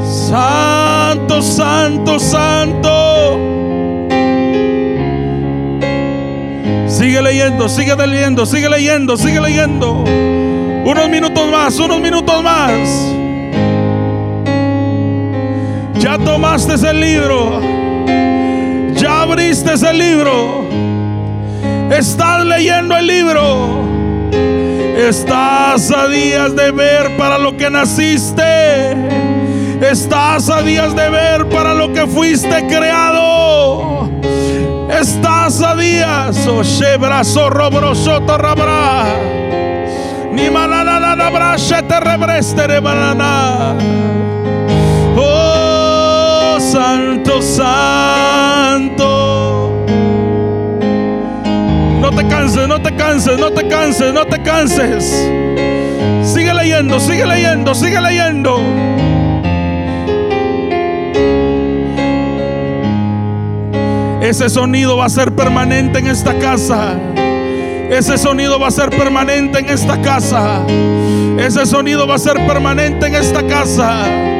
Santo, 0.00 1.42
santo, 1.42 2.18
santo. 2.18 3.38
Sigue 6.86 7.22
leyendo, 7.22 7.68
sigue 7.68 7.96
leyendo, 7.96 8.46
sigue 8.46 8.68
leyendo, 8.68 9.16
sigue 9.16 9.40
leyendo. 9.40 10.04
Unos 10.84 11.08
minutos 11.08 11.50
más, 11.50 11.78
unos 11.78 12.00
minutos 12.00 12.42
más. 12.42 13.23
Tomaste 16.18 16.74
el 16.88 17.00
libro. 17.00 17.60
Ya 18.94 19.22
abriste 19.22 19.72
el 19.72 19.98
libro. 19.98 20.64
Estás 21.90 22.44
leyendo 22.44 22.96
el 22.96 23.06
libro. 23.06 23.84
Estás 24.96 25.90
a 25.90 26.06
días 26.06 26.54
de 26.54 26.70
ver 26.70 27.16
para 27.16 27.36
lo 27.38 27.56
que 27.56 27.68
naciste. 27.68 28.92
Estás 29.80 30.48
a 30.50 30.62
días 30.62 30.94
de 30.94 31.10
ver 31.10 31.48
para 31.48 31.74
lo 31.74 31.92
que 31.92 32.06
fuiste 32.06 32.64
creado. 32.68 34.08
Estás 34.88 35.60
a 35.60 35.74
días, 35.74 36.46
oh 36.46 36.62
brazo 37.00 37.50
robrosoto 37.50 38.38
rabra. 38.38 39.04
Ni 40.30 40.48
manana 40.48 41.00
la 41.00 41.56
te 41.56 42.00
rebreste 42.00 42.66
de 42.66 42.80
banana. 42.80 44.23
Santo 46.74 47.40
Santo. 47.40 47.70
No 52.00 52.10
te 52.10 52.26
canses, 52.26 52.66
no 52.66 52.82
te 52.82 52.96
canses, 52.96 53.38
no 53.38 53.52
te 53.52 53.68
canses, 53.68 54.12
no 54.12 54.26
te 54.26 54.42
canses. 54.42 55.30
Sigue 56.24 56.52
leyendo, 56.52 56.98
sigue 56.98 57.24
leyendo, 57.26 57.76
sigue 57.76 58.00
leyendo. 58.00 58.58
Ese 64.20 64.50
sonido 64.50 64.96
va 64.96 65.04
a 65.04 65.10
ser 65.10 65.30
permanente 65.30 66.00
en 66.00 66.08
esta 66.08 66.36
casa. 66.40 66.96
Ese 67.88 68.18
sonido 68.18 68.58
va 68.58 68.66
a 68.66 68.72
ser 68.72 68.90
permanente 68.90 69.60
en 69.60 69.66
esta 69.66 70.02
casa. 70.02 70.66
Ese 71.38 71.66
sonido 71.66 72.08
va 72.08 72.16
a 72.16 72.18
ser 72.18 72.44
permanente 72.48 73.06
en 73.06 73.14
esta 73.14 73.46
casa. 73.46 74.33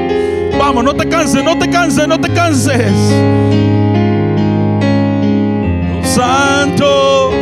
Vamos, 0.67 0.83
no 0.83 0.95
te 0.95 1.07
canses, 1.07 1.45
no 1.45 1.59
te 1.59 1.69
canses, 1.69 2.09
no 2.09 2.19
te 2.19 2.33
canses. 2.33 2.91
Santo. 6.03 7.33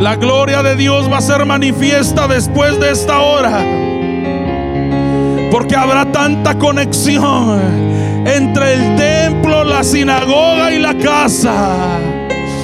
La 0.00 0.16
gloria 0.16 0.62
de 0.62 0.74
Dios 0.74 1.12
va 1.12 1.18
a 1.18 1.20
ser 1.20 1.44
manifiesta 1.44 2.26
después 2.26 2.80
de 2.80 2.92
esta 2.92 3.20
hora. 3.20 3.58
Porque 5.50 5.76
habrá 5.76 6.10
tanta 6.10 6.56
conexión 6.56 7.60
entre 8.26 8.72
el 8.72 8.96
templo, 8.96 9.64
la 9.64 9.84
sinagoga 9.84 10.72
y 10.72 10.78
la 10.78 10.94
casa. 10.94 11.74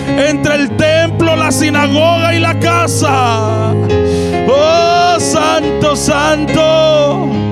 Entre 0.08 0.54
el 0.54 0.70
templo, 0.78 1.36
la 1.36 1.52
sinagoga 1.52 2.34
y 2.34 2.38
la 2.38 2.58
casa. 2.58 3.74
Oh, 4.48 5.20
santo, 5.20 5.94
santo. 5.94 7.51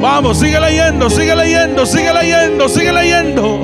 Vamos, 0.00 0.38
sigue 0.38 0.58
leyendo, 0.58 1.10
sigue 1.10 1.36
leyendo, 1.36 1.84
sigue 1.84 2.10
leyendo, 2.14 2.68
sigue 2.70 2.90
leyendo. 2.90 3.60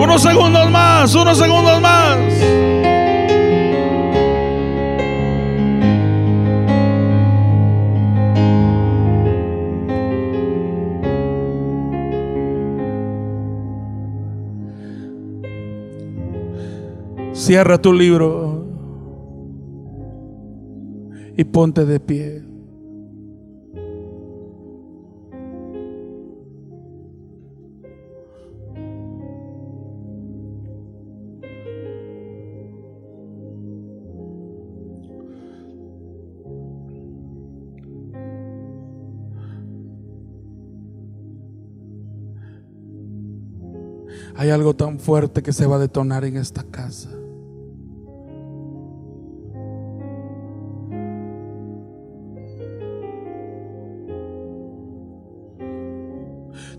Unos 0.00 0.22
segundos 0.22 0.70
más, 0.70 1.12
unos 1.16 1.36
segundos 1.36 1.80
más. 1.80 2.18
Cierra 17.32 17.78
tu 17.78 17.92
libro 17.92 18.64
y 21.36 21.42
ponte 21.44 21.84
de 21.84 21.98
pie. 21.98 22.55
Hay 44.36 44.50
algo 44.50 44.74
tan 44.74 44.98
fuerte 44.98 45.42
que 45.42 45.52
se 45.52 45.66
va 45.66 45.76
a 45.76 45.78
detonar 45.78 46.24
en 46.24 46.36
esta 46.36 46.62
casa. 46.62 47.10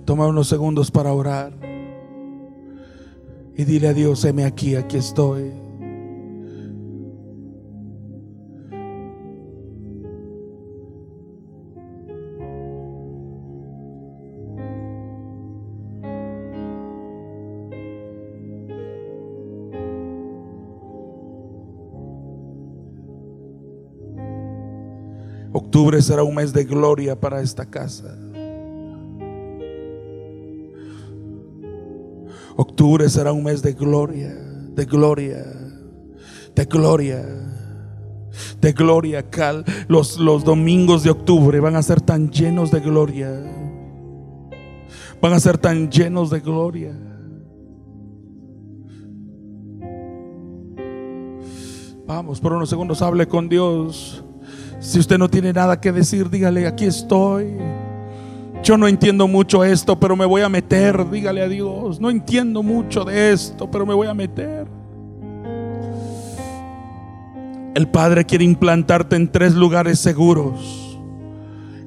Toma 0.06 0.28
unos 0.28 0.48
segundos 0.48 0.92
para 0.92 1.12
orar. 1.12 1.54
Y 3.56 3.66
dile 3.66 3.88
a 3.88 3.94
Dios, 3.94 4.24
heme 4.24 4.46
aquí, 4.46 4.76
aquí 4.76 4.98
estoy. 4.98 5.67
Octubre 25.78 26.02
será 26.02 26.24
un 26.24 26.34
mes 26.34 26.52
de 26.54 26.64
gloria 26.64 27.20
para 27.20 27.40
esta 27.40 27.64
casa. 27.64 28.18
Octubre 32.56 33.08
será 33.08 33.32
un 33.32 33.44
mes 33.44 33.62
de 33.62 33.74
gloria, 33.74 34.34
de 34.74 34.86
gloria, 34.86 35.46
de 36.56 36.66
gloria, 36.66 37.24
de 38.60 38.74
gloria. 38.74 39.30
Cal. 39.30 39.64
Los, 39.88 40.18
los 40.18 40.44
domingos 40.44 41.04
de 41.04 41.12
octubre 41.12 41.60
van 41.60 41.76
a 41.76 41.84
ser 41.84 42.02
tan 42.02 42.32
llenos 42.32 42.72
de 42.72 42.80
gloria. 42.80 43.30
Van 45.22 45.34
a 45.34 45.40
ser 45.40 45.60
tan 45.60 45.92
llenos 45.92 46.32
de 46.32 46.40
gloria. 46.40 46.98
Vamos, 52.08 52.40
por 52.40 52.54
unos 52.54 52.68
segundos 52.68 53.04
hable 53.04 53.28
con 53.28 53.48
Dios. 53.48 54.24
Si 54.88 55.00
usted 55.00 55.18
no 55.18 55.28
tiene 55.28 55.52
nada 55.52 55.82
que 55.82 55.92
decir, 55.92 56.30
dígale, 56.30 56.66
aquí 56.66 56.86
estoy. 56.86 57.58
Yo 58.64 58.78
no 58.78 58.88
entiendo 58.88 59.28
mucho 59.28 59.66
esto, 59.66 60.00
pero 60.00 60.16
me 60.16 60.26
voy 60.26 60.44
a 60.44 60.48
meter. 60.48 61.10
Dígale 61.10 61.42
a 61.42 61.50
Dios, 61.50 62.00
no 62.00 62.10
entiendo 62.10 62.64
mucho 62.64 63.04
de 63.04 63.34
esto, 63.34 63.70
pero 63.70 63.86
me 63.86 63.94
voy 63.94 64.08
a 64.08 64.14
meter. 64.14 64.66
El 67.76 67.90
Padre 67.90 68.24
quiere 68.24 68.46
implantarte 68.46 69.18
en 69.18 69.30
tres 69.30 69.56
lugares 69.56 70.00
seguros. 70.00 70.98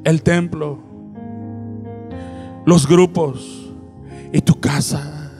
El 0.04 0.22
templo, 0.22 0.78
los 2.66 2.86
grupos 2.86 3.72
y 4.30 4.42
tu 4.42 4.60
casa. 4.60 5.32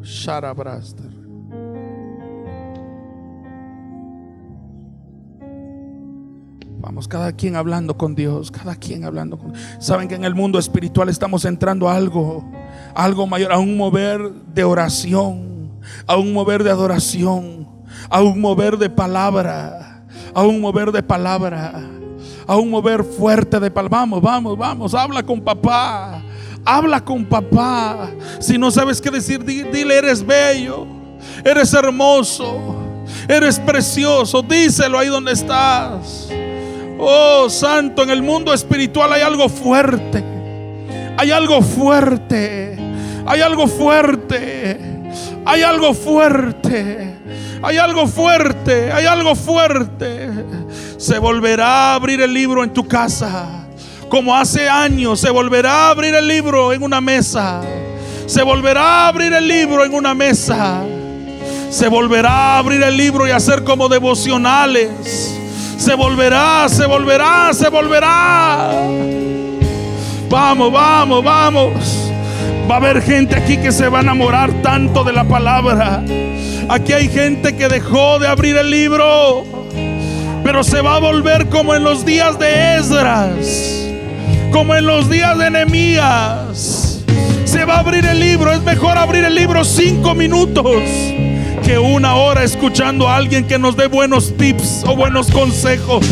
Sharabraster. 0.00 1.15
Vamos, 6.86 7.08
cada 7.08 7.32
quien 7.32 7.56
hablando 7.56 7.96
con 7.96 8.14
Dios, 8.14 8.52
cada 8.52 8.76
quien 8.76 9.02
hablando 9.02 9.36
con 9.36 9.52
Saben 9.80 10.06
que 10.06 10.14
en 10.14 10.24
el 10.24 10.36
mundo 10.36 10.56
espiritual 10.56 11.08
estamos 11.08 11.44
entrando 11.44 11.88
a 11.88 11.96
algo, 11.96 12.48
algo 12.94 13.26
mayor, 13.26 13.50
a 13.50 13.58
un 13.58 13.76
mover 13.76 14.30
de 14.54 14.62
oración, 14.62 15.80
a 16.06 16.16
un 16.16 16.32
mover 16.32 16.62
de 16.62 16.70
adoración, 16.70 17.68
a 18.08 18.22
un 18.22 18.40
mover 18.40 18.78
de 18.78 18.88
palabra, 18.88 20.04
a 20.32 20.42
un 20.42 20.60
mover 20.60 20.92
de 20.92 21.02
palabra, 21.02 21.90
a 22.46 22.56
un 22.56 22.70
mover 22.70 23.02
fuerte 23.02 23.58
de 23.58 23.68
palabra. 23.68 23.98
Vamos, 23.98 24.22
vamos, 24.22 24.56
vamos, 24.56 24.94
habla 24.94 25.24
con 25.24 25.40
papá. 25.40 26.22
Habla 26.64 27.04
con 27.04 27.24
papá. 27.24 28.12
Si 28.38 28.58
no 28.58 28.70
sabes 28.70 29.00
qué 29.00 29.10
decir, 29.10 29.44
dile, 29.44 29.98
eres 29.98 30.24
bello, 30.24 30.86
eres 31.44 31.74
hermoso, 31.74 32.76
eres 33.26 33.58
precioso. 33.58 34.40
Díselo 34.40 35.00
ahí 35.00 35.08
donde 35.08 35.32
estás. 35.32 36.28
Oh, 36.98 37.48
santo, 37.50 38.02
en 38.02 38.10
el 38.10 38.22
mundo 38.22 38.52
espiritual 38.54 39.12
hay 39.12 39.22
algo 39.22 39.48
fuerte. 39.48 40.24
Hay 41.18 41.30
algo 41.30 41.60
fuerte. 41.62 42.78
Hay 43.26 43.40
algo 43.40 43.66
fuerte. 43.66 44.78
Hay 45.44 45.62
algo 45.62 45.92
fuerte. 45.92 47.16
Hay 47.62 47.76
algo 47.76 48.06
fuerte. 48.06 48.92
Hay 48.92 49.06
algo 49.06 49.34
fuerte. 49.34 50.30
Se 50.96 51.18
volverá 51.18 51.92
a 51.92 51.94
abrir 51.94 52.20
el 52.22 52.32
libro 52.32 52.64
en 52.64 52.72
tu 52.72 52.86
casa. 52.86 53.66
Como 54.08 54.34
hace 54.34 54.68
años 54.68 55.20
se 55.20 55.30
volverá 55.30 55.88
a 55.88 55.90
abrir 55.90 56.14
el 56.14 56.26
libro 56.26 56.72
en 56.72 56.82
una 56.82 57.00
mesa. 57.00 57.60
Se 58.26 58.42
volverá 58.42 59.04
a 59.04 59.08
abrir 59.08 59.32
el 59.34 59.46
libro 59.46 59.84
en 59.84 59.94
una 59.94 60.14
mesa. 60.14 60.82
Se 61.68 61.88
volverá 61.88 62.30
a 62.30 62.58
abrir 62.58 62.82
el 62.82 62.96
libro 62.96 63.26
y 63.26 63.32
hacer 63.32 63.64
como 63.64 63.88
devocionales 63.88 65.35
se 65.76 65.94
volverá, 65.94 66.68
se 66.68 66.86
volverá, 66.86 67.50
se 67.52 67.68
volverá. 67.68 68.70
Vamos, 70.28 70.72
vamos, 70.72 71.24
vamos. 71.24 71.72
Va 72.68 72.74
a 72.74 72.78
haber 72.78 73.02
gente 73.02 73.36
aquí 73.36 73.56
que 73.58 73.70
se 73.70 73.88
va 73.88 73.98
a 73.98 74.02
enamorar 74.02 74.52
tanto 74.62 75.04
de 75.04 75.12
la 75.12 75.24
palabra. 75.24 76.02
Aquí 76.68 76.92
hay 76.92 77.08
gente 77.08 77.54
que 77.56 77.68
dejó 77.68 78.18
de 78.18 78.26
abrir 78.26 78.56
el 78.56 78.70
libro, 78.70 79.44
pero 80.42 80.64
se 80.64 80.80
va 80.80 80.96
a 80.96 80.98
volver 80.98 81.48
como 81.48 81.74
en 81.74 81.84
los 81.84 82.04
días 82.04 82.38
de 82.38 82.76
Esdras, 82.76 83.86
como 84.50 84.74
en 84.74 84.86
los 84.86 85.08
días 85.08 85.38
de 85.38 85.50
Nehemías. 85.50 87.04
Se 87.44 87.64
va 87.64 87.76
a 87.76 87.78
abrir 87.78 88.04
el 88.04 88.18
libro, 88.18 88.52
es 88.52 88.62
mejor 88.62 88.98
abrir 88.98 89.24
el 89.24 89.34
libro 89.34 89.64
cinco 89.64 90.14
minutos 90.14 90.82
que 91.66 91.78
una 91.80 92.14
hora 92.14 92.44
escuchando 92.44 93.08
a 93.08 93.16
alguien 93.16 93.44
que 93.44 93.58
nos 93.58 93.76
dé 93.76 93.88
buenos 93.88 94.36
tips 94.36 94.84
o 94.86 94.94
buenos 94.94 95.32
consejos. 95.32 96.06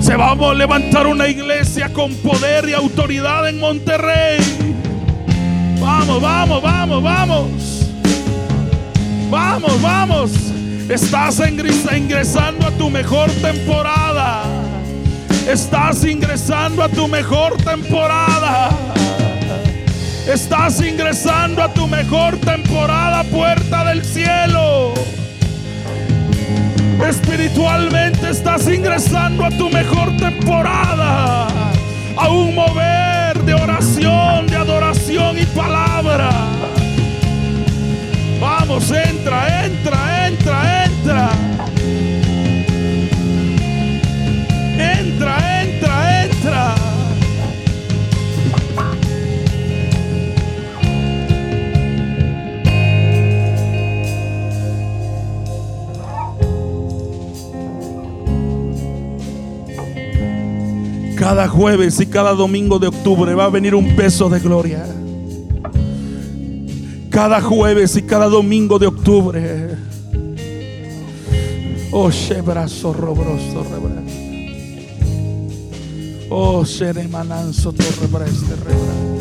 Se 0.00 0.16
vamos 0.16 0.50
a 0.50 0.54
levantar 0.54 1.06
una 1.06 1.28
iglesia 1.28 1.92
con 1.92 2.12
poder 2.16 2.68
y 2.68 2.72
autoridad 2.72 3.48
en 3.48 3.60
Monterrey. 3.60 4.40
Vamos, 5.80 6.20
vamos, 6.20 6.60
vamos, 6.60 7.02
vamos. 7.04 7.50
Vamos, 9.30 9.80
vamos. 9.80 10.32
Estás 10.88 11.40
ingresando 11.96 12.66
a 12.66 12.72
tu 12.72 12.90
mejor 12.90 13.30
temporada. 13.30 14.42
Estás 15.48 16.04
ingresando 16.04 16.82
a 16.82 16.88
tu 16.88 17.06
mejor 17.06 17.56
temporada. 17.58 18.70
Estás 20.26 20.80
ingresando 20.80 21.62
a 21.62 21.72
tu 21.72 21.86
mejor 21.86 22.36
temporada, 22.38 23.22
puerta 23.24 23.84
del 23.84 24.04
cielo. 24.04 24.92
Espiritualmente 27.08 28.30
estás 28.30 28.66
ingresando 28.66 29.44
a 29.44 29.50
tu 29.50 29.70
mejor 29.70 30.16
temporada. 30.16 31.46
A 32.16 32.28
un 32.28 32.56
mover 32.56 33.38
de 33.44 33.54
oración, 33.54 34.48
de 34.48 34.56
adoración 34.56 35.38
y 35.38 35.46
palabra. 35.46 36.30
Vamos, 38.40 38.90
entra, 38.90 39.64
entra, 39.64 40.26
entra, 40.26 40.84
entra. 40.86 41.55
Cada 61.26 61.48
jueves 61.48 61.98
y 61.98 62.06
cada 62.06 62.34
domingo 62.34 62.78
de 62.78 62.86
octubre 62.86 63.34
va 63.34 63.46
a 63.46 63.50
venir 63.50 63.74
un 63.74 63.96
peso 63.96 64.28
de 64.28 64.38
gloria. 64.38 64.86
Cada 67.10 67.42
jueves 67.42 67.96
y 67.96 68.02
cada 68.02 68.26
domingo 68.26 68.78
de 68.78 68.86
octubre. 68.86 69.76
Oh, 71.90 72.12
shebrazo 72.12 72.92
robroso 72.92 73.64
rebra. 73.64 74.02
Oh, 76.30 76.64
sheremananzo 76.64 77.72
torrebra 77.72 78.24
este 78.26 78.54
rebra. 78.54 79.15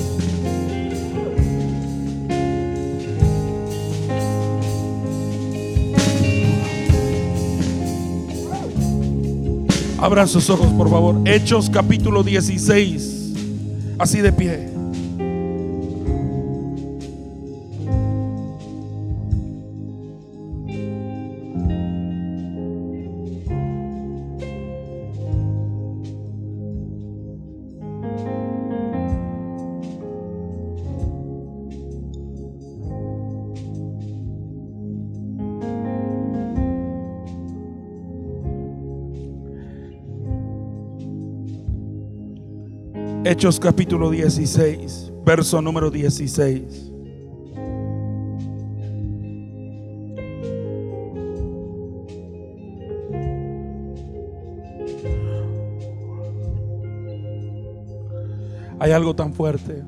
Abran 10.06 10.28
sus 10.28 10.52
ojos, 10.52 10.68
por 10.74 10.88
favor. 10.88 11.20
Hechos 11.26 11.68
capítulo 11.68 12.22
16. 12.22 13.34
Así 13.98 14.22
de 14.22 14.32
pie. 14.32 14.75
Hechos 43.28 43.60
capítulo 43.60 44.12
16, 44.12 45.12
verso 45.26 45.60
número 45.60 45.90
16. 45.90 46.92
Hay 58.78 58.92
algo 58.92 59.16
tan 59.16 59.34
fuerte. 59.34 59.84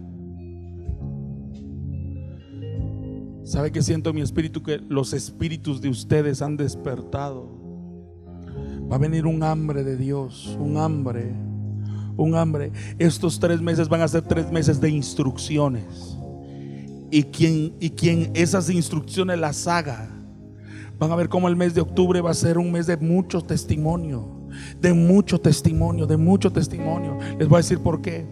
¿Sabe 3.43 3.71
que 3.71 3.83
siento 3.83 4.09
en 4.09 4.15
mi 4.15 4.23
espíritu 4.23 4.63
que 4.63 4.79
los 4.79 5.13
espíritus 5.13 5.79
de 5.79 5.89
ustedes 5.89 6.41
han 6.41 6.57
despertado? 6.57 7.47
Va 8.91 8.95
a 8.95 8.99
venir 8.99 9.27
un 9.27 9.43
hambre 9.43 9.83
de 9.83 9.95
Dios, 9.95 10.57
un 10.59 10.77
hambre 10.77 11.35
un 12.17 12.35
hambre. 12.35 12.71
Estos 12.99 13.39
tres 13.39 13.61
meses 13.61 13.87
van 13.87 14.01
a 14.01 14.07
ser 14.07 14.23
tres 14.23 14.51
meses 14.51 14.81
de 14.81 14.89
instrucciones. 14.89 16.17
Y 17.09 17.23
quien, 17.23 17.73
y 17.79 17.91
quien 17.91 18.31
esas 18.33 18.69
instrucciones 18.69 19.39
las 19.39 19.67
haga, 19.67 20.09
van 20.99 21.11
a 21.11 21.15
ver 21.15 21.29
cómo 21.29 21.47
el 21.47 21.55
mes 21.55 21.73
de 21.73 21.81
octubre 21.81 22.19
va 22.19 22.31
a 22.31 22.33
ser 22.33 22.57
un 22.57 22.71
mes 22.71 22.87
de 22.87 22.97
mucho 22.97 23.41
testimonio. 23.41 24.35
De 24.81 24.93
mucho 24.93 25.39
testimonio, 25.39 26.07
de 26.07 26.17
mucho 26.17 26.51
testimonio. 26.51 27.17
Les 27.37 27.47
voy 27.47 27.57
a 27.57 27.61
decir 27.61 27.79
por 27.79 28.01
qué. 28.01 28.25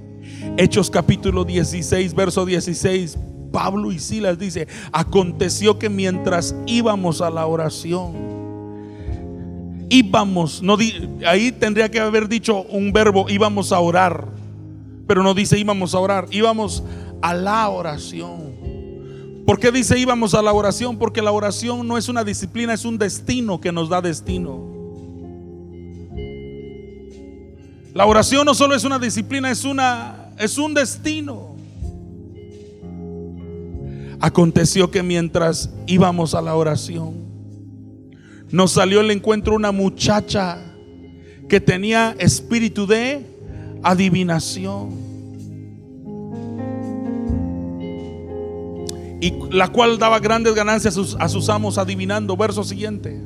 Hechos 0.57 0.89
capítulo 0.89 1.45
16, 1.45 2.13
verso 2.15 2.45
16. 2.45 3.17
Pablo 3.51 3.93
y 3.93 3.99
Silas 3.99 4.37
dice, 4.37 4.67
aconteció 4.91 5.79
que 5.79 5.89
mientras 5.89 6.53
íbamos 6.65 7.21
a 7.21 7.29
la 7.29 7.45
oración, 7.45 8.34
íbamos, 9.89 10.61
no 10.61 10.77
ahí 11.25 11.51
tendría 11.51 11.89
que 11.89 11.99
haber 11.99 12.27
dicho 12.27 12.63
un 12.63 12.91
verbo, 12.91 13.27
íbamos 13.29 13.71
a 13.71 13.79
orar, 13.79 14.27
pero 15.07 15.23
no 15.23 15.33
dice 15.33 15.57
íbamos 15.59 15.93
a 15.93 15.99
orar, 15.99 16.27
íbamos 16.31 16.83
a 17.21 17.33
la 17.33 17.69
oración. 17.69 18.55
¿Por 19.45 19.59
qué 19.59 19.71
dice 19.71 19.99
íbamos 19.99 20.33
a 20.33 20.41
la 20.41 20.53
oración? 20.53 20.97
Porque 20.97 21.21
la 21.21 21.31
oración 21.31 21.87
no 21.87 21.97
es 21.97 22.09
una 22.09 22.23
disciplina, 22.23 22.73
es 22.73 22.83
un 22.83 22.97
destino 22.97 23.61
que 23.61 23.71
nos 23.71 23.89
da 23.89 24.01
destino. 24.01 24.73
La 27.93 28.05
oración 28.05 28.45
no 28.45 28.53
solo 28.53 28.75
es 28.75 28.83
una 28.83 28.99
disciplina, 28.99 29.51
es 29.51 29.63
una 29.63 30.25
es 30.37 30.57
un 30.57 30.73
destino. 30.73 31.55
Aconteció 34.19 34.89
que 34.89 35.03
mientras 35.03 35.69
íbamos 35.87 36.33
a 36.33 36.41
la 36.41 36.55
oración, 36.55 37.24
nos 38.51 38.71
salió 38.71 39.01
el 39.01 39.11
encuentro 39.11 39.55
una 39.55 39.71
muchacha 39.71 40.59
que 41.47 41.59
tenía 41.59 42.15
espíritu 42.19 42.87
de 42.87 43.25
adivinación. 43.83 45.05
Y 49.21 49.33
la 49.51 49.69
cual 49.69 49.97
daba 49.97 50.19
grandes 50.19 50.53
ganancias 50.53 50.93
a 50.93 50.95
sus, 50.95 51.15
a 51.19 51.29
sus 51.29 51.49
amos 51.49 51.77
adivinando. 51.77 52.35
Verso 52.37 52.63
siguiente. 52.63 53.19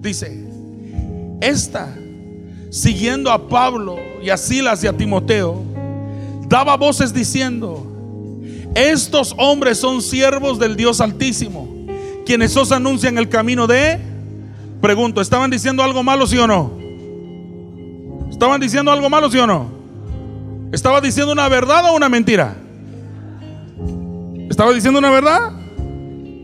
Dice, 0.00 0.48
esta, 1.40 1.94
siguiendo 2.70 3.30
a 3.30 3.48
Pablo 3.48 3.96
y 4.22 4.30
a 4.30 4.36
Silas 4.36 4.82
y 4.84 4.86
a 4.86 4.96
Timoteo, 4.96 5.62
daba 6.48 6.76
voces 6.76 7.12
diciendo, 7.12 7.84
estos 8.74 9.34
hombres 9.38 9.78
son 9.78 10.02
siervos 10.02 10.58
del 10.58 10.76
Dios 10.76 11.00
Altísimo, 11.00 11.68
quienes 12.24 12.56
os 12.56 12.72
anuncian 12.72 13.18
el 13.18 13.28
camino 13.28 13.66
de... 13.66 14.07
Pregunto, 14.80 15.20
¿estaban 15.20 15.50
diciendo 15.50 15.82
algo 15.82 16.02
malo, 16.02 16.26
sí 16.26 16.38
o 16.38 16.46
no? 16.46 16.70
¿Estaban 18.30 18.60
diciendo 18.60 18.92
algo 18.92 19.10
malo, 19.10 19.30
sí 19.30 19.38
o 19.38 19.46
no? 19.46 19.66
¿Estaba 20.72 21.00
diciendo 21.00 21.32
una 21.32 21.48
verdad 21.48 21.90
o 21.90 21.96
una 21.96 22.08
mentira? 22.08 22.56
¿Estaba 24.48 24.72
diciendo 24.72 24.98
una 24.98 25.10
verdad? 25.10 25.52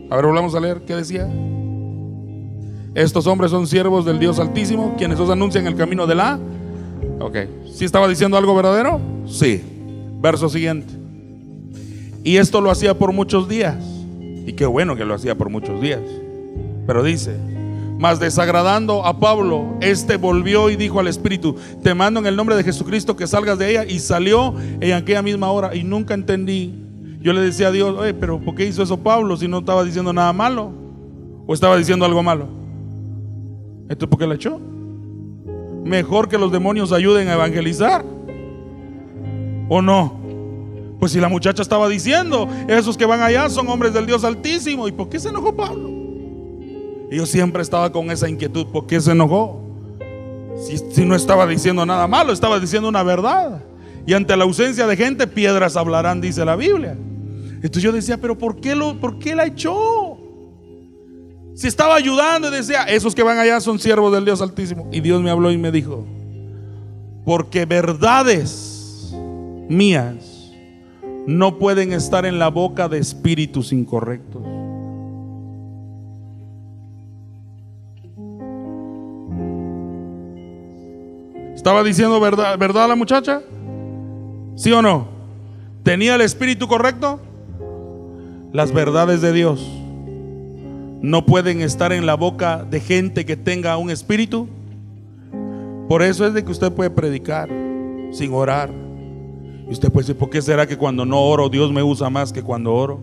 A 0.09 0.15
ver, 0.15 0.25
volvamos 0.25 0.53
a 0.55 0.59
leer. 0.59 0.81
¿Qué 0.85 0.95
decía? 0.95 1.29
Estos 2.93 3.27
hombres 3.27 3.51
son 3.51 3.67
siervos 3.67 4.05
del 4.05 4.19
Dios 4.19 4.39
Altísimo, 4.39 4.95
quienes 4.97 5.19
os 5.19 5.29
anuncian 5.29 5.67
el 5.67 5.75
camino 5.75 6.07
de 6.07 6.15
la... 6.15 6.39
Ok. 7.19 7.37
¿Sí 7.73 7.85
estaba 7.85 8.07
diciendo 8.07 8.37
algo 8.37 8.55
verdadero? 8.55 8.99
Sí. 9.27 9.61
Verso 10.21 10.49
siguiente. 10.49 10.93
Y 12.23 12.37
esto 12.37 12.61
lo 12.61 12.71
hacía 12.71 12.97
por 12.97 13.13
muchos 13.13 13.47
días. 13.47 13.75
Y 14.19 14.53
qué 14.53 14.65
bueno 14.65 14.95
que 14.95 15.05
lo 15.05 15.13
hacía 15.13 15.35
por 15.35 15.49
muchos 15.49 15.81
días. 15.81 16.01
Pero 16.87 17.03
dice, 17.03 17.35
mas 17.97 18.19
desagradando 18.19 19.05
a 19.05 19.19
Pablo, 19.19 19.77
este 19.79 20.17
volvió 20.17 20.69
y 20.69 20.75
dijo 20.75 20.99
al 20.99 21.07
Espíritu, 21.07 21.55
te 21.81 21.93
mando 21.93 22.19
en 22.19 22.25
el 22.25 22.35
nombre 22.35 22.55
de 22.55 22.63
Jesucristo 22.63 23.15
que 23.15 23.25
salgas 23.25 23.57
de 23.57 23.71
ella. 23.71 23.85
Y 23.85 23.99
salió 23.99 24.53
en 24.81 24.93
aquella 24.93 25.21
misma 25.21 25.51
hora 25.51 25.75
y 25.75 25.83
nunca 25.83 26.13
entendí. 26.13 26.73
Yo 27.21 27.33
le 27.33 27.41
decía 27.41 27.69
a 27.69 27.71
Dios, 27.71 27.95
oye, 27.97 28.13
pero 28.13 28.39
¿por 28.39 28.55
qué 28.55 28.65
hizo 28.65 28.83
eso 28.83 28.97
Pablo 28.97 29.37
si 29.37 29.47
no 29.47 29.59
estaba 29.59 29.83
diciendo 29.83 30.11
nada 30.11 30.33
malo? 30.33 30.71
¿O 31.47 31.53
estaba 31.53 31.77
diciendo 31.77 32.05
algo 32.05 32.21
malo? 32.21 32.47
¿Esto 33.89 34.09
por 34.09 34.19
qué 34.19 34.27
la 34.27 34.35
echó? 34.35 34.59
Mejor 35.83 36.27
que 36.27 36.37
los 36.37 36.51
demonios 36.51 36.91
ayuden 36.91 37.29
a 37.29 37.33
evangelizar. 37.33 38.03
¿O 39.69 39.81
no? 39.81 40.19
Pues 40.99 41.13
si 41.13 41.19
la 41.19 41.29
muchacha 41.29 41.61
estaba 41.61 41.87
diciendo, 41.87 42.47
esos 42.67 42.97
que 42.97 43.05
van 43.05 43.21
allá 43.21 43.49
son 43.49 43.67
hombres 43.69 43.93
del 43.93 44.05
Dios 44.05 44.23
Altísimo. 44.23 44.87
¿Y 44.87 44.91
por 44.91 45.09
qué 45.09 45.19
se 45.19 45.29
enojó 45.29 45.55
Pablo? 45.55 45.94
Y 47.09 47.17
yo 47.17 47.25
siempre 47.25 47.61
estaba 47.61 47.91
con 47.91 48.11
esa 48.11 48.29
inquietud. 48.29 48.67
¿Por 48.67 48.87
qué 48.87 48.99
se 48.99 49.11
enojó? 49.11 49.61
Si, 50.91 51.05
no 51.05 51.15
estaba 51.15 51.45
diciendo 51.45 51.85
nada 51.85 52.07
malo, 52.07 52.31
estaba 52.31 52.59
diciendo 52.59 52.87
una 52.87 53.03
verdad. 53.03 53.61
Y 54.07 54.13
ante 54.13 54.35
la 54.37 54.43
ausencia 54.43 54.87
de 54.87 54.95
gente, 54.95 55.27
piedras 55.27 55.75
hablarán, 55.75 56.21
dice 56.21 56.45
la 56.45 56.55
Biblia. 56.55 56.97
Entonces 57.55 57.83
yo 57.83 57.91
decía, 57.91 58.17
pero 58.19 58.37
¿por 58.37 58.59
qué, 58.59 58.75
lo, 58.75 58.99
por 58.99 59.19
qué 59.19 59.35
la 59.35 59.45
echó? 59.45 60.17
Si 61.55 61.67
estaba 61.67 61.95
ayudando 61.95 62.49
y 62.49 62.51
decía, 62.51 62.83
esos 62.83 63.15
que 63.15 63.23
van 63.23 63.37
allá 63.37 63.59
son 63.59 63.79
siervos 63.79 64.13
del 64.13 64.25
Dios 64.25 64.41
Altísimo. 64.41 64.89
Y 64.91 65.01
Dios 65.01 65.21
me 65.21 65.29
habló 65.29 65.51
y 65.51 65.57
me 65.57 65.71
dijo, 65.71 66.05
porque 67.25 67.65
verdades 67.65 69.13
mías 69.67 70.51
no 71.25 71.57
pueden 71.57 71.91
estar 71.93 72.25
en 72.25 72.39
la 72.39 72.49
boca 72.49 72.87
de 72.87 72.99
espíritus 72.99 73.71
incorrectos. 73.71 74.43
¿Estaba 81.65 81.83
diciendo 81.83 82.19
verdad, 82.19 82.59
verdad 82.59 82.87
la 82.87 82.95
muchacha? 82.95 83.41
¿Sí 84.55 84.71
o 84.71 84.83
no? 84.83 85.07
¿Tenía 85.81 86.13
el 86.13 86.21
espíritu 86.21 86.67
correcto? 86.67 87.19
Las 88.53 88.71
verdades 88.71 89.19
de 89.21 89.33
Dios 89.33 89.67
no 91.01 91.25
pueden 91.25 91.61
estar 91.61 91.91
en 91.91 92.05
la 92.05 92.13
boca 92.13 92.63
de 92.63 92.79
gente 92.79 93.25
que 93.25 93.35
tenga 93.35 93.77
un 93.77 93.89
espíritu. 93.89 94.47
Por 95.89 96.03
eso 96.03 96.27
es 96.27 96.35
de 96.35 96.45
que 96.45 96.51
usted 96.51 96.71
puede 96.71 96.91
predicar 96.91 97.49
sin 98.11 98.31
orar 98.31 98.69
y 99.67 99.71
usted 99.71 99.91
puede 99.91 100.05
decir, 100.05 100.19
¿por 100.19 100.29
qué 100.29 100.43
será 100.43 100.67
que 100.67 100.77
cuando 100.77 101.03
no 101.03 101.19
oro 101.19 101.49
Dios 101.49 101.71
me 101.71 101.81
usa 101.81 102.11
más 102.11 102.31
que 102.31 102.43
cuando 102.43 102.75
oro? 102.75 102.99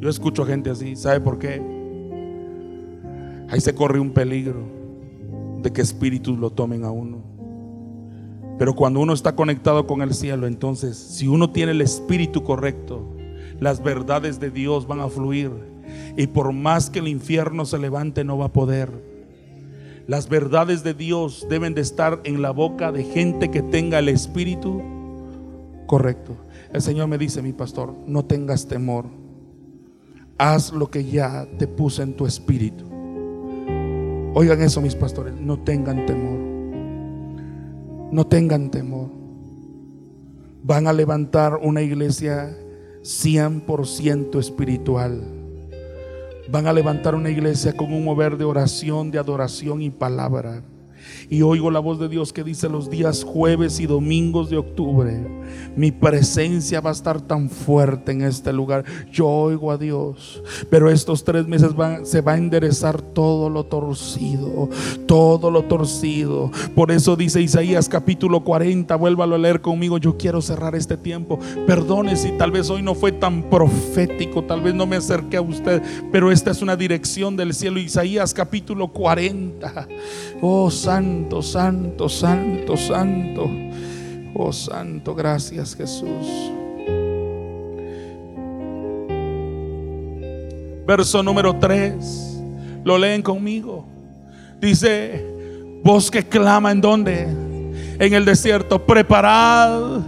Yo 0.00 0.10
escucho 0.10 0.44
gente 0.44 0.68
así, 0.68 0.96
¿sabe 0.96 1.18
por 1.18 1.38
qué? 1.38 1.62
Ahí 3.48 3.58
se 3.58 3.74
corre 3.74 3.98
un 4.00 4.10
peligro 4.10 4.60
de 5.62 5.72
que 5.72 5.80
espíritus 5.80 6.38
lo 6.38 6.50
tomen 6.50 6.84
a 6.84 6.90
uno. 6.90 7.33
Pero 8.58 8.74
cuando 8.74 9.00
uno 9.00 9.12
está 9.12 9.34
conectado 9.34 9.86
con 9.86 10.00
el 10.02 10.14
cielo, 10.14 10.46
entonces, 10.46 10.96
si 10.96 11.26
uno 11.26 11.50
tiene 11.50 11.72
el 11.72 11.80
espíritu 11.80 12.44
correcto, 12.44 13.04
las 13.60 13.82
verdades 13.82 14.38
de 14.38 14.50
Dios 14.50 14.86
van 14.86 15.00
a 15.00 15.08
fluir. 15.08 15.50
Y 16.16 16.28
por 16.28 16.52
más 16.52 16.90
que 16.90 17.00
el 17.00 17.08
infierno 17.08 17.64
se 17.64 17.78
levante, 17.78 18.24
no 18.24 18.38
va 18.38 18.46
a 18.46 18.52
poder. 18.52 18.90
Las 20.06 20.28
verdades 20.28 20.84
de 20.84 20.94
Dios 20.94 21.46
deben 21.48 21.74
de 21.74 21.80
estar 21.80 22.20
en 22.24 22.42
la 22.42 22.50
boca 22.50 22.92
de 22.92 23.04
gente 23.04 23.50
que 23.50 23.62
tenga 23.62 23.98
el 23.98 24.08
espíritu 24.08 24.82
correcto. 25.86 26.36
El 26.72 26.82
Señor 26.82 27.08
me 27.08 27.18
dice, 27.18 27.42
mi 27.42 27.52
pastor, 27.52 27.94
no 28.06 28.24
tengas 28.24 28.68
temor. 28.68 29.06
Haz 30.36 30.72
lo 30.72 30.90
que 30.90 31.04
ya 31.04 31.46
te 31.58 31.66
puse 31.66 32.02
en 32.02 32.14
tu 32.14 32.26
espíritu. 32.26 32.84
Oigan 34.34 34.60
eso, 34.62 34.80
mis 34.80 34.94
pastores, 34.94 35.34
no 35.40 35.60
tengan 35.60 36.04
temor. 36.06 36.43
No 38.14 38.24
tengan 38.24 38.70
temor. 38.70 39.10
Van 40.62 40.86
a 40.86 40.92
levantar 40.92 41.58
una 41.60 41.82
iglesia 41.82 42.56
100% 43.02 44.38
espiritual. 44.38 45.20
Van 46.48 46.68
a 46.68 46.72
levantar 46.72 47.16
una 47.16 47.28
iglesia 47.28 47.76
con 47.76 47.92
un 47.92 48.04
mover 48.04 48.36
de 48.36 48.44
oración, 48.44 49.10
de 49.10 49.18
adoración 49.18 49.82
y 49.82 49.90
palabra. 49.90 50.62
Y 51.30 51.42
oigo 51.42 51.70
la 51.70 51.80
voz 51.80 51.98
de 51.98 52.08
Dios 52.08 52.32
que 52.32 52.44
dice 52.44 52.68
los 52.68 52.90
días 52.90 53.24
jueves 53.24 53.80
y 53.80 53.86
domingos 53.86 54.50
de 54.50 54.56
octubre, 54.56 55.26
mi 55.76 55.90
presencia 55.90 56.80
va 56.80 56.90
a 56.90 56.92
estar 56.92 57.20
tan 57.20 57.50
fuerte 57.50 58.12
en 58.12 58.22
este 58.22 58.52
lugar. 58.52 58.84
Yo 59.12 59.28
oigo 59.28 59.70
a 59.70 59.78
Dios, 59.78 60.42
pero 60.70 60.90
estos 60.90 61.24
tres 61.24 61.46
meses 61.46 61.72
se 62.04 62.20
va 62.20 62.32
a 62.32 62.36
enderezar 62.36 63.00
todo 63.00 63.50
lo 63.50 63.64
torcido, 63.64 64.68
todo 65.06 65.50
lo 65.50 65.64
torcido. 65.64 66.50
Por 66.74 66.90
eso 66.90 67.16
dice 67.16 67.40
Isaías 67.40 67.88
capítulo 67.88 68.44
40, 68.44 68.94
vuélvalo 68.96 69.34
a 69.34 69.38
leer 69.38 69.60
conmigo, 69.60 69.98
yo 69.98 70.16
quiero 70.16 70.40
cerrar 70.40 70.74
este 70.74 70.96
tiempo. 70.96 71.38
Perdone 71.66 72.16
si 72.16 72.32
tal 72.32 72.50
vez 72.50 72.70
hoy 72.70 72.82
no 72.82 72.94
fue 72.94 73.12
tan 73.12 73.42
profético, 73.50 74.44
tal 74.44 74.60
vez 74.60 74.74
no 74.74 74.86
me 74.86 74.96
acerqué 74.96 75.36
a 75.36 75.42
usted, 75.42 75.82
pero 76.12 76.30
esta 76.30 76.50
es 76.50 76.62
una 76.62 76.76
dirección 76.76 77.36
del 77.36 77.54
cielo. 77.54 77.78
Isaías 77.78 78.34
capítulo 78.34 78.88
40. 78.88 79.88
Oh, 80.40 80.70
santo, 80.94 81.42
santo, 81.42 82.08
santo, 82.08 82.76
santo. 82.76 83.50
Oh, 84.32 84.52
santo, 84.52 85.12
gracias 85.12 85.74
Jesús. 85.74 86.52
Verso 90.86 91.20
número 91.20 91.56
3. 91.56 92.42
Lo 92.84 92.96
leen 92.96 93.22
conmigo. 93.22 93.84
Dice, 94.60 95.26
voz 95.82 96.12
que 96.12 96.22
clama 96.22 96.70
en 96.70 96.80
donde? 96.80 97.22
En 97.98 98.14
el 98.14 98.24
desierto. 98.24 98.78
Preparad 98.86 100.00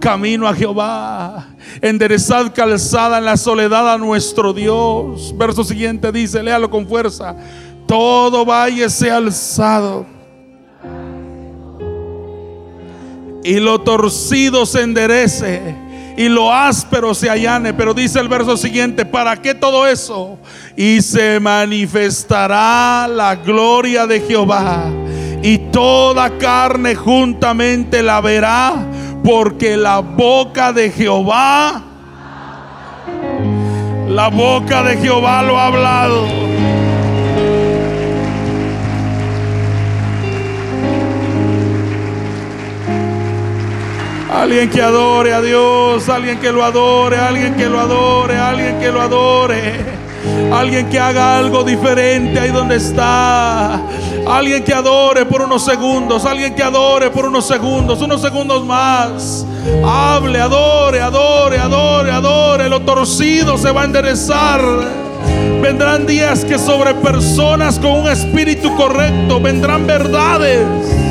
camino 0.00 0.48
a 0.48 0.54
Jehová. 0.54 1.46
Enderezad 1.80 2.52
calzada 2.52 3.18
en 3.18 3.24
la 3.24 3.36
soledad 3.36 3.92
a 3.92 3.98
nuestro 3.98 4.52
Dios. 4.52 5.32
Verso 5.38 5.62
siguiente 5.62 6.10
dice, 6.10 6.42
léalo 6.42 6.68
con 6.68 6.88
fuerza. 6.88 7.36
Todo 7.86 8.44
valle 8.44 8.90
sea 8.90 9.18
alzado 9.18 10.13
y 13.44 13.60
lo 13.60 13.82
torcido 13.82 14.66
se 14.66 14.80
enderece 14.82 15.76
y 16.16 16.28
lo 16.28 16.52
áspero 16.52 17.14
se 17.14 17.28
allane. 17.30 17.74
Pero 17.74 17.94
dice 17.94 18.18
el 18.18 18.28
verso 18.28 18.56
siguiente, 18.56 19.04
¿para 19.04 19.36
qué 19.36 19.54
todo 19.54 19.86
eso? 19.86 20.38
Y 20.76 21.02
se 21.02 21.38
manifestará 21.38 23.06
la 23.06 23.36
gloria 23.36 24.06
de 24.06 24.20
Jehová 24.20 24.90
y 25.42 25.58
toda 25.58 26.38
carne 26.38 26.94
juntamente 26.94 28.02
la 28.02 28.22
verá, 28.22 28.86
porque 29.22 29.76
la 29.76 29.98
boca 29.98 30.72
de 30.72 30.90
Jehová, 30.90 31.82
la 34.08 34.28
boca 34.28 34.82
de 34.82 34.96
Jehová 34.96 35.42
lo 35.42 35.58
ha 35.58 35.66
hablado. 35.66 36.43
Alguien 44.34 44.68
que 44.68 44.82
adore 44.82 45.32
a 45.32 45.40
Dios, 45.40 46.08
alguien 46.08 46.40
que 46.40 46.50
lo 46.50 46.64
adore, 46.64 47.18
alguien 47.18 47.54
que 47.54 47.68
lo 47.68 47.78
adore, 47.78 48.36
alguien 48.36 48.80
que 48.80 48.90
lo 48.90 49.00
adore. 49.00 49.94
Alguien 50.52 50.88
que 50.88 50.98
haga 50.98 51.38
algo 51.38 51.62
diferente 51.62 52.40
ahí 52.40 52.50
donde 52.50 52.76
está. 52.76 53.80
Alguien 54.26 54.64
que 54.64 54.74
adore 54.74 55.24
por 55.24 55.42
unos 55.42 55.64
segundos. 55.64 56.24
Alguien 56.24 56.54
que 56.54 56.64
adore 56.64 57.10
por 57.10 57.26
unos 57.26 57.46
segundos. 57.46 58.02
Unos 58.02 58.20
segundos 58.20 58.64
más. 58.64 59.46
Hable, 59.84 60.40
adore, 60.40 61.00
adore, 61.00 61.58
adore, 61.58 62.10
adore. 62.10 62.68
Lo 62.68 62.80
torcido 62.80 63.56
se 63.56 63.70
va 63.70 63.82
a 63.82 63.84
enderezar. 63.84 64.60
Vendrán 65.62 66.06
días 66.06 66.44
que 66.44 66.58
sobre 66.58 66.94
personas 66.94 67.78
con 67.78 67.92
un 67.92 68.08
espíritu 68.08 68.74
correcto 68.76 69.40
vendrán 69.40 69.86
verdades. 69.86 71.03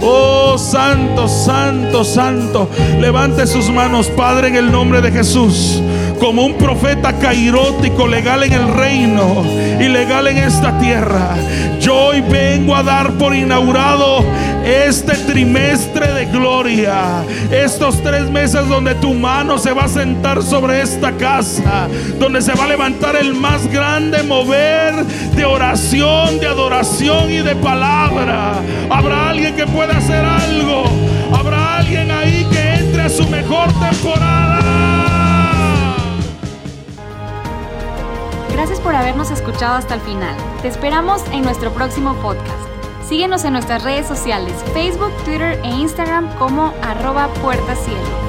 Oh, 0.00 0.56
santo, 0.58 1.28
santo, 1.28 2.04
santo. 2.04 2.68
Levante 3.00 3.46
sus 3.46 3.70
manos, 3.70 4.08
Padre, 4.08 4.48
en 4.48 4.56
el 4.56 4.72
nombre 4.72 5.00
de 5.00 5.10
Jesús 5.10 5.82
como 6.18 6.44
un 6.44 6.54
profeta 6.54 7.12
cairótico, 7.18 8.06
legal 8.06 8.42
en 8.42 8.52
el 8.52 8.68
reino 8.68 9.44
y 9.80 9.88
legal 9.88 10.26
en 10.26 10.38
esta 10.38 10.76
tierra. 10.78 11.36
Yo 11.80 11.94
hoy 11.94 12.20
vengo 12.20 12.74
a 12.74 12.82
dar 12.82 13.12
por 13.12 13.34
inaugurado 13.34 14.24
este 14.68 15.14
trimestre 15.14 16.12
de 16.12 16.26
gloria. 16.26 17.24
Estos 17.50 18.02
tres 18.02 18.30
meses 18.30 18.68
donde 18.68 18.94
tu 18.96 19.14
mano 19.14 19.56
se 19.58 19.72
va 19.72 19.84
a 19.84 19.88
sentar 19.88 20.42
sobre 20.42 20.82
esta 20.82 21.12
casa. 21.12 21.88
Donde 22.18 22.42
se 22.42 22.52
va 22.52 22.64
a 22.64 22.68
levantar 22.68 23.16
el 23.16 23.34
más 23.34 23.66
grande 23.72 24.22
mover 24.22 24.94
de 25.34 25.44
oración, 25.44 26.38
de 26.38 26.46
adoración 26.46 27.30
y 27.30 27.38
de 27.38 27.56
palabra. 27.56 28.60
Habrá 28.90 29.30
alguien 29.30 29.56
que 29.56 29.66
pueda 29.66 29.96
hacer 29.96 30.24
algo. 30.24 30.84
Habrá 31.32 31.78
alguien 31.78 32.10
ahí 32.10 32.46
que 32.52 32.74
entre 32.74 33.02
a 33.02 33.08
su 33.08 33.26
mejor 33.28 33.68
temporada. 33.80 34.58
Gracias 38.52 38.80
por 38.80 38.94
habernos 38.94 39.30
escuchado 39.30 39.76
hasta 39.76 39.94
el 39.94 40.00
final. 40.02 40.36
Te 40.60 40.68
esperamos 40.68 41.22
en 41.32 41.42
nuestro 41.42 41.70
próximo 41.70 42.14
podcast. 42.16 42.67
Síguenos 43.08 43.44
en 43.44 43.54
nuestras 43.54 43.84
redes 43.84 44.06
sociales, 44.06 44.52
Facebook, 44.74 45.12
Twitter 45.24 45.58
e 45.64 45.68
Instagram 45.68 46.28
como 46.36 46.74
arroba 46.82 47.28
puerta 47.40 47.74
cielo. 47.74 48.27